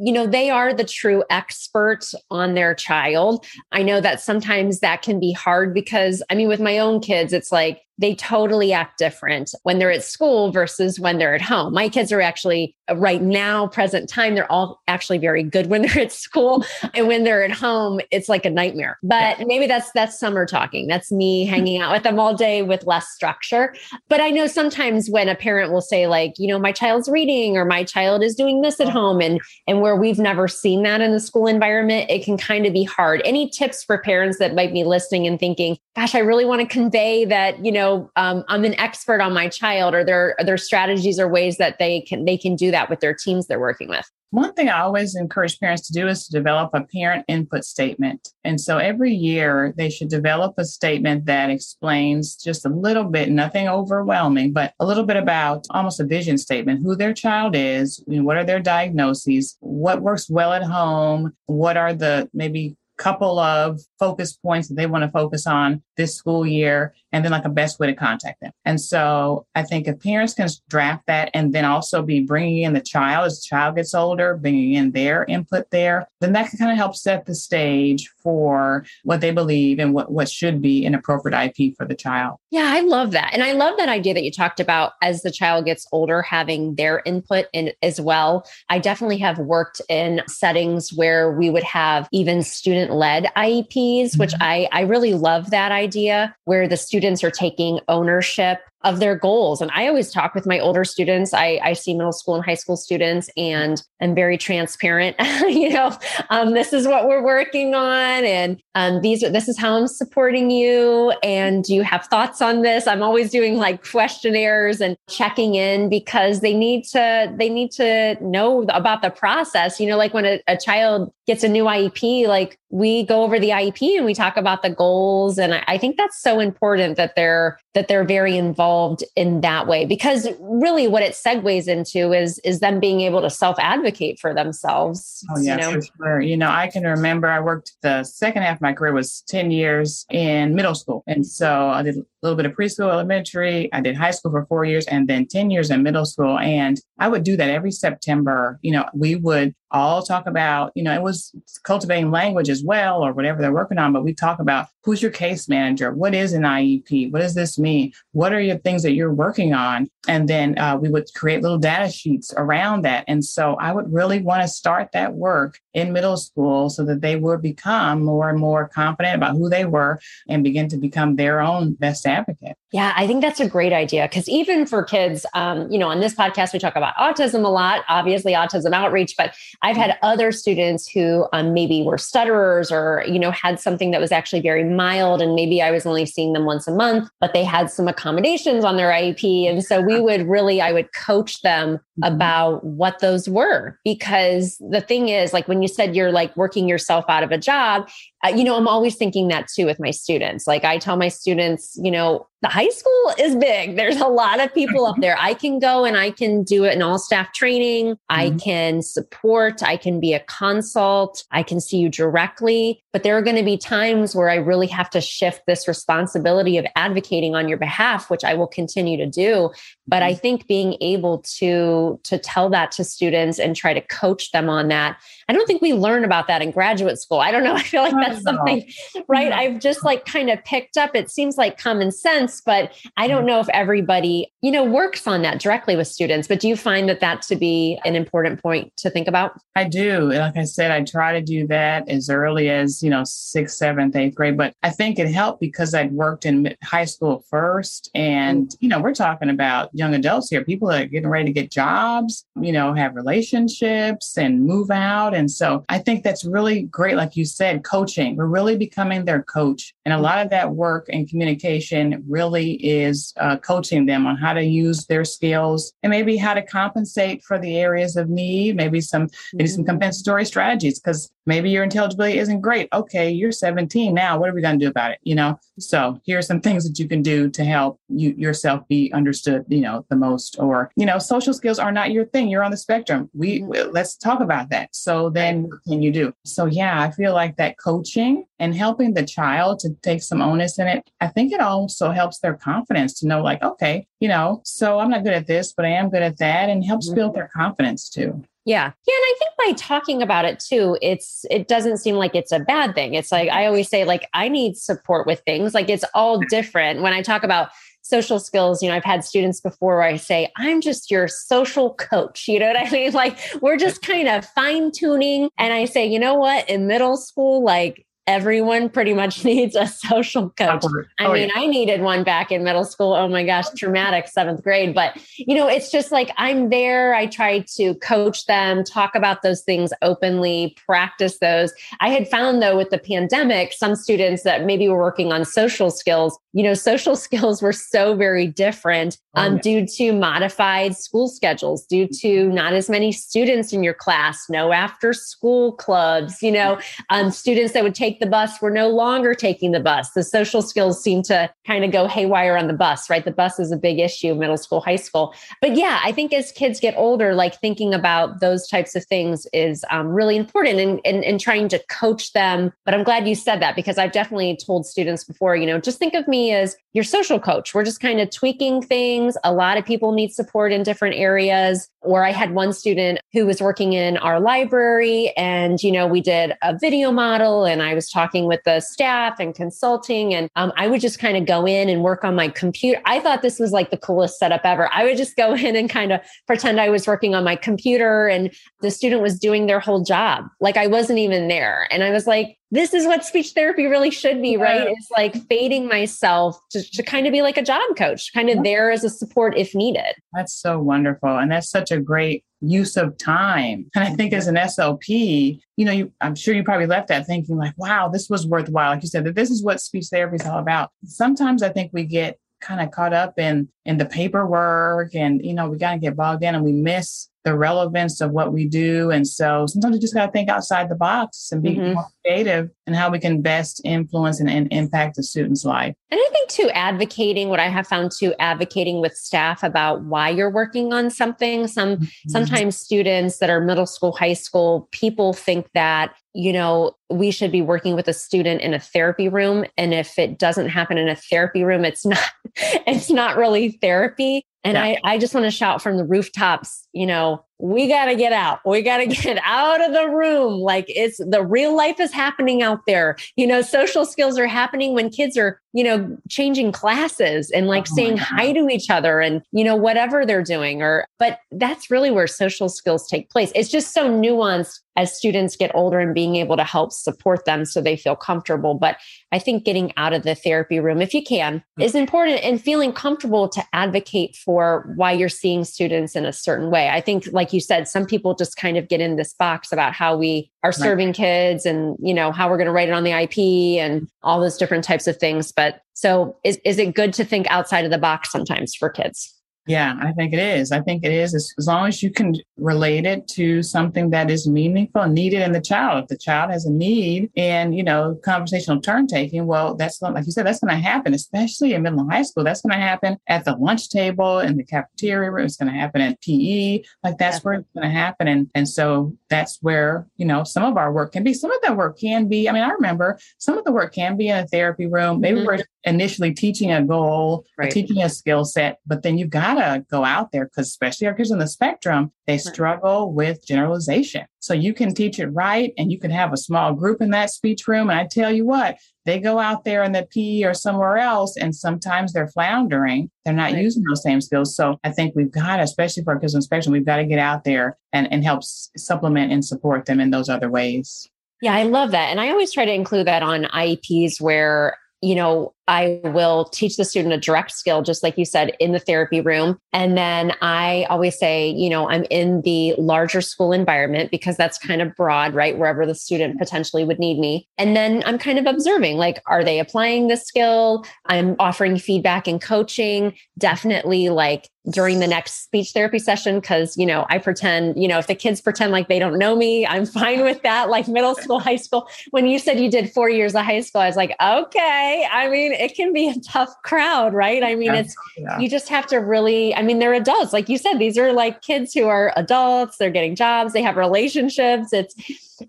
you 0.00 0.12
know, 0.12 0.26
they 0.26 0.50
are 0.50 0.72
the 0.72 0.84
true 0.84 1.24
expert 1.30 2.04
on 2.30 2.54
their 2.54 2.74
child. 2.74 3.44
I 3.72 3.82
know 3.82 4.00
that 4.00 4.20
sometimes 4.20 4.80
that 4.80 5.02
can 5.02 5.18
be 5.18 5.32
hard 5.32 5.74
because, 5.74 6.22
I 6.30 6.34
mean, 6.34 6.48
with 6.48 6.60
my 6.60 6.78
own 6.78 7.00
kids, 7.00 7.32
it's 7.32 7.50
like 7.50 7.82
they 7.98 8.14
totally 8.14 8.72
act 8.72 8.98
different 8.98 9.52
when 9.64 9.78
they're 9.78 9.90
at 9.90 10.04
school 10.04 10.52
versus 10.52 11.00
when 11.00 11.18
they're 11.18 11.34
at 11.34 11.42
home. 11.42 11.74
My 11.74 11.88
kids 11.88 12.12
are 12.12 12.20
actually 12.20 12.76
uh, 12.88 12.96
right 12.96 13.20
now, 13.20 13.66
present 13.66 14.08
time, 14.08 14.34
they're 14.34 14.50
all 14.50 14.80
actually 14.86 15.18
very 15.18 15.42
good 15.42 15.66
when 15.66 15.82
they're 15.88 15.98
at 15.98 16.12
school. 16.12 16.64
And 16.94 17.08
when 17.08 17.24
they're 17.24 17.44
at 17.44 17.50
home, 17.50 18.00
it's 18.10 18.28
like 18.28 18.44
a 18.44 18.50
nightmare. 18.50 18.98
But 19.02 19.38
yeah. 19.38 19.44
maybe 19.46 19.66
that's 19.66 19.90
that's 19.92 20.18
summer 20.18 20.46
talking. 20.46 20.86
That's 20.86 21.10
me 21.10 21.44
hanging 21.44 21.80
out 21.80 21.92
with 21.92 22.04
them 22.04 22.18
all 22.18 22.34
day 22.34 22.62
with 22.62 22.86
less 22.86 23.08
structure. 23.08 23.74
But 24.08 24.20
I 24.20 24.30
know 24.30 24.46
sometimes 24.46 25.10
when 25.10 25.28
a 25.28 25.34
parent 25.34 25.72
will 25.72 25.80
say, 25.80 26.06
like, 26.06 26.34
you 26.38 26.46
know, 26.46 26.58
my 26.58 26.72
child's 26.72 27.08
reading 27.08 27.56
or 27.56 27.64
my 27.64 27.84
child 27.84 28.22
is 28.22 28.34
doing 28.34 28.62
this 28.62 28.80
at 28.80 28.88
home, 28.88 29.20
and 29.20 29.40
and 29.66 29.80
where 29.80 29.96
we've 29.96 30.18
never 30.18 30.48
seen 30.48 30.82
that 30.84 31.00
in 31.00 31.12
the 31.12 31.20
school 31.20 31.46
environment, 31.46 32.10
it 32.10 32.24
can 32.24 32.38
kind 32.38 32.66
of 32.66 32.72
be 32.72 32.84
hard. 32.84 33.20
Any 33.24 33.50
tips 33.50 33.82
for 33.82 33.98
parents 33.98 34.38
that 34.38 34.54
might 34.54 34.72
be 34.72 34.84
listening 34.84 35.26
and 35.26 35.38
thinking, 35.38 35.76
gosh, 35.96 36.14
I 36.14 36.20
really 36.20 36.44
want 36.44 36.60
to 36.60 36.66
convey 36.66 37.24
that, 37.24 37.64
you 37.64 37.72
know, 37.72 37.87
um, 38.16 38.44
i'm 38.48 38.64
an 38.64 38.78
expert 38.78 39.20
on 39.20 39.32
my 39.32 39.48
child 39.48 39.94
or 39.94 40.04
their 40.04 40.34
there 40.44 40.56
strategies 40.56 41.18
or 41.18 41.28
ways 41.28 41.56
that 41.58 41.78
they 41.78 42.00
can 42.02 42.24
they 42.24 42.36
can 42.36 42.56
do 42.56 42.70
that 42.70 42.88
with 42.90 43.00
their 43.00 43.14
teams 43.14 43.46
they're 43.46 43.60
working 43.60 43.88
with 43.88 44.10
one 44.30 44.52
thing 44.52 44.68
I 44.68 44.80
always 44.80 45.16
encourage 45.16 45.58
parents 45.58 45.86
to 45.86 45.92
do 45.94 46.06
is 46.06 46.26
to 46.26 46.32
develop 46.32 46.70
a 46.74 46.84
parent 46.84 47.24
input 47.28 47.64
statement. 47.64 48.28
And 48.44 48.60
so 48.60 48.76
every 48.76 49.14
year 49.14 49.72
they 49.78 49.88
should 49.88 50.10
develop 50.10 50.54
a 50.58 50.66
statement 50.66 51.24
that 51.24 51.48
explains 51.48 52.36
just 52.36 52.66
a 52.66 52.68
little 52.68 53.04
bit, 53.04 53.30
nothing 53.30 53.68
overwhelming, 53.68 54.52
but 54.52 54.74
a 54.80 54.86
little 54.86 55.04
bit 55.04 55.16
about 55.16 55.66
almost 55.70 56.00
a 56.00 56.04
vision 56.04 56.36
statement 56.36 56.82
who 56.82 56.94
their 56.94 57.14
child 57.14 57.56
is, 57.56 58.02
what 58.06 58.36
are 58.36 58.44
their 58.44 58.60
diagnoses, 58.60 59.56
what 59.60 60.02
works 60.02 60.28
well 60.28 60.52
at 60.52 60.62
home, 60.62 61.32
what 61.46 61.78
are 61.78 61.94
the 61.94 62.28
maybe 62.34 62.76
couple 62.98 63.38
of 63.38 63.80
focus 63.98 64.34
points 64.34 64.68
that 64.68 64.74
they 64.74 64.86
want 64.86 65.04
to 65.04 65.10
focus 65.10 65.46
on 65.46 65.82
this 65.96 66.14
school 66.16 66.44
year 66.44 66.94
and 67.12 67.24
then 67.24 67.32
like 67.32 67.44
a 67.44 67.50
best 67.50 67.78
way 67.78 67.86
to 67.86 67.94
contact 67.94 68.40
them. 68.40 68.52
And 68.64 68.80
so 68.80 69.46
I 69.54 69.62
think 69.62 69.86
if 69.86 70.00
parents 70.00 70.34
can 70.34 70.48
draft 70.68 71.06
that 71.06 71.30
and 71.34 71.52
then 71.52 71.64
also 71.64 72.02
be 72.02 72.20
bringing 72.20 72.62
in 72.62 72.72
the 72.72 72.80
child 72.80 73.26
as 73.26 73.40
the 73.40 73.46
child 73.48 73.76
gets 73.76 73.94
older, 73.94 74.36
bringing 74.36 74.74
in 74.74 74.92
their 74.92 75.24
input 75.24 75.70
there, 75.70 76.08
then 76.20 76.32
that 76.32 76.50
can 76.50 76.58
kind 76.58 76.70
of 76.70 76.76
help 76.76 76.96
set 76.96 77.26
the 77.26 77.34
stage 77.34 78.10
for 78.22 78.84
what 79.04 79.20
they 79.20 79.30
believe 79.30 79.78
and 79.78 79.94
what, 79.94 80.10
what 80.10 80.28
should 80.28 80.60
be 80.60 80.84
an 80.84 80.94
appropriate 80.94 81.34
IEP 81.34 81.76
for 81.76 81.86
the 81.86 81.94
child. 81.94 82.38
Yeah, 82.50 82.70
I 82.72 82.80
love 82.80 83.12
that. 83.12 83.30
And 83.32 83.42
I 83.42 83.52
love 83.52 83.76
that 83.78 83.88
idea 83.88 84.14
that 84.14 84.22
you 84.22 84.30
talked 84.30 84.60
about 84.60 84.92
as 85.02 85.22
the 85.22 85.30
child 85.30 85.64
gets 85.64 85.86
older, 85.92 86.22
having 86.22 86.74
their 86.74 87.02
input 87.04 87.46
in 87.52 87.72
as 87.82 88.00
well. 88.00 88.46
I 88.68 88.78
definitely 88.78 89.18
have 89.18 89.38
worked 89.38 89.80
in 89.88 90.22
settings 90.26 90.92
where 90.92 91.32
we 91.32 91.50
would 91.50 91.62
have 91.62 92.08
even 92.12 92.42
student 92.42 92.92
led 92.92 93.24
IEPs, 93.36 93.68
mm-hmm. 93.68 94.20
which 94.20 94.32
I, 94.40 94.68
I 94.72 94.82
really 94.82 95.14
love 95.14 95.50
that 95.50 95.72
idea 95.72 96.34
where 96.44 96.68
the 96.68 96.76
students 96.98 97.22
are 97.22 97.30
taking 97.30 97.78
ownership 97.86 98.58
of 98.84 99.00
their 99.00 99.16
goals. 99.16 99.60
And 99.60 99.70
I 99.74 99.88
always 99.88 100.12
talk 100.12 100.34
with 100.34 100.46
my 100.46 100.60
older 100.60 100.84
students. 100.84 101.34
I, 101.34 101.60
I 101.62 101.72
see 101.72 101.94
middle 101.94 102.12
school 102.12 102.36
and 102.36 102.44
high 102.44 102.54
school 102.54 102.76
students 102.76 103.28
and 103.36 103.82
I'm 104.00 104.14
very 104.14 104.38
transparent. 104.38 105.16
you 105.48 105.70
know, 105.70 105.96
um, 106.30 106.54
this 106.54 106.72
is 106.72 106.86
what 106.86 107.08
we're 107.08 107.22
working 107.22 107.74
on. 107.74 108.24
And 108.24 108.62
um, 108.76 109.00
these 109.00 109.24
are, 109.24 109.30
this 109.30 109.48
is 109.48 109.58
how 109.58 109.76
I'm 109.76 109.88
supporting 109.88 110.50
you. 110.50 111.12
And 111.24 111.64
do 111.64 111.74
you 111.74 111.82
have 111.82 112.06
thoughts 112.06 112.40
on 112.40 112.62
this? 112.62 112.86
I'm 112.86 113.02
always 113.02 113.30
doing 113.30 113.56
like 113.56 113.84
questionnaires 113.84 114.80
and 114.80 114.96
checking 115.08 115.56
in 115.56 115.88
because 115.88 116.40
they 116.40 116.54
need 116.54 116.84
to, 116.92 117.34
they 117.36 117.48
need 117.48 117.72
to 117.72 118.16
know 118.20 118.62
about 118.68 119.02
the 119.02 119.10
process. 119.10 119.80
You 119.80 119.88
know, 119.88 119.96
like 119.96 120.14
when 120.14 120.24
a, 120.24 120.40
a 120.46 120.56
child 120.56 121.12
gets 121.26 121.42
a 121.42 121.48
new 121.48 121.64
IEP, 121.64 122.28
like 122.28 122.56
we 122.70 123.02
go 123.02 123.24
over 123.24 123.40
the 123.40 123.48
IEP 123.48 123.96
and 123.96 124.06
we 124.06 124.14
talk 124.14 124.36
about 124.36 124.62
the 124.62 124.70
goals. 124.70 125.36
And 125.38 125.54
I, 125.54 125.64
I 125.66 125.78
think 125.78 125.96
that's 125.96 126.22
so 126.22 126.38
important 126.38 126.96
that 126.96 127.16
they're, 127.16 127.58
that 127.74 127.88
they're 127.88 128.04
very 128.04 128.36
involved 128.36 128.67
involved 128.68 129.04
in 129.16 129.40
that 129.40 129.66
way. 129.66 129.84
Because 129.84 130.28
really 130.40 130.88
what 130.88 131.02
it 131.02 131.12
segues 131.12 131.68
into 131.68 132.12
is 132.12 132.38
is 132.40 132.60
them 132.60 132.80
being 132.80 133.00
able 133.00 133.22
to 133.22 133.30
self 133.30 133.56
advocate 133.58 134.18
for 134.18 134.34
themselves 134.34 135.24
oh 135.30 135.40
yeah 135.40 135.54
you 135.54 135.60
know? 135.60 135.72
for 135.72 135.86
sure. 135.96 136.20
You 136.20 136.36
know 136.36 136.48
i 136.48 136.68
can 136.68 136.84
remember 136.84 137.28
i 137.28 137.40
worked 137.40 137.72
the 137.82 138.04
second 138.04 138.42
half 138.42 138.56
of 138.56 138.60
my 138.60 138.72
career 138.72 138.92
was 138.92 139.22
10 139.28 139.50
years 139.50 140.04
in 140.10 140.54
middle 140.54 140.74
school. 140.74 141.02
And 141.06 141.26
so 141.26 141.68
i 141.68 141.82
did 141.82 141.96
a 142.22 142.26
little 142.26 142.36
bit 142.36 142.46
of 142.46 142.52
preschool 142.52 142.90
elementary 142.90 143.72
i 143.72 143.80
did 143.80 143.96
high 143.96 144.10
school 144.10 144.30
for 144.30 144.44
four 144.46 144.64
years 144.64 144.86
and 144.86 145.08
then 145.08 145.26
10 145.26 145.50
years 145.50 145.70
in 145.70 145.82
middle 145.82 146.04
school 146.04 146.38
and 146.38 146.80
i 146.98 147.08
would 147.08 147.24
do 147.24 147.36
that 147.36 147.50
every 147.50 147.70
september 147.70 148.58
you 148.62 148.72
know 148.72 148.84
we 148.94 149.14
would 149.14 149.54
all 149.70 150.02
talk 150.02 150.26
about, 150.26 150.72
you 150.74 150.82
know, 150.82 150.94
it 150.94 151.02
was 151.02 151.32
cultivating 151.62 152.10
language 152.10 152.48
as 152.48 152.62
well 152.62 153.04
or 153.04 153.12
whatever 153.12 153.40
they're 153.40 153.52
working 153.52 153.78
on, 153.78 153.92
but 153.92 154.04
we 154.04 154.14
talk 154.14 154.38
about 154.38 154.68
who's 154.82 155.02
your 155.02 155.10
case 155.10 155.48
manager? 155.48 155.92
What 155.92 156.14
is 156.14 156.32
an 156.32 156.42
IEP? 156.42 157.12
What 157.12 157.20
does 157.20 157.34
this 157.34 157.58
mean? 157.58 157.92
What 158.12 158.32
are 158.32 158.40
your 158.40 158.58
things 158.58 158.82
that 158.82 158.92
you're 158.92 159.12
working 159.12 159.52
on? 159.52 159.90
And 160.06 160.28
then 160.28 160.58
uh, 160.58 160.76
we 160.76 160.88
would 160.88 161.12
create 161.14 161.42
little 161.42 161.58
data 161.58 161.90
sheets 161.90 162.32
around 162.36 162.82
that. 162.82 163.04
And 163.06 163.22
so 163.24 163.56
I 163.56 163.72
would 163.72 163.92
really 163.92 164.20
want 164.20 164.42
to 164.42 164.48
start 164.48 164.92
that 164.92 165.14
work 165.14 165.60
in 165.74 165.92
middle 165.92 166.16
school 166.16 166.70
so 166.70 166.84
that 166.86 167.02
they 167.02 167.16
would 167.16 167.42
become 167.42 168.02
more 168.02 168.30
and 168.30 168.38
more 168.38 168.68
confident 168.68 169.16
about 169.16 169.36
who 169.36 169.50
they 169.50 169.66
were 169.66 170.00
and 170.28 170.42
begin 170.42 170.68
to 170.70 170.78
become 170.78 171.16
their 171.16 171.40
own 171.40 171.74
best 171.74 172.06
advocate. 172.08 172.56
Yeah, 172.72 172.92
I 172.96 173.06
think 173.06 173.22
that's 173.22 173.40
a 173.40 173.48
great 173.48 173.72
idea 173.72 174.06
because 174.06 174.28
even 174.28 174.66
for 174.66 174.82
kids, 174.82 175.24
um, 175.34 175.70
you 175.70 175.78
know, 175.78 175.88
on 175.88 176.00
this 176.00 176.14
podcast, 176.14 176.52
we 176.52 176.58
talk 176.58 176.76
about 176.76 176.94
autism 176.96 177.44
a 177.44 177.48
lot, 177.48 177.84
obviously, 177.88 178.32
autism 178.32 178.72
outreach, 178.72 179.14
but 179.16 179.34
I've 179.62 179.76
had 179.76 179.96
other 180.02 180.32
students 180.32 180.88
who 180.88 181.26
um, 181.32 181.54
maybe 181.54 181.82
were 181.82 181.96
stutterers 181.96 182.70
or, 182.70 183.04
you 183.06 183.18
know, 183.18 183.30
had 183.30 183.58
something 183.58 183.90
that 183.92 184.00
was 184.00 184.12
actually 184.12 184.42
very 184.42 184.64
mild. 184.64 185.22
And 185.22 185.34
maybe 185.34 185.62
I 185.62 185.70
was 185.70 185.86
only 185.86 186.04
seeing 186.04 186.34
them 186.34 186.44
once 186.44 186.68
a 186.68 186.72
month, 186.72 187.08
but 187.20 187.32
they 187.32 187.44
had 187.44 187.70
some 187.70 187.88
accommodations 187.88 188.64
on 188.64 188.76
their 188.76 188.90
IEP. 188.90 189.48
And 189.48 189.64
so 189.64 189.80
we 189.80 190.00
would 190.00 190.28
really, 190.28 190.60
I 190.60 190.72
would 190.72 190.92
coach 190.92 191.40
them 191.42 191.76
mm-hmm. 191.76 192.02
about 192.14 192.64
what 192.64 192.98
those 193.00 193.28
were 193.28 193.78
because 193.84 194.58
the 194.70 194.80
thing 194.80 195.08
is, 195.08 195.32
like 195.32 195.48
when 195.48 195.62
you 195.62 195.68
said 195.68 195.96
you're 195.96 196.12
like 196.12 196.36
working 196.36 196.68
yourself 196.68 197.04
out 197.08 197.22
of 197.22 197.30
a 197.30 197.38
job, 197.38 197.88
uh, 198.24 198.30
you 198.30 198.42
know, 198.42 198.56
I'm 198.56 198.66
always 198.66 198.96
thinking 198.96 199.28
that 199.28 199.48
too 199.48 199.66
with 199.66 199.78
my 199.78 199.90
students. 199.90 200.46
Like 200.46 200.64
I 200.64 200.78
tell 200.78 200.96
my 200.96 201.08
students, 201.08 201.78
you 201.80 201.90
know, 201.90 202.26
the 202.40 202.48
high 202.48 202.68
school 202.68 203.12
is 203.18 203.34
big. 203.34 203.74
There's 203.74 203.96
a 203.96 204.06
lot 204.06 204.40
of 204.40 204.54
people 204.54 204.86
up 204.86 204.96
there. 205.00 205.16
I 205.18 205.34
can 205.34 205.58
go 205.58 205.84
and 205.84 205.96
I 205.96 206.12
can 206.12 206.44
do 206.44 206.64
it 206.64 206.74
in 206.74 206.82
all 206.82 206.98
staff 206.98 207.32
training. 207.32 207.94
Mm-hmm. 207.94 207.96
I 208.08 208.30
can 208.38 208.82
support. 208.82 209.62
I 209.62 209.76
can 209.76 209.98
be 209.98 210.14
a 210.14 210.20
consult. 210.20 211.24
I 211.32 211.42
can 211.42 211.60
see 211.60 211.78
you 211.78 211.88
directly. 211.88 212.80
But 212.92 213.02
there 213.02 213.16
are 213.18 213.22
going 213.22 213.36
to 213.36 213.42
be 213.42 213.56
times 213.56 214.14
where 214.14 214.30
I 214.30 214.36
really 214.36 214.68
have 214.68 214.88
to 214.90 215.00
shift 215.00 215.42
this 215.46 215.66
responsibility 215.66 216.58
of 216.58 216.66
advocating 216.76 217.34
on 217.34 217.48
your 217.48 217.58
behalf, 217.58 218.08
which 218.08 218.22
I 218.22 218.34
will 218.34 218.46
continue 218.46 218.96
to 218.98 219.06
do. 219.06 219.50
But 219.88 220.04
I 220.04 220.12
mm-hmm. 220.12 220.20
think 220.20 220.46
being 220.46 220.76
able 220.80 221.18
to, 221.38 221.98
to 222.04 222.18
tell 222.18 222.50
that 222.50 222.70
to 222.72 222.84
students 222.84 223.40
and 223.40 223.56
try 223.56 223.74
to 223.74 223.80
coach 223.80 224.30
them 224.30 224.48
on 224.48 224.68
that. 224.68 225.00
I 225.28 225.34
don't 225.34 225.46
think 225.46 225.60
we 225.60 225.74
learn 225.74 226.04
about 226.04 226.26
that 226.28 226.40
in 226.40 226.50
graduate 226.50 226.98
school. 226.98 227.20
I 227.20 227.30
don't 227.30 227.44
know. 227.44 227.54
I 227.58 227.62
feel 227.62 227.82
like 227.82 227.94
that's 227.94 228.22
something, 228.22 228.66
right? 229.08 229.32
I've 229.32 229.60
just 229.60 229.84
like 229.84 230.06
kind 230.06 230.30
of 230.30 230.42
picked 230.44 230.76
up. 230.76 230.94
It 230.94 231.10
seems 231.10 231.36
like 231.36 231.58
common 231.58 231.92
sense, 231.92 232.40
but 232.40 232.72
I 232.96 233.06
don't 233.06 233.18
mm-hmm. 233.18 233.26
know 233.26 233.40
if 233.40 233.48
everybody, 233.50 234.32
you 234.40 234.50
know, 234.50 234.64
works 234.64 235.06
on 235.06 235.22
that 235.22 235.40
directly 235.40 235.76
with 235.76 235.86
students. 235.86 236.26
But 236.28 236.40
do 236.40 236.48
you 236.48 236.56
find 236.56 236.88
that 236.88 237.00
that 237.00 237.22
to 237.22 237.36
be 237.36 237.78
an 237.84 237.94
important 237.94 238.42
point 238.42 238.72
to 238.78 238.90
think 238.90 239.06
about? 239.06 239.38
I 239.54 239.64
do. 239.64 240.12
Like 240.12 240.36
I 240.36 240.44
said, 240.44 240.70
I 240.70 240.82
try 240.84 241.12
to 241.12 241.20
do 241.20 241.46
that 241.48 241.88
as 241.88 242.08
early 242.08 242.48
as, 242.48 242.82
you 242.82 242.90
know, 242.90 243.02
sixth, 243.04 243.56
seventh, 243.56 243.96
eighth 243.96 244.14
grade. 244.14 244.36
But 244.36 244.54
I 244.62 244.70
think 244.70 244.98
it 244.98 245.12
helped 245.12 245.40
because 245.40 245.74
I'd 245.74 245.92
worked 245.92 246.24
in 246.24 246.54
high 246.62 246.84
school 246.84 247.24
first. 247.28 247.90
And, 247.94 248.54
you 248.60 248.68
know, 248.68 248.80
we're 248.80 248.94
talking 248.94 249.30
about 249.30 249.70
young 249.74 249.94
adults 249.94 250.30
here, 250.30 250.44
people 250.44 250.68
that 250.68 250.82
are 250.82 250.86
getting 250.86 251.08
ready 251.08 251.26
to 251.26 251.32
get 251.32 251.50
jobs, 251.50 252.24
you 252.40 252.52
know, 252.52 252.72
have 252.72 252.94
relationships 252.94 254.16
and 254.16 254.46
move 254.46 254.70
out. 254.70 255.14
And 255.18 255.28
so 255.28 255.64
I 255.68 255.78
think 255.78 256.04
that's 256.04 256.24
really 256.24 256.62
great. 256.62 256.96
Like 256.96 257.16
you 257.16 257.24
said, 257.24 257.64
coaching, 257.64 258.14
we're 258.14 258.26
really 258.26 258.56
becoming 258.56 259.04
their 259.04 259.24
coach. 259.24 259.74
And 259.84 259.92
a 259.92 259.98
lot 259.98 260.24
of 260.24 260.30
that 260.30 260.52
work 260.52 260.86
and 260.92 261.08
communication 261.08 262.04
really 262.08 262.52
is 262.52 263.12
uh, 263.16 263.38
coaching 263.38 263.86
them 263.86 264.06
on 264.06 264.16
how 264.16 264.32
to 264.32 264.44
use 264.44 264.86
their 264.86 265.04
skills 265.04 265.72
and 265.82 265.90
maybe 265.90 266.16
how 266.16 266.34
to 266.34 266.42
compensate 266.42 267.24
for 267.24 267.36
the 267.36 267.56
areas 267.56 267.96
of 267.96 268.08
need, 268.08 268.54
maybe 268.54 268.80
some, 268.80 269.08
maybe 269.34 269.48
some 269.48 269.64
mm-hmm. 269.64 269.70
compensatory 269.70 270.24
strategies 270.24 270.78
because 270.78 271.10
maybe 271.28 271.50
your 271.50 271.62
intelligibility 271.62 272.18
isn't 272.18 272.40
great. 272.40 272.68
Okay, 272.72 273.10
you're 273.10 273.30
17 273.30 273.94
now. 273.94 274.18
What 274.18 274.30
are 274.30 274.34
we 274.34 274.40
going 274.40 274.58
to 274.58 274.64
do 274.64 274.70
about 274.70 274.92
it? 274.92 274.98
You 275.02 275.14
know, 275.14 275.38
so 275.58 276.00
here 276.02 276.18
are 276.18 276.22
some 276.22 276.40
things 276.46 276.66
that 276.66 276.78
you 276.78 276.88
can 276.88 277.02
do 277.02 277.30
to 277.30 277.44
help 277.44 277.78
you 277.88 278.14
yourself 278.16 278.66
be 278.66 278.90
understood, 278.92 279.44
you 279.48 279.60
know, 279.60 279.84
the 279.90 279.96
most. 279.96 280.36
Or, 280.40 280.72
you 280.74 280.86
know, 280.86 280.98
social 280.98 281.34
skills 281.34 281.58
are 281.58 281.70
not 281.70 281.92
your 281.92 282.06
thing. 282.06 282.28
You're 282.28 282.42
on 282.42 282.50
the 282.50 282.56
spectrum. 282.56 283.10
We 283.14 283.42
mm-hmm. 283.42 283.70
let's 283.70 283.96
talk 283.96 284.20
about 284.20 284.48
that. 284.50 284.74
So 284.74 285.10
then 285.10 285.44
what 285.44 285.62
can 285.68 285.82
you 285.82 285.92
do? 285.92 286.12
So 286.24 286.46
yeah, 286.46 286.80
I 286.80 286.90
feel 286.90 287.12
like 287.12 287.36
that 287.36 287.58
coaching 287.58 288.24
and 288.38 288.54
helping 288.54 288.94
the 288.94 289.04
child 289.04 289.58
to 289.60 289.74
take 289.82 290.02
some 290.02 290.22
onus 290.22 290.58
in 290.58 290.66
it, 290.66 290.88
I 291.00 291.08
think 291.08 291.32
it 291.32 291.40
also 291.40 291.90
helps 291.90 292.20
their 292.20 292.34
confidence 292.34 292.98
to 293.00 293.06
know, 293.06 293.20
like, 293.22 293.42
okay, 293.42 293.86
you 294.00 294.08
know, 294.08 294.40
so 294.44 294.78
I'm 294.78 294.90
not 294.90 295.04
good 295.04 295.12
at 295.12 295.26
this, 295.26 295.52
but 295.52 295.66
I 295.66 295.70
am 295.70 295.90
good 295.90 296.02
at 296.02 296.18
that, 296.18 296.48
and 296.48 296.64
helps 296.64 296.86
mm-hmm. 296.86 296.94
build 296.94 297.14
their 297.14 297.28
confidence 297.34 297.90
too. 297.90 298.22
Yeah. 298.48 298.72
Yeah. 298.86 298.94
And 298.94 299.04
I 299.04 299.14
think 299.18 299.30
by 299.36 299.62
talking 299.62 300.00
about 300.00 300.24
it 300.24 300.40
too, 300.40 300.78
it's, 300.80 301.26
it 301.30 301.48
doesn't 301.48 301.76
seem 301.76 301.96
like 301.96 302.14
it's 302.14 302.32
a 302.32 302.40
bad 302.40 302.74
thing. 302.74 302.94
It's 302.94 303.12
like, 303.12 303.28
I 303.28 303.44
always 303.44 303.68
say, 303.68 303.84
like, 303.84 304.08
I 304.14 304.30
need 304.30 304.56
support 304.56 305.06
with 305.06 305.20
things. 305.26 305.52
Like, 305.52 305.68
it's 305.68 305.84
all 305.92 306.18
mm. 306.18 306.28
different. 306.30 306.80
When 306.80 306.94
I 306.94 307.02
talk 307.02 307.24
about 307.24 307.50
social 307.82 308.18
skills, 308.18 308.62
you 308.62 308.70
know, 308.70 308.74
I've 308.74 308.84
had 308.84 309.04
students 309.04 309.38
before 309.42 309.76
where 309.76 309.86
I 309.86 309.96
say, 309.96 310.32
I'm 310.38 310.62
just 310.62 310.90
your 310.90 311.08
social 311.08 311.74
coach. 311.74 312.26
You 312.26 312.38
know 312.38 312.46
what 312.46 312.56
I 312.56 312.70
mean? 312.70 312.92
Like, 312.98 313.18
we're 313.42 313.58
just 313.58 313.82
kind 313.82 314.08
of 314.08 314.24
fine 314.24 314.72
tuning. 314.72 315.28
And 315.36 315.52
I 315.52 315.66
say, 315.66 315.86
you 315.86 315.98
know 315.98 316.14
what? 316.14 316.48
In 316.48 316.66
middle 316.66 316.96
school, 316.96 317.44
like, 317.44 317.84
everyone 318.08 318.70
pretty 318.70 318.94
much 318.94 319.24
needs 319.30 319.54
a 319.54 319.68
social 319.68 320.30
coach. 320.30 320.64
I 320.98 321.04
oh, 321.04 321.12
mean, 321.12 321.28
yeah. 321.28 321.40
I 321.40 321.46
needed 321.46 321.82
one 321.82 322.02
back 322.02 322.32
in 322.32 322.42
middle 322.42 322.64
school. 322.64 322.94
Oh 322.94 323.06
my 323.06 323.24
gosh, 323.24 323.44
traumatic 323.56 324.08
seventh 324.08 324.42
grade. 324.42 324.74
But, 324.74 324.98
you 325.16 325.36
know, 325.36 325.46
it's 325.46 325.70
just 325.70 325.92
like 325.92 326.10
I'm 326.16 326.48
there. 326.48 326.94
I 326.94 327.06
try 327.06 327.44
to 327.56 327.74
coach 327.76 328.26
them, 328.26 328.64
talk 328.64 328.94
about 328.94 329.22
those 329.22 329.42
things 329.42 329.72
openly, 329.82 330.56
practice 330.66 331.18
those. 331.18 331.52
I 331.80 331.90
had 331.90 332.08
found, 332.08 332.42
though, 332.42 332.56
with 332.56 332.70
the 332.70 332.78
pandemic, 332.78 333.52
some 333.52 333.76
students 333.76 334.22
that 334.22 334.46
maybe 334.46 334.68
were 334.68 334.78
working 334.78 335.12
on 335.12 335.24
social 335.26 335.70
skills, 335.70 336.18
you 336.32 336.42
know, 336.42 336.54
social 336.54 336.96
skills 337.06 337.42
were 337.42 337.52
so 337.52 337.94
very 337.94 338.26
different 338.26 338.98
oh, 339.14 339.22
um, 339.22 339.32
oh, 339.32 339.36
yeah. 339.36 339.42
due 339.42 339.66
to 339.66 339.92
modified 339.92 340.74
school 340.74 341.08
schedules, 341.08 341.66
due 341.66 341.86
to 341.86 342.30
not 342.30 342.54
as 342.54 342.70
many 342.70 342.90
students 342.90 343.52
in 343.52 343.62
your 343.62 343.74
class, 343.74 344.30
no 344.30 344.52
after 344.52 344.94
school 344.94 345.52
clubs, 345.52 346.22
you 346.22 346.32
know, 346.32 346.58
um, 346.88 347.10
students 347.10 347.52
that 347.52 347.62
would 347.62 347.74
take 347.74 347.97
the 348.00 348.06
bus 348.06 348.40
We're 348.40 348.50
no 348.50 348.68
longer 348.68 349.14
taking 349.14 349.52
the 349.52 349.60
bus. 349.60 349.90
The 349.90 350.02
social 350.02 350.42
skills 350.42 350.82
seem 350.82 351.02
to 351.04 351.30
kind 351.46 351.64
of 351.64 351.72
go 351.72 351.86
haywire 351.86 352.36
on 352.36 352.46
the 352.46 352.52
bus, 352.52 352.88
right? 352.90 353.04
The 353.04 353.10
bus 353.10 353.38
is 353.38 353.52
a 353.52 353.56
big 353.56 353.78
issue, 353.78 354.14
middle 354.14 354.36
school, 354.36 354.60
high 354.60 354.76
school. 354.76 355.14
But 355.40 355.56
yeah, 355.56 355.80
I 355.82 355.92
think 355.92 356.12
as 356.12 356.32
kids 356.32 356.60
get 356.60 356.74
older, 356.76 357.14
like 357.14 357.40
thinking 357.40 357.74
about 357.74 358.20
those 358.20 358.48
types 358.48 358.74
of 358.74 358.84
things 358.84 359.26
is 359.32 359.64
um, 359.70 359.88
really 359.88 360.16
important 360.16 360.58
and, 360.60 360.80
and, 360.84 361.04
and 361.04 361.20
trying 361.20 361.48
to 361.48 361.62
coach 361.68 362.12
them. 362.12 362.52
But 362.64 362.74
I'm 362.74 362.84
glad 362.84 363.08
you 363.08 363.14
said 363.14 363.40
that 363.42 363.56
because 363.56 363.78
I've 363.78 363.92
definitely 363.92 364.38
told 364.44 364.66
students 364.66 365.04
before, 365.04 365.36
you 365.36 365.46
know, 365.46 365.60
just 365.60 365.78
think 365.78 365.94
of 365.94 366.06
me 366.08 366.32
as 366.32 366.56
your 366.72 366.84
social 366.84 367.18
coach. 367.18 367.54
We're 367.54 367.64
just 367.64 367.80
kind 367.80 368.00
of 368.00 368.10
tweaking 368.10 368.62
things. 368.62 369.16
A 369.24 369.32
lot 369.32 369.58
of 369.58 369.64
people 369.64 369.92
need 369.92 370.12
support 370.12 370.52
in 370.52 370.62
different 370.62 370.96
areas. 370.96 371.68
Or 371.80 372.04
I 372.04 372.12
had 372.12 372.34
one 372.34 372.52
student 372.52 373.00
who 373.12 373.24
was 373.24 373.40
working 373.40 373.72
in 373.72 373.96
our 373.98 374.20
library 374.20 375.12
and, 375.16 375.62
you 375.62 375.72
know, 375.72 375.86
we 375.86 376.00
did 376.00 376.34
a 376.42 376.56
video 376.58 376.90
model 376.90 377.44
and 377.44 377.62
I 377.62 377.74
was 377.74 377.87
talking 377.90 378.26
with 378.26 378.42
the 378.44 378.60
staff 378.60 379.18
and 379.18 379.34
consulting. 379.34 380.14
And 380.14 380.30
um, 380.36 380.52
I 380.56 380.68
would 380.68 380.80
just 380.80 380.98
kind 380.98 381.16
of 381.16 381.26
go 381.26 381.46
in 381.46 381.68
and 381.68 381.82
work 381.82 382.04
on 382.04 382.14
my 382.14 382.28
computer. 382.28 382.80
I 382.84 383.00
thought 383.00 383.22
this 383.22 383.38
was 383.38 383.52
like 383.52 383.70
the 383.70 383.76
coolest 383.76 384.18
setup 384.18 384.42
ever. 384.44 384.68
I 384.72 384.84
would 384.84 384.96
just 384.96 385.16
go 385.16 385.34
in 385.48 385.56
and 385.56 385.68
kind 385.68 385.92
of 385.92 386.00
pretend 386.26 386.60
I 386.60 386.68
was 386.68 386.86
working 386.86 387.14
on 387.14 387.24
my 387.24 387.36
computer 387.36 388.08
and 388.08 388.30
the 388.60 388.70
student 388.70 389.02
was 389.02 389.18
doing 389.18 389.46
their 389.46 389.60
whole 389.60 389.82
job. 389.82 390.26
Like 390.40 390.56
I 390.56 390.66
wasn't 390.66 390.98
even 390.98 391.28
there. 391.28 391.68
And 391.70 391.82
I 391.82 391.90
was 391.90 392.06
like, 392.06 392.37
this 392.50 392.72
is 392.72 392.86
what 392.86 393.04
speech 393.04 393.32
therapy 393.32 393.66
really 393.66 393.90
should 393.90 394.22
be, 394.22 394.36
right? 394.36 394.64
Yeah. 394.64 394.72
It's 394.76 394.90
like 394.90 395.14
fading 395.28 395.68
myself 395.68 396.40
to, 396.50 396.62
to 396.72 396.82
kind 396.82 397.06
of 397.06 397.12
be 397.12 397.22
like 397.22 397.36
a 397.36 397.42
job 397.42 397.76
coach, 397.76 398.12
kind 398.14 398.30
of 398.30 398.42
there 398.42 398.70
as 398.70 398.84
a 398.84 398.90
support 398.90 399.36
if 399.36 399.54
needed. 399.54 399.94
That's 400.14 400.34
so 400.34 400.58
wonderful. 400.58 401.18
And 401.18 401.30
that's 401.30 401.50
such 401.50 401.70
a 401.70 401.78
great 401.78 402.24
use 402.40 402.76
of 402.76 402.96
time. 402.96 403.70
And 403.74 403.84
I 403.84 403.94
think 403.94 404.12
as 404.12 404.28
an 404.28 404.36
SLP, 404.36 405.40
you 405.56 405.64
know, 405.64 405.72
you, 405.72 405.92
I'm 406.00 406.14
sure 406.14 406.34
you 406.34 406.44
probably 406.44 406.66
left 406.66 406.88
that 406.88 407.06
thinking 407.06 407.36
like, 407.36 407.54
wow, 407.56 407.88
this 407.88 408.08
was 408.08 408.26
worthwhile. 408.26 408.70
Like 408.70 408.82
you 408.82 408.88
said, 408.88 409.04
that 409.04 409.14
this 409.14 409.30
is 409.30 409.42
what 409.42 409.60
speech 409.60 409.86
therapy 409.90 410.16
is 410.16 410.26
all 410.26 410.38
about. 410.38 410.70
Sometimes 410.84 411.42
I 411.42 411.50
think 411.50 411.72
we 411.72 411.84
get 411.84 412.18
kind 412.40 412.60
of 412.60 412.70
caught 412.70 412.92
up 412.92 413.18
in 413.18 413.48
in 413.64 413.78
the 413.78 413.84
paperwork 413.84 414.94
and 414.94 415.24
you 415.24 415.34
know 415.34 415.48
we 415.48 415.58
got 415.58 415.72
to 415.72 415.78
get 415.78 415.96
bogged 415.96 416.22
in 416.22 416.36
and 416.36 416.44
we 416.44 416.52
miss 416.52 417.08
the 417.28 417.36
relevance 417.36 418.00
of 418.00 418.10
what 418.10 418.32
we 418.32 418.46
do. 418.46 418.90
And 418.90 419.06
so 419.06 419.44
sometimes 419.46 419.74
we 419.74 419.80
just 419.80 419.92
got 419.92 420.06
to 420.06 420.12
think 420.12 420.30
outside 420.30 420.70
the 420.70 420.74
box 420.74 421.28
and 421.30 421.42
be 421.42 421.56
mm-hmm. 421.56 421.74
more 421.74 421.86
creative 422.02 422.48
and 422.66 422.74
how 422.74 422.90
we 422.90 422.98
can 422.98 423.20
best 423.20 423.60
influence 423.64 424.18
and, 424.18 424.30
and, 424.30 424.48
impact 424.50 424.96
the 424.96 425.02
student's 425.02 425.44
life. 425.44 425.74
And 425.90 426.00
I 426.02 426.08
think 426.10 426.30
too, 426.30 426.48
advocating 426.54 427.28
what 427.28 427.38
I 427.38 427.48
have 427.48 427.66
found 427.66 427.92
too, 427.92 428.14
advocating 428.18 428.80
with 428.80 428.94
staff 428.94 429.42
about 429.42 429.82
why 429.82 430.08
you're 430.08 430.30
working 430.30 430.72
on 430.72 430.88
something. 430.88 431.46
Some 431.46 431.76
mm-hmm. 431.76 432.08
sometimes 432.08 432.56
students 432.56 433.18
that 433.18 433.28
are 433.28 433.42
middle 433.42 433.66
school, 433.66 433.92
high 433.92 434.14
school, 434.14 434.68
people 434.72 435.12
think 435.12 435.50
that 435.52 435.94
you 436.14 436.32
know, 436.32 436.72
we 436.90 437.12
should 437.12 437.30
be 437.30 437.42
working 437.42 437.76
with 437.76 437.86
a 437.86 437.92
student 437.92 438.40
in 438.40 438.52
a 438.52 438.58
therapy 438.58 439.08
room. 439.08 439.44
And 439.56 439.72
if 439.72 439.98
it 439.98 440.18
doesn't 440.18 440.48
happen 440.48 440.76
in 440.76 440.88
a 440.88 440.96
therapy 440.96 441.44
room, 441.44 441.64
it's 441.64 441.86
not, 441.86 442.10
it's 442.34 442.90
not 442.90 443.16
really 443.16 443.52
therapy. 443.52 444.24
And 444.48 444.56
yeah. 444.56 444.80
I, 444.82 444.94
I 444.94 444.98
just 444.98 445.12
want 445.12 445.24
to 445.24 445.30
shout 445.30 445.60
from 445.60 445.76
the 445.76 445.84
rooftops, 445.84 446.66
you 446.72 446.86
know, 446.86 447.22
we 447.38 447.68
got 447.68 447.84
to 447.84 447.94
get 447.94 448.12
out. 448.12 448.40
We 448.46 448.62
got 448.62 448.78
to 448.78 448.86
get 449.02 449.20
out 449.22 449.60
of 449.60 449.72
the 449.72 449.88
room. 449.88 450.40
Like 450.40 450.64
it's 450.68 450.96
the 450.98 451.22
real 451.24 451.54
life 451.54 451.78
is 451.80 451.92
happening 451.92 452.42
out 452.42 452.60
there. 452.66 452.96
You 453.16 453.26
know, 453.26 453.42
social 453.42 453.84
skills 453.84 454.18
are 454.18 454.26
happening 454.26 454.72
when 454.72 454.88
kids 454.88 455.18
are, 455.18 455.38
you 455.52 455.64
know, 455.64 455.96
changing 456.08 456.52
classes 456.52 457.30
and 457.30 457.46
like 457.46 457.66
oh 457.70 457.74
saying 457.76 457.98
hi 457.98 458.32
to 458.32 458.48
each 458.48 458.70
other 458.70 459.00
and, 459.00 459.22
you 459.32 459.44
know, 459.44 459.54
whatever 459.56 460.06
they're 460.06 460.22
doing. 460.22 460.62
Or, 460.62 460.86
but 460.98 461.20
that's 461.32 461.70
really 461.70 461.90
where 461.90 462.06
social 462.06 462.48
skills 462.48 462.88
take 462.88 463.10
place. 463.10 463.30
It's 463.34 463.50
just 463.50 463.74
so 463.74 463.88
nuanced 463.88 464.60
as 464.76 464.96
students 464.96 465.34
get 465.34 465.50
older 465.54 465.80
and 465.80 465.92
being 465.92 466.14
able 466.16 466.36
to 466.36 466.44
help 466.44 466.72
support 466.72 467.24
them 467.24 467.44
so 467.44 467.60
they 467.60 467.76
feel 467.76 467.96
comfortable. 467.96 468.54
But 468.54 468.76
I 469.10 469.18
think 469.18 469.44
getting 469.44 469.72
out 469.76 469.92
of 469.92 470.04
the 470.04 470.14
therapy 470.14 470.60
room, 470.60 470.80
if 470.80 470.94
you 470.94 471.02
can, 471.02 471.42
mm. 471.58 471.64
is 471.64 471.74
important 471.74 472.22
and 472.22 472.40
feeling 472.40 472.72
comfortable 472.72 473.28
to 473.30 473.42
advocate 473.52 474.14
for 474.14 474.37
why 474.76 474.92
you're 474.92 475.08
seeing 475.08 475.44
students 475.44 475.96
in 475.96 476.04
a 476.04 476.12
certain 476.12 476.50
way. 476.50 476.68
I 476.68 476.80
think, 476.80 477.08
like 477.12 477.32
you 477.32 477.40
said, 477.40 477.68
some 477.68 477.86
people 477.86 478.14
just 478.14 478.36
kind 478.36 478.56
of 478.56 478.68
get 478.68 478.80
in 478.80 478.96
this 478.96 479.14
box 479.14 479.52
about 479.52 479.72
how 479.72 479.96
we 479.96 480.30
are 480.42 480.52
serving 480.52 480.88
right. 480.88 480.96
kids 480.96 481.46
and, 481.46 481.76
you 481.80 481.94
know, 481.94 482.12
how 482.12 482.28
we're 482.28 482.36
going 482.36 482.46
to 482.46 482.52
write 482.52 482.68
it 482.68 482.72
on 482.72 482.84
the 482.84 482.90
IEP 482.90 483.56
and 483.56 483.88
all 484.02 484.20
those 484.20 484.36
different 484.36 484.64
types 484.64 484.86
of 484.86 484.96
things. 484.98 485.32
But 485.32 485.60
so 485.74 486.16
is, 486.24 486.38
is 486.44 486.58
it 486.58 486.74
good 486.74 486.92
to 486.94 487.04
think 487.04 487.26
outside 487.30 487.64
of 487.64 487.70
the 487.70 487.78
box 487.78 488.10
sometimes 488.10 488.54
for 488.54 488.68
kids? 488.68 489.17
Yeah, 489.48 489.76
I 489.80 489.92
think 489.92 490.12
it 490.12 490.18
is. 490.18 490.52
I 490.52 490.60
think 490.60 490.84
it 490.84 490.92
is 490.92 491.14
as, 491.14 491.32
as 491.38 491.46
long 491.46 491.68
as 491.68 491.82
you 491.82 491.90
can 491.90 492.14
relate 492.36 492.84
it 492.84 493.08
to 493.08 493.42
something 493.42 493.88
that 493.90 494.10
is 494.10 494.28
meaningful 494.28 494.82
and 494.82 494.94
needed 494.94 495.22
in 495.22 495.32
the 495.32 495.40
child. 495.40 495.84
If 495.84 495.88
the 495.88 495.96
child 495.96 496.30
has 496.30 496.44
a 496.44 496.52
need 496.52 497.10
and, 497.16 497.54
you 497.54 497.62
know, 497.62 497.98
conversational 498.04 498.60
turn 498.60 498.86
taking, 498.86 499.26
well, 499.26 499.54
that's 499.54 499.80
like 499.80 500.04
you 500.04 500.12
said, 500.12 500.26
that's 500.26 500.40
going 500.40 500.54
to 500.54 500.62
happen, 500.62 500.92
especially 500.92 501.54
in 501.54 501.62
middle 501.62 501.80
and 501.80 501.90
high 501.90 502.02
school. 502.02 502.24
That's 502.24 502.42
going 502.42 502.52
to 502.52 502.62
happen 502.62 502.98
at 503.08 503.24
the 503.24 503.36
lunch 503.36 503.70
table, 503.70 504.18
in 504.20 504.36
the 504.36 504.44
cafeteria 504.44 505.10
room. 505.10 505.24
It's 505.24 505.38
going 505.38 505.50
to 505.50 505.58
happen 505.58 505.80
at 505.80 506.00
PE. 506.02 506.62
Like 506.84 506.98
that's 506.98 507.16
yeah. 507.16 507.22
where 507.22 507.34
it's 507.34 507.48
going 507.54 507.68
to 507.68 507.74
happen. 507.74 508.06
And, 508.06 508.30
and 508.34 508.46
so 508.46 508.94
that's 509.08 509.38
where, 509.40 509.86
you 509.96 510.04
know, 510.04 510.24
some 510.24 510.44
of 510.44 510.58
our 510.58 510.70
work 510.72 510.92
can 510.92 511.04
be. 511.04 511.14
Some 511.14 511.30
of 511.30 511.40
that 511.42 511.56
work 511.56 511.78
can 511.78 512.06
be, 512.06 512.28
I 512.28 512.32
mean, 512.32 512.42
I 512.42 512.50
remember 512.50 512.98
some 513.16 513.38
of 513.38 513.44
the 513.44 513.52
work 513.52 513.72
can 513.72 513.96
be 513.96 514.08
in 514.08 514.18
a 514.18 514.26
therapy 514.26 514.66
room. 514.66 515.00
Maybe 515.00 515.20
mm-hmm. 515.20 515.26
we're 515.26 515.44
initially 515.68 516.12
teaching 516.12 516.50
a 516.50 516.62
goal, 516.62 517.24
right. 517.36 517.50
teaching 517.50 517.82
a 517.82 517.88
skill 517.88 518.24
set, 518.24 518.58
but 518.66 518.82
then 518.82 518.98
you've 518.98 519.10
got 519.10 519.34
to 519.34 519.64
go 519.70 519.84
out 519.84 520.10
there 520.10 520.24
because 520.24 520.48
especially 520.48 520.86
our 520.86 520.94
kids 520.94 521.12
on 521.12 521.18
the 521.18 521.28
spectrum, 521.28 521.92
they 522.06 522.18
struggle 522.18 522.92
with 522.92 523.26
generalization. 523.26 524.06
So 524.18 524.34
you 524.34 524.54
can 524.54 524.74
teach 524.74 524.98
it 524.98 525.08
right 525.08 525.52
and 525.58 525.70
you 525.70 525.78
can 525.78 525.90
have 525.90 526.12
a 526.12 526.16
small 526.16 526.54
group 526.54 526.80
in 526.80 526.90
that 526.90 527.10
speech 527.10 527.46
room. 527.46 527.70
And 527.70 527.78
I 527.78 527.86
tell 527.86 528.10
you 528.10 528.24
what, 528.24 528.56
they 528.86 528.98
go 528.98 529.18
out 529.18 529.44
there 529.44 529.62
in 529.62 529.72
the 529.72 529.86
PE 529.90 530.22
or 530.22 530.34
somewhere 530.34 530.78
else 530.78 531.16
and 531.16 531.34
sometimes 531.34 531.92
they're 531.92 532.08
floundering. 532.08 532.90
They're 533.04 533.14
not 533.14 533.32
right. 533.32 533.42
using 533.42 533.62
those 533.62 533.82
same 533.82 534.00
skills. 534.00 534.34
So 534.34 534.58
I 534.64 534.70
think 534.70 534.94
we've 534.96 535.12
got, 535.12 535.40
especially 535.40 535.84
for 535.84 535.92
our 535.92 536.00
kids 536.00 536.14
on 536.14 536.18
the 536.18 536.22
spectrum, 536.22 536.52
we've 536.52 536.64
got 536.66 536.76
to 536.76 536.86
get 536.86 536.98
out 536.98 537.24
there 537.24 537.58
and, 537.72 537.92
and 537.92 538.02
help 538.02 538.22
supplement 538.24 539.12
and 539.12 539.24
support 539.24 539.66
them 539.66 539.80
in 539.80 539.90
those 539.90 540.08
other 540.08 540.30
ways. 540.30 540.88
Yeah, 541.20 541.34
I 541.34 541.42
love 541.42 541.72
that. 541.72 541.90
And 541.90 542.00
I 542.00 542.10
always 542.10 542.32
try 542.32 542.44
to 542.44 542.52
include 542.52 542.86
that 542.86 543.02
on 543.02 543.24
IEPs 543.24 544.00
where 544.00 544.56
you 544.80 544.94
know, 544.94 545.34
I 545.48 545.80
will 545.82 546.26
teach 546.26 546.56
the 546.56 546.64
student 546.64 546.92
a 546.92 546.98
direct 546.98 547.32
skill, 547.32 547.62
just 547.62 547.82
like 547.82 547.96
you 547.96 548.04
said, 548.04 548.36
in 548.38 548.52
the 548.52 548.58
therapy 548.58 549.00
room. 549.00 549.38
And 549.52 549.76
then 549.76 550.12
I 550.20 550.66
always 550.68 550.98
say, 550.98 551.30
you 551.30 551.48
know, 551.48 551.68
I'm 551.68 551.84
in 551.90 552.20
the 552.20 552.54
larger 552.58 553.00
school 553.00 553.32
environment 553.32 553.90
because 553.90 554.16
that's 554.16 554.38
kind 554.38 554.60
of 554.60 554.76
broad, 554.76 555.14
right? 555.14 555.38
Wherever 555.38 555.64
the 555.64 555.74
student 555.74 556.18
potentially 556.18 556.64
would 556.64 556.78
need 556.78 556.98
me. 556.98 557.26
And 557.38 557.56
then 557.56 557.82
I'm 557.86 557.98
kind 557.98 558.18
of 558.18 558.26
observing, 558.26 558.76
like, 558.76 559.02
are 559.06 559.24
they 559.24 559.40
applying 559.40 559.88
the 559.88 559.96
skill? 559.96 560.66
I'm 560.86 561.16
offering 561.18 561.58
feedback 561.58 562.06
and 562.06 562.20
coaching. 562.20 562.94
Definitely 563.18 563.88
like 563.88 564.28
during 564.50 564.80
the 564.80 564.86
next 564.86 565.24
speech 565.24 565.52
therapy 565.52 565.78
session 565.78 566.20
because 566.20 566.56
you 566.56 566.64
know 566.64 566.86
i 566.88 566.98
pretend 566.98 567.60
you 567.60 567.68
know 567.68 567.78
if 567.78 567.86
the 567.86 567.94
kids 567.94 568.20
pretend 568.20 568.52
like 568.52 568.68
they 568.68 568.78
don't 568.78 568.98
know 568.98 569.14
me 569.16 569.46
i'm 569.46 569.66
fine 569.78 570.02
with 570.02 570.22
that 570.22 570.48
like 570.48 570.68
middle 570.68 570.94
school 570.94 571.18
high 571.18 571.36
school 571.36 571.68
when 571.90 572.06
you 572.06 572.18
said 572.18 572.38
you 572.38 572.50
did 572.50 572.72
four 572.72 572.88
years 572.88 573.14
of 573.14 573.24
high 573.24 573.40
school 573.40 573.60
i 573.60 573.66
was 573.66 573.76
like 573.76 573.94
okay 574.00 574.86
i 574.90 575.08
mean 575.08 575.32
it 575.38 575.54
can 575.54 575.72
be 575.72 575.88
a 575.88 575.94
tough 576.00 576.30
crowd 576.44 576.92
right 576.92 577.22
i 577.22 577.34
mean 577.34 577.54
it's 577.54 577.74
yeah. 577.96 578.18
you 578.18 578.28
just 578.28 578.48
have 578.48 578.66
to 578.66 578.76
really 578.76 579.34
i 579.34 579.42
mean 579.42 579.58
they're 579.58 579.74
adults 579.74 580.12
like 580.12 580.28
you 580.28 580.38
said 580.38 580.54
these 580.58 580.76
are 580.76 580.92
like 580.92 581.22
kids 581.22 581.54
who 581.54 581.66
are 581.66 581.92
adults 581.96 582.56
they're 582.56 582.70
getting 582.70 582.94
jobs 582.94 583.32
they 583.32 583.42
have 583.42 583.56
relationships 583.56 584.52
it's 584.52 584.74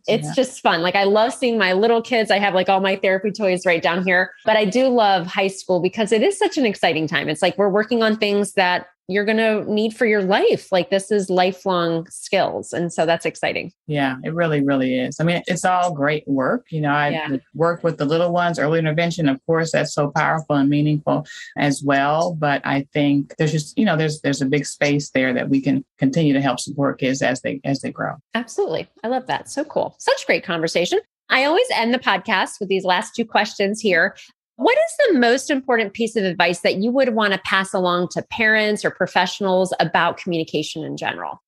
it's 0.08 0.28
yeah. 0.28 0.34
just 0.36 0.62
fun. 0.62 0.82
Like 0.82 0.96
I 0.96 1.04
love 1.04 1.34
seeing 1.34 1.58
my 1.58 1.74
little 1.74 2.02
kids. 2.02 2.32
I 2.32 2.40
have 2.40 2.54
like 2.54 2.70
all 2.70 2.80
my 2.80 2.96
therapy 2.96 3.32
toys 3.32 3.66
right 3.66 3.82
down 3.82 4.04
here, 4.04 4.32
but 4.46 4.56
I 4.56 4.66
do 4.66 4.88
love 4.88 5.26
high 5.26 5.48
school 5.48 5.80
because 5.80 6.12
it 6.12 6.22
is 6.22 6.38
such 6.38 6.58
an 6.58 6.66
exciting 6.66 7.08
time. 7.08 7.30
It's 7.30 7.42
like 7.42 7.58
we're 7.58 7.70
working 7.70 8.04
on 8.04 8.18
things 8.18 8.54
that 8.54 8.88
you're 9.10 9.26
going 9.26 9.38
to 9.38 9.66
need 9.72 9.96
for 9.96 10.06
your 10.06 10.22
life. 10.22 10.72
Like 10.72 10.92
this 10.92 11.12
is 11.12 11.32
lifelong 11.32 12.08
skills. 12.12 12.74
And 12.74 12.94
so 12.94 13.08
that's 13.08 13.26
exciting. 13.26 13.74
Yeah, 13.88 14.18
it 14.24 14.36
really, 14.36 14.64
really 14.64 15.00
is. 15.00 15.20
I 15.20 15.24
mean, 15.24 15.42
it's 15.48 15.66
all 15.66 15.94
great 15.94 16.28
work. 16.28 16.68
You 16.70 16.82
know, 16.82 16.92
I 16.92 17.10
yeah. 17.10 17.38
work 17.56 17.84
with 17.84 17.98
the 17.98 18.06
little 18.06 18.32
ones, 18.32 18.60
early 18.60 18.78
intervention. 18.78 19.28
Of 19.28 19.44
course, 19.48 19.72
that's 19.72 19.96
so 19.96 20.12
powerful 20.16 20.58
and 20.58 20.70
meaningful 20.70 21.26
as 21.58 21.82
well. 21.84 22.36
But 22.36 22.62
I 22.64 22.88
think 22.94 23.36
there's 23.38 23.52
just, 23.52 23.76
you 23.80 23.84
know, 23.84 23.98
there's, 23.98 24.22
there's 24.22 24.44
a 24.44 24.46
big 24.46 24.68
space 24.68 25.10
there 25.10 25.34
that 25.34 25.50
we 25.50 25.60
can 25.60 25.84
continue 25.98 26.34
to 26.34 26.42
help 26.42 26.60
support 26.60 27.00
kids 27.00 27.24
as 27.24 27.42
they, 27.42 27.60
as 27.64 27.82
they 27.82 27.92
grow. 27.92 28.14
Absolutely. 28.36 28.88
I 29.04 29.08
love 29.08 29.26
that. 29.26 29.50
So 29.50 29.64
cool. 29.64 29.96
Such 29.98 30.28
great 30.28 30.44
conversation. 30.44 31.00
I 31.32 31.46
always 31.46 31.68
end 31.74 31.94
the 31.94 32.00
podcast 32.00 32.60
with 32.60 32.70
these 32.70 32.84
last 32.84 33.16
two 33.16 33.26
questions 33.26 33.82
here. 33.82 34.16
What 34.60 34.78
is 34.78 35.08
the 35.08 35.20
most 35.20 35.50
important 35.50 35.94
piece 35.94 36.18
of 36.18 36.26
advice 36.26 36.60
that 36.64 36.80
you 36.80 36.92
would 36.92 37.16
want 37.16 37.32
to 37.32 37.40
pass 37.46 37.74
along 37.74 38.10
to 38.10 38.22
parents 38.24 38.84
or 38.84 38.92
professionals 38.92 39.74
about 39.80 40.18
communication 40.18 40.84
in 40.84 40.98
general? 40.98 41.42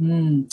Mm. 0.00 0.52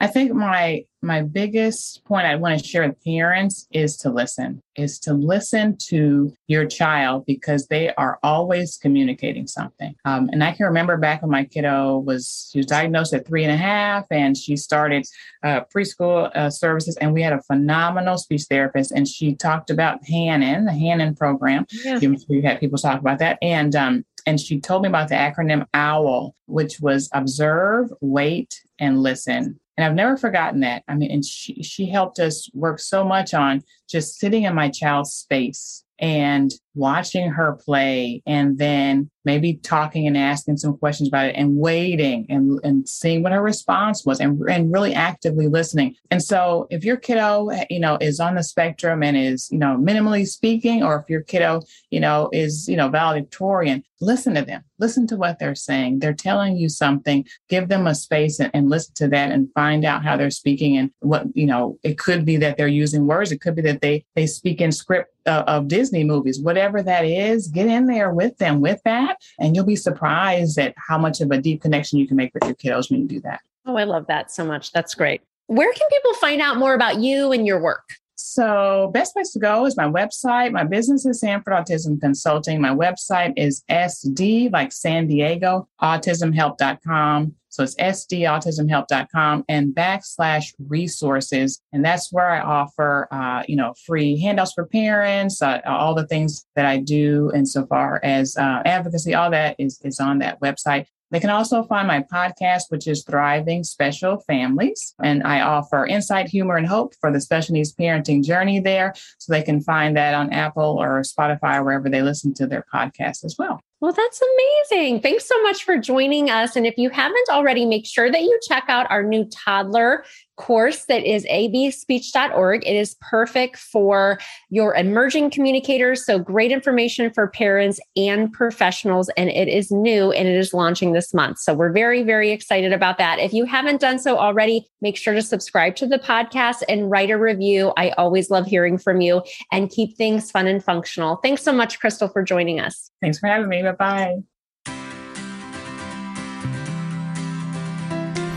I 0.00 0.06
think 0.06 0.32
my 0.32 0.84
my 1.02 1.22
biggest 1.22 2.04
point 2.04 2.26
I 2.26 2.34
want 2.34 2.58
to 2.58 2.66
share 2.66 2.86
with 2.86 3.02
parents 3.04 3.68
is 3.70 3.96
to 3.98 4.10
listen, 4.10 4.60
is 4.74 4.98
to 5.00 5.14
listen 5.14 5.76
to 5.88 6.32
your 6.48 6.66
child 6.66 7.24
because 7.26 7.68
they 7.68 7.94
are 7.94 8.18
always 8.22 8.76
communicating 8.76 9.46
something. 9.46 9.94
Um, 10.04 10.28
and 10.32 10.42
I 10.42 10.52
can 10.52 10.66
remember 10.66 10.96
back 10.96 11.22
when 11.22 11.30
my 11.30 11.44
kiddo 11.44 11.98
was 11.98 12.50
she 12.52 12.58
was 12.58 12.66
diagnosed 12.66 13.14
at 13.14 13.26
three 13.26 13.44
and 13.44 13.52
a 13.52 13.56
half, 13.56 14.06
and 14.10 14.36
she 14.36 14.56
started 14.56 15.06
uh, 15.44 15.60
preschool 15.74 16.34
uh, 16.34 16.50
services, 16.50 16.96
and 16.96 17.12
we 17.12 17.22
had 17.22 17.32
a 17.32 17.42
phenomenal 17.42 18.18
speech 18.18 18.44
therapist, 18.50 18.90
and 18.90 19.06
she 19.06 19.34
talked 19.34 19.70
about 19.70 20.02
Hanen, 20.04 20.64
the 20.64 20.72
Hanen 20.72 21.16
program. 21.16 21.66
Yeah. 21.84 22.00
You 22.00 22.42
had 22.42 22.60
people 22.60 22.78
talk 22.78 23.00
about 23.00 23.18
that, 23.20 23.38
and 23.42 23.76
um, 23.76 24.04
and 24.26 24.40
she 24.40 24.60
told 24.60 24.82
me 24.82 24.88
about 24.88 25.08
the 25.08 25.14
acronym 25.14 25.66
OWL, 25.72 26.34
which 26.46 26.80
was 26.80 27.08
observe, 27.12 27.92
wait, 28.00 28.60
and 28.78 29.02
listen. 29.02 29.58
And 29.76 29.84
I've 29.84 29.94
never 29.94 30.16
forgotten 30.16 30.60
that. 30.60 30.82
I 30.88 30.94
mean, 30.94 31.10
and 31.10 31.24
she, 31.24 31.62
she 31.62 31.86
helped 31.86 32.18
us 32.18 32.50
work 32.52 32.80
so 32.80 33.04
much 33.04 33.34
on 33.34 33.62
just 33.88 34.18
sitting 34.18 34.42
in 34.44 34.54
my 34.54 34.68
child's 34.68 35.12
space 35.12 35.84
and 35.98 36.50
watching 36.74 37.30
her 37.30 37.52
play 37.64 38.22
and 38.26 38.58
then 38.58 39.10
maybe 39.26 39.54
talking 39.54 40.06
and 40.06 40.16
asking 40.16 40.56
some 40.56 40.78
questions 40.78 41.08
about 41.08 41.26
it 41.26 41.34
and 41.36 41.58
waiting 41.58 42.24
and, 42.30 42.58
and 42.64 42.88
seeing 42.88 43.22
what 43.22 43.32
her 43.32 43.42
response 43.42 44.06
was 44.06 44.20
and, 44.20 44.40
and 44.48 44.72
really 44.72 44.94
actively 44.94 45.48
listening. 45.48 45.94
And 46.10 46.22
so 46.22 46.66
if 46.70 46.84
your 46.84 46.96
kiddo, 46.96 47.50
you 47.68 47.80
know, 47.80 47.98
is 48.00 48.20
on 48.20 48.36
the 48.36 48.42
spectrum 48.42 49.02
and 49.02 49.16
is, 49.16 49.50
you 49.50 49.58
know, 49.58 49.76
minimally 49.76 50.26
speaking, 50.26 50.82
or 50.82 51.00
if 51.00 51.10
your 51.10 51.22
kiddo, 51.22 51.60
you 51.90 52.00
know, 52.00 52.30
is, 52.32 52.68
you 52.68 52.76
know, 52.76 52.88
valedictorian, 52.88 53.82
listen 54.00 54.34
to 54.34 54.42
them, 54.42 54.62
listen 54.78 55.06
to 55.08 55.16
what 55.16 55.38
they're 55.38 55.54
saying. 55.54 55.98
They're 55.98 56.14
telling 56.14 56.56
you 56.56 56.68
something, 56.68 57.26
give 57.48 57.68
them 57.68 57.86
a 57.86 57.94
space 57.94 58.38
and, 58.38 58.50
and 58.54 58.70
listen 58.70 58.94
to 58.96 59.08
that 59.08 59.32
and 59.32 59.52
find 59.54 59.84
out 59.84 60.04
how 60.04 60.16
they're 60.16 60.30
speaking 60.30 60.76
and 60.76 60.90
what, 61.00 61.24
you 61.34 61.46
know, 61.46 61.78
it 61.82 61.98
could 61.98 62.24
be 62.24 62.36
that 62.36 62.56
they're 62.56 62.68
using 62.68 63.06
words. 63.06 63.32
It 63.32 63.40
could 63.40 63.56
be 63.56 63.62
that 63.62 63.80
they, 63.80 64.04
they 64.14 64.26
speak 64.26 64.60
in 64.60 64.70
script 64.70 65.12
uh, 65.26 65.44
of 65.46 65.68
Disney 65.68 66.04
movies, 66.04 66.40
whatever 66.40 66.82
that 66.82 67.04
is, 67.04 67.48
get 67.48 67.66
in 67.66 67.86
there 67.86 68.12
with 68.12 68.36
them 68.38 68.60
with 68.60 68.80
that. 68.84 69.15
And 69.38 69.54
you'll 69.54 69.64
be 69.64 69.76
surprised 69.76 70.58
at 70.58 70.74
how 70.76 70.98
much 70.98 71.20
of 71.20 71.30
a 71.30 71.40
deep 71.40 71.62
connection 71.62 71.98
you 71.98 72.06
can 72.06 72.16
make 72.16 72.32
with 72.34 72.44
your 72.44 72.54
kiddos 72.54 72.90
when 72.90 73.00
you 73.00 73.06
do 73.06 73.20
that. 73.20 73.40
Oh, 73.66 73.76
I 73.76 73.84
love 73.84 74.06
that 74.06 74.30
so 74.30 74.44
much. 74.44 74.72
That's 74.72 74.94
great. 74.94 75.22
Where 75.46 75.72
can 75.72 75.88
people 75.90 76.14
find 76.14 76.40
out 76.40 76.56
more 76.56 76.74
about 76.74 76.98
you 76.98 77.32
and 77.32 77.46
your 77.46 77.60
work? 77.60 77.84
So, 78.16 78.90
best 78.94 79.12
place 79.12 79.30
to 79.32 79.38
go 79.38 79.66
is 79.66 79.76
my 79.76 79.84
website. 79.84 80.50
My 80.50 80.64
business 80.64 81.04
is 81.04 81.20
Sanford 81.20 81.52
Autism 81.52 82.00
Consulting. 82.00 82.60
My 82.60 82.74
website 82.74 83.34
is 83.36 83.62
SD, 83.70 84.50
like 84.50 84.72
San 84.72 85.06
Diego, 85.06 85.68
autismhelp.com. 85.82 87.34
So 87.56 87.62
it's 87.62 87.74
sdautismhelp.com 87.76 89.44
and 89.48 89.74
backslash 89.74 90.52
resources. 90.58 91.62
And 91.72 91.82
that's 91.82 92.12
where 92.12 92.28
I 92.28 92.40
offer, 92.40 93.08
uh, 93.10 93.44
you 93.48 93.56
know, 93.56 93.72
free 93.86 94.18
handouts 94.18 94.52
for 94.52 94.66
parents, 94.66 95.40
uh, 95.40 95.60
all 95.64 95.94
the 95.94 96.06
things 96.06 96.46
that 96.54 96.66
I 96.66 96.76
do 96.76 97.32
insofar 97.34 97.98
as 98.02 98.36
uh, 98.36 98.60
advocacy, 98.66 99.14
all 99.14 99.30
that 99.30 99.56
is, 99.58 99.80
is 99.82 100.00
on 100.00 100.18
that 100.18 100.38
website. 100.40 100.86
They 101.10 101.20
can 101.20 101.30
also 101.30 101.62
find 101.64 101.86
my 101.86 102.02
podcast, 102.02 102.64
which 102.68 102.88
is 102.88 103.04
Thriving 103.04 103.62
Special 103.62 104.18
Families. 104.26 104.94
And 105.02 105.22
I 105.22 105.40
offer 105.40 105.86
insight, 105.86 106.28
humor, 106.28 106.56
and 106.56 106.66
hope 106.66 106.94
for 107.00 107.12
the 107.12 107.20
special 107.20 107.52
needs 107.52 107.74
parenting 107.74 108.24
journey 108.24 108.60
there. 108.60 108.94
So 109.18 109.32
they 109.32 109.42
can 109.42 109.60
find 109.60 109.96
that 109.96 110.14
on 110.14 110.32
Apple 110.32 110.76
or 110.80 111.00
Spotify 111.02 111.58
or 111.58 111.64
wherever 111.64 111.88
they 111.88 112.02
listen 112.02 112.34
to 112.34 112.46
their 112.46 112.64
podcast 112.72 113.24
as 113.24 113.36
well. 113.38 113.60
Well, 113.80 113.92
that's 113.92 114.22
amazing. 114.70 115.02
Thanks 115.02 115.26
so 115.26 115.40
much 115.42 115.64
for 115.64 115.76
joining 115.76 116.30
us. 116.30 116.56
And 116.56 116.66
if 116.66 116.78
you 116.78 116.88
haven't 116.88 117.28
already, 117.28 117.66
make 117.66 117.84
sure 117.84 118.10
that 118.10 118.22
you 118.22 118.38
check 118.48 118.64
out 118.68 118.90
our 118.90 119.02
new 119.02 119.26
toddler 119.26 120.04
course 120.36 120.84
that 120.84 121.04
is 121.04 121.26
abaspeech.org. 121.26 122.66
It 122.66 122.76
is 122.76 122.96
perfect 123.00 123.56
for 123.56 124.18
your 124.50 124.74
emerging 124.74 125.30
communicators. 125.30 126.04
So 126.04 126.18
great 126.18 126.52
information 126.52 127.10
for 127.10 127.28
parents 127.28 127.80
and 127.96 128.32
professionals. 128.32 129.10
And 129.16 129.28
it 129.30 129.48
is 129.48 129.70
new 129.70 130.12
and 130.12 130.28
it 130.28 130.36
is 130.36 130.54
launching 130.54 130.92
this 130.92 131.12
month. 131.12 131.38
So 131.38 131.54
we're 131.54 131.72
very, 131.72 132.02
very 132.02 132.30
excited 132.30 132.72
about 132.72 132.98
that. 132.98 133.18
If 133.18 133.32
you 133.32 133.44
haven't 133.44 133.80
done 133.80 133.98
so 133.98 134.18
already, 134.18 134.66
make 134.80 134.96
sure 134.96 135.14
to 135.14 135.22
subscribe 135.22 135.76
to 135.76 135.86
the 135.86 135.98
podcast 135.98 136.62
and 136.68 136.90
write 136.90 137.10
a 137.10 137.18
review. 137.18 137.72
I 137.76 137.90
always 137.90 138.30
love 138.30 138.46
hearing 138.46 138.78
from 138.78 139.00
you 139.00 139.22
and 139.52 139.70
keep 139.70 139.96
things 139.96 140.30
fun 140.30 140.46
and 140.46 140.62
functional. 140.62 141.16
Thanks 141.16 141.42
so 141.42 141.52
much, 141.52 141.80
Crystal, 141.80 142.08
for 142.08 142.22
joining 142.22 142.60
us. 142.60 142.90
Thanks 143.00 143.18
for 143.18 143.26
having 143.26 143.48
me. 143.48 143.62
Bye 143.72 143.72
bye. 143.72 144.22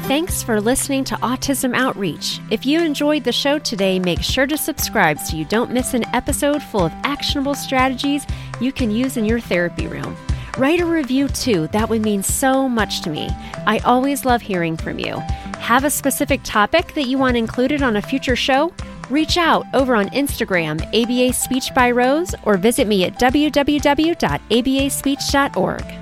Thanks 0.09 0.41
for 0.41 0.59
listening 0.59 1.03
to 1.03 1.15
Autism 1.17 1.75
Outreach. 1.75 2.39
If 2.49 2.65
you 2.65 2.81
enjoyed 2.81 3.23
the 3.23 3.31
show 3.31 3.59
today, 3.59 3.99
make 3.99 4.23
sure 4.23 4.47
to 4.47 4.57
subscribe 4.57 5.19
so 5.19 5.37
you 5.37 5.45
don't 5.45 5.71
miss 5.71 5.93
an 5.93 6.03
episode 6.15 6.63
full 6.63 6.85
of 6.85 6.91
actionable 7.03 7.53
strategies 7.53 8.25
you 8.59 8.71
can 8.71 8.89
use 8.89 9.17
in 9.17 9.25
your 9.25 9.39
therapy 9.39 9.85
room. 9.85 10.17
Write 10.57 10.79
a 10.79 10.85
review 10.85 11.27
too, 11.27 11.67
that 11.67 11.87
would 11.89 12.01
mean 12.01 12.23
so 12.23 12.67
much 12.67 13.01
to 13.01 13.11
me. 13.11 13.29
I 13.67 13.77
always 13.85 14.25
love 14.25 14.41
hearing 14.41 14.77
from 14.77 14.97
you. 14.97 15.19
Have 15.59 15.83
a 15.83 15.91
specific 15.91 16.41
topic 16.43 16.95
that 16.95 17.05
you 17.05 17.19
want 17.19 17.37
included 17.37 17.83
on 17.83 17.95
a 17.95 18.01
future 18.01 18.35
show? 18.35 18.73
Reach 19.09 19.37
out 19.37 19.65
over 19.73 19.95
on 19.95 20.09
Instagram, 20.09 20.81
ABA 20.93 21.33
Speech 21.33 21.73
by 21.73 21.89
Rose, 21.91 22.35
or 22.43 22.57
visit 22.57 22.87
me 22.87 23.05
at 23.05 23.17
www.abaspeech.org. 23.19 25.98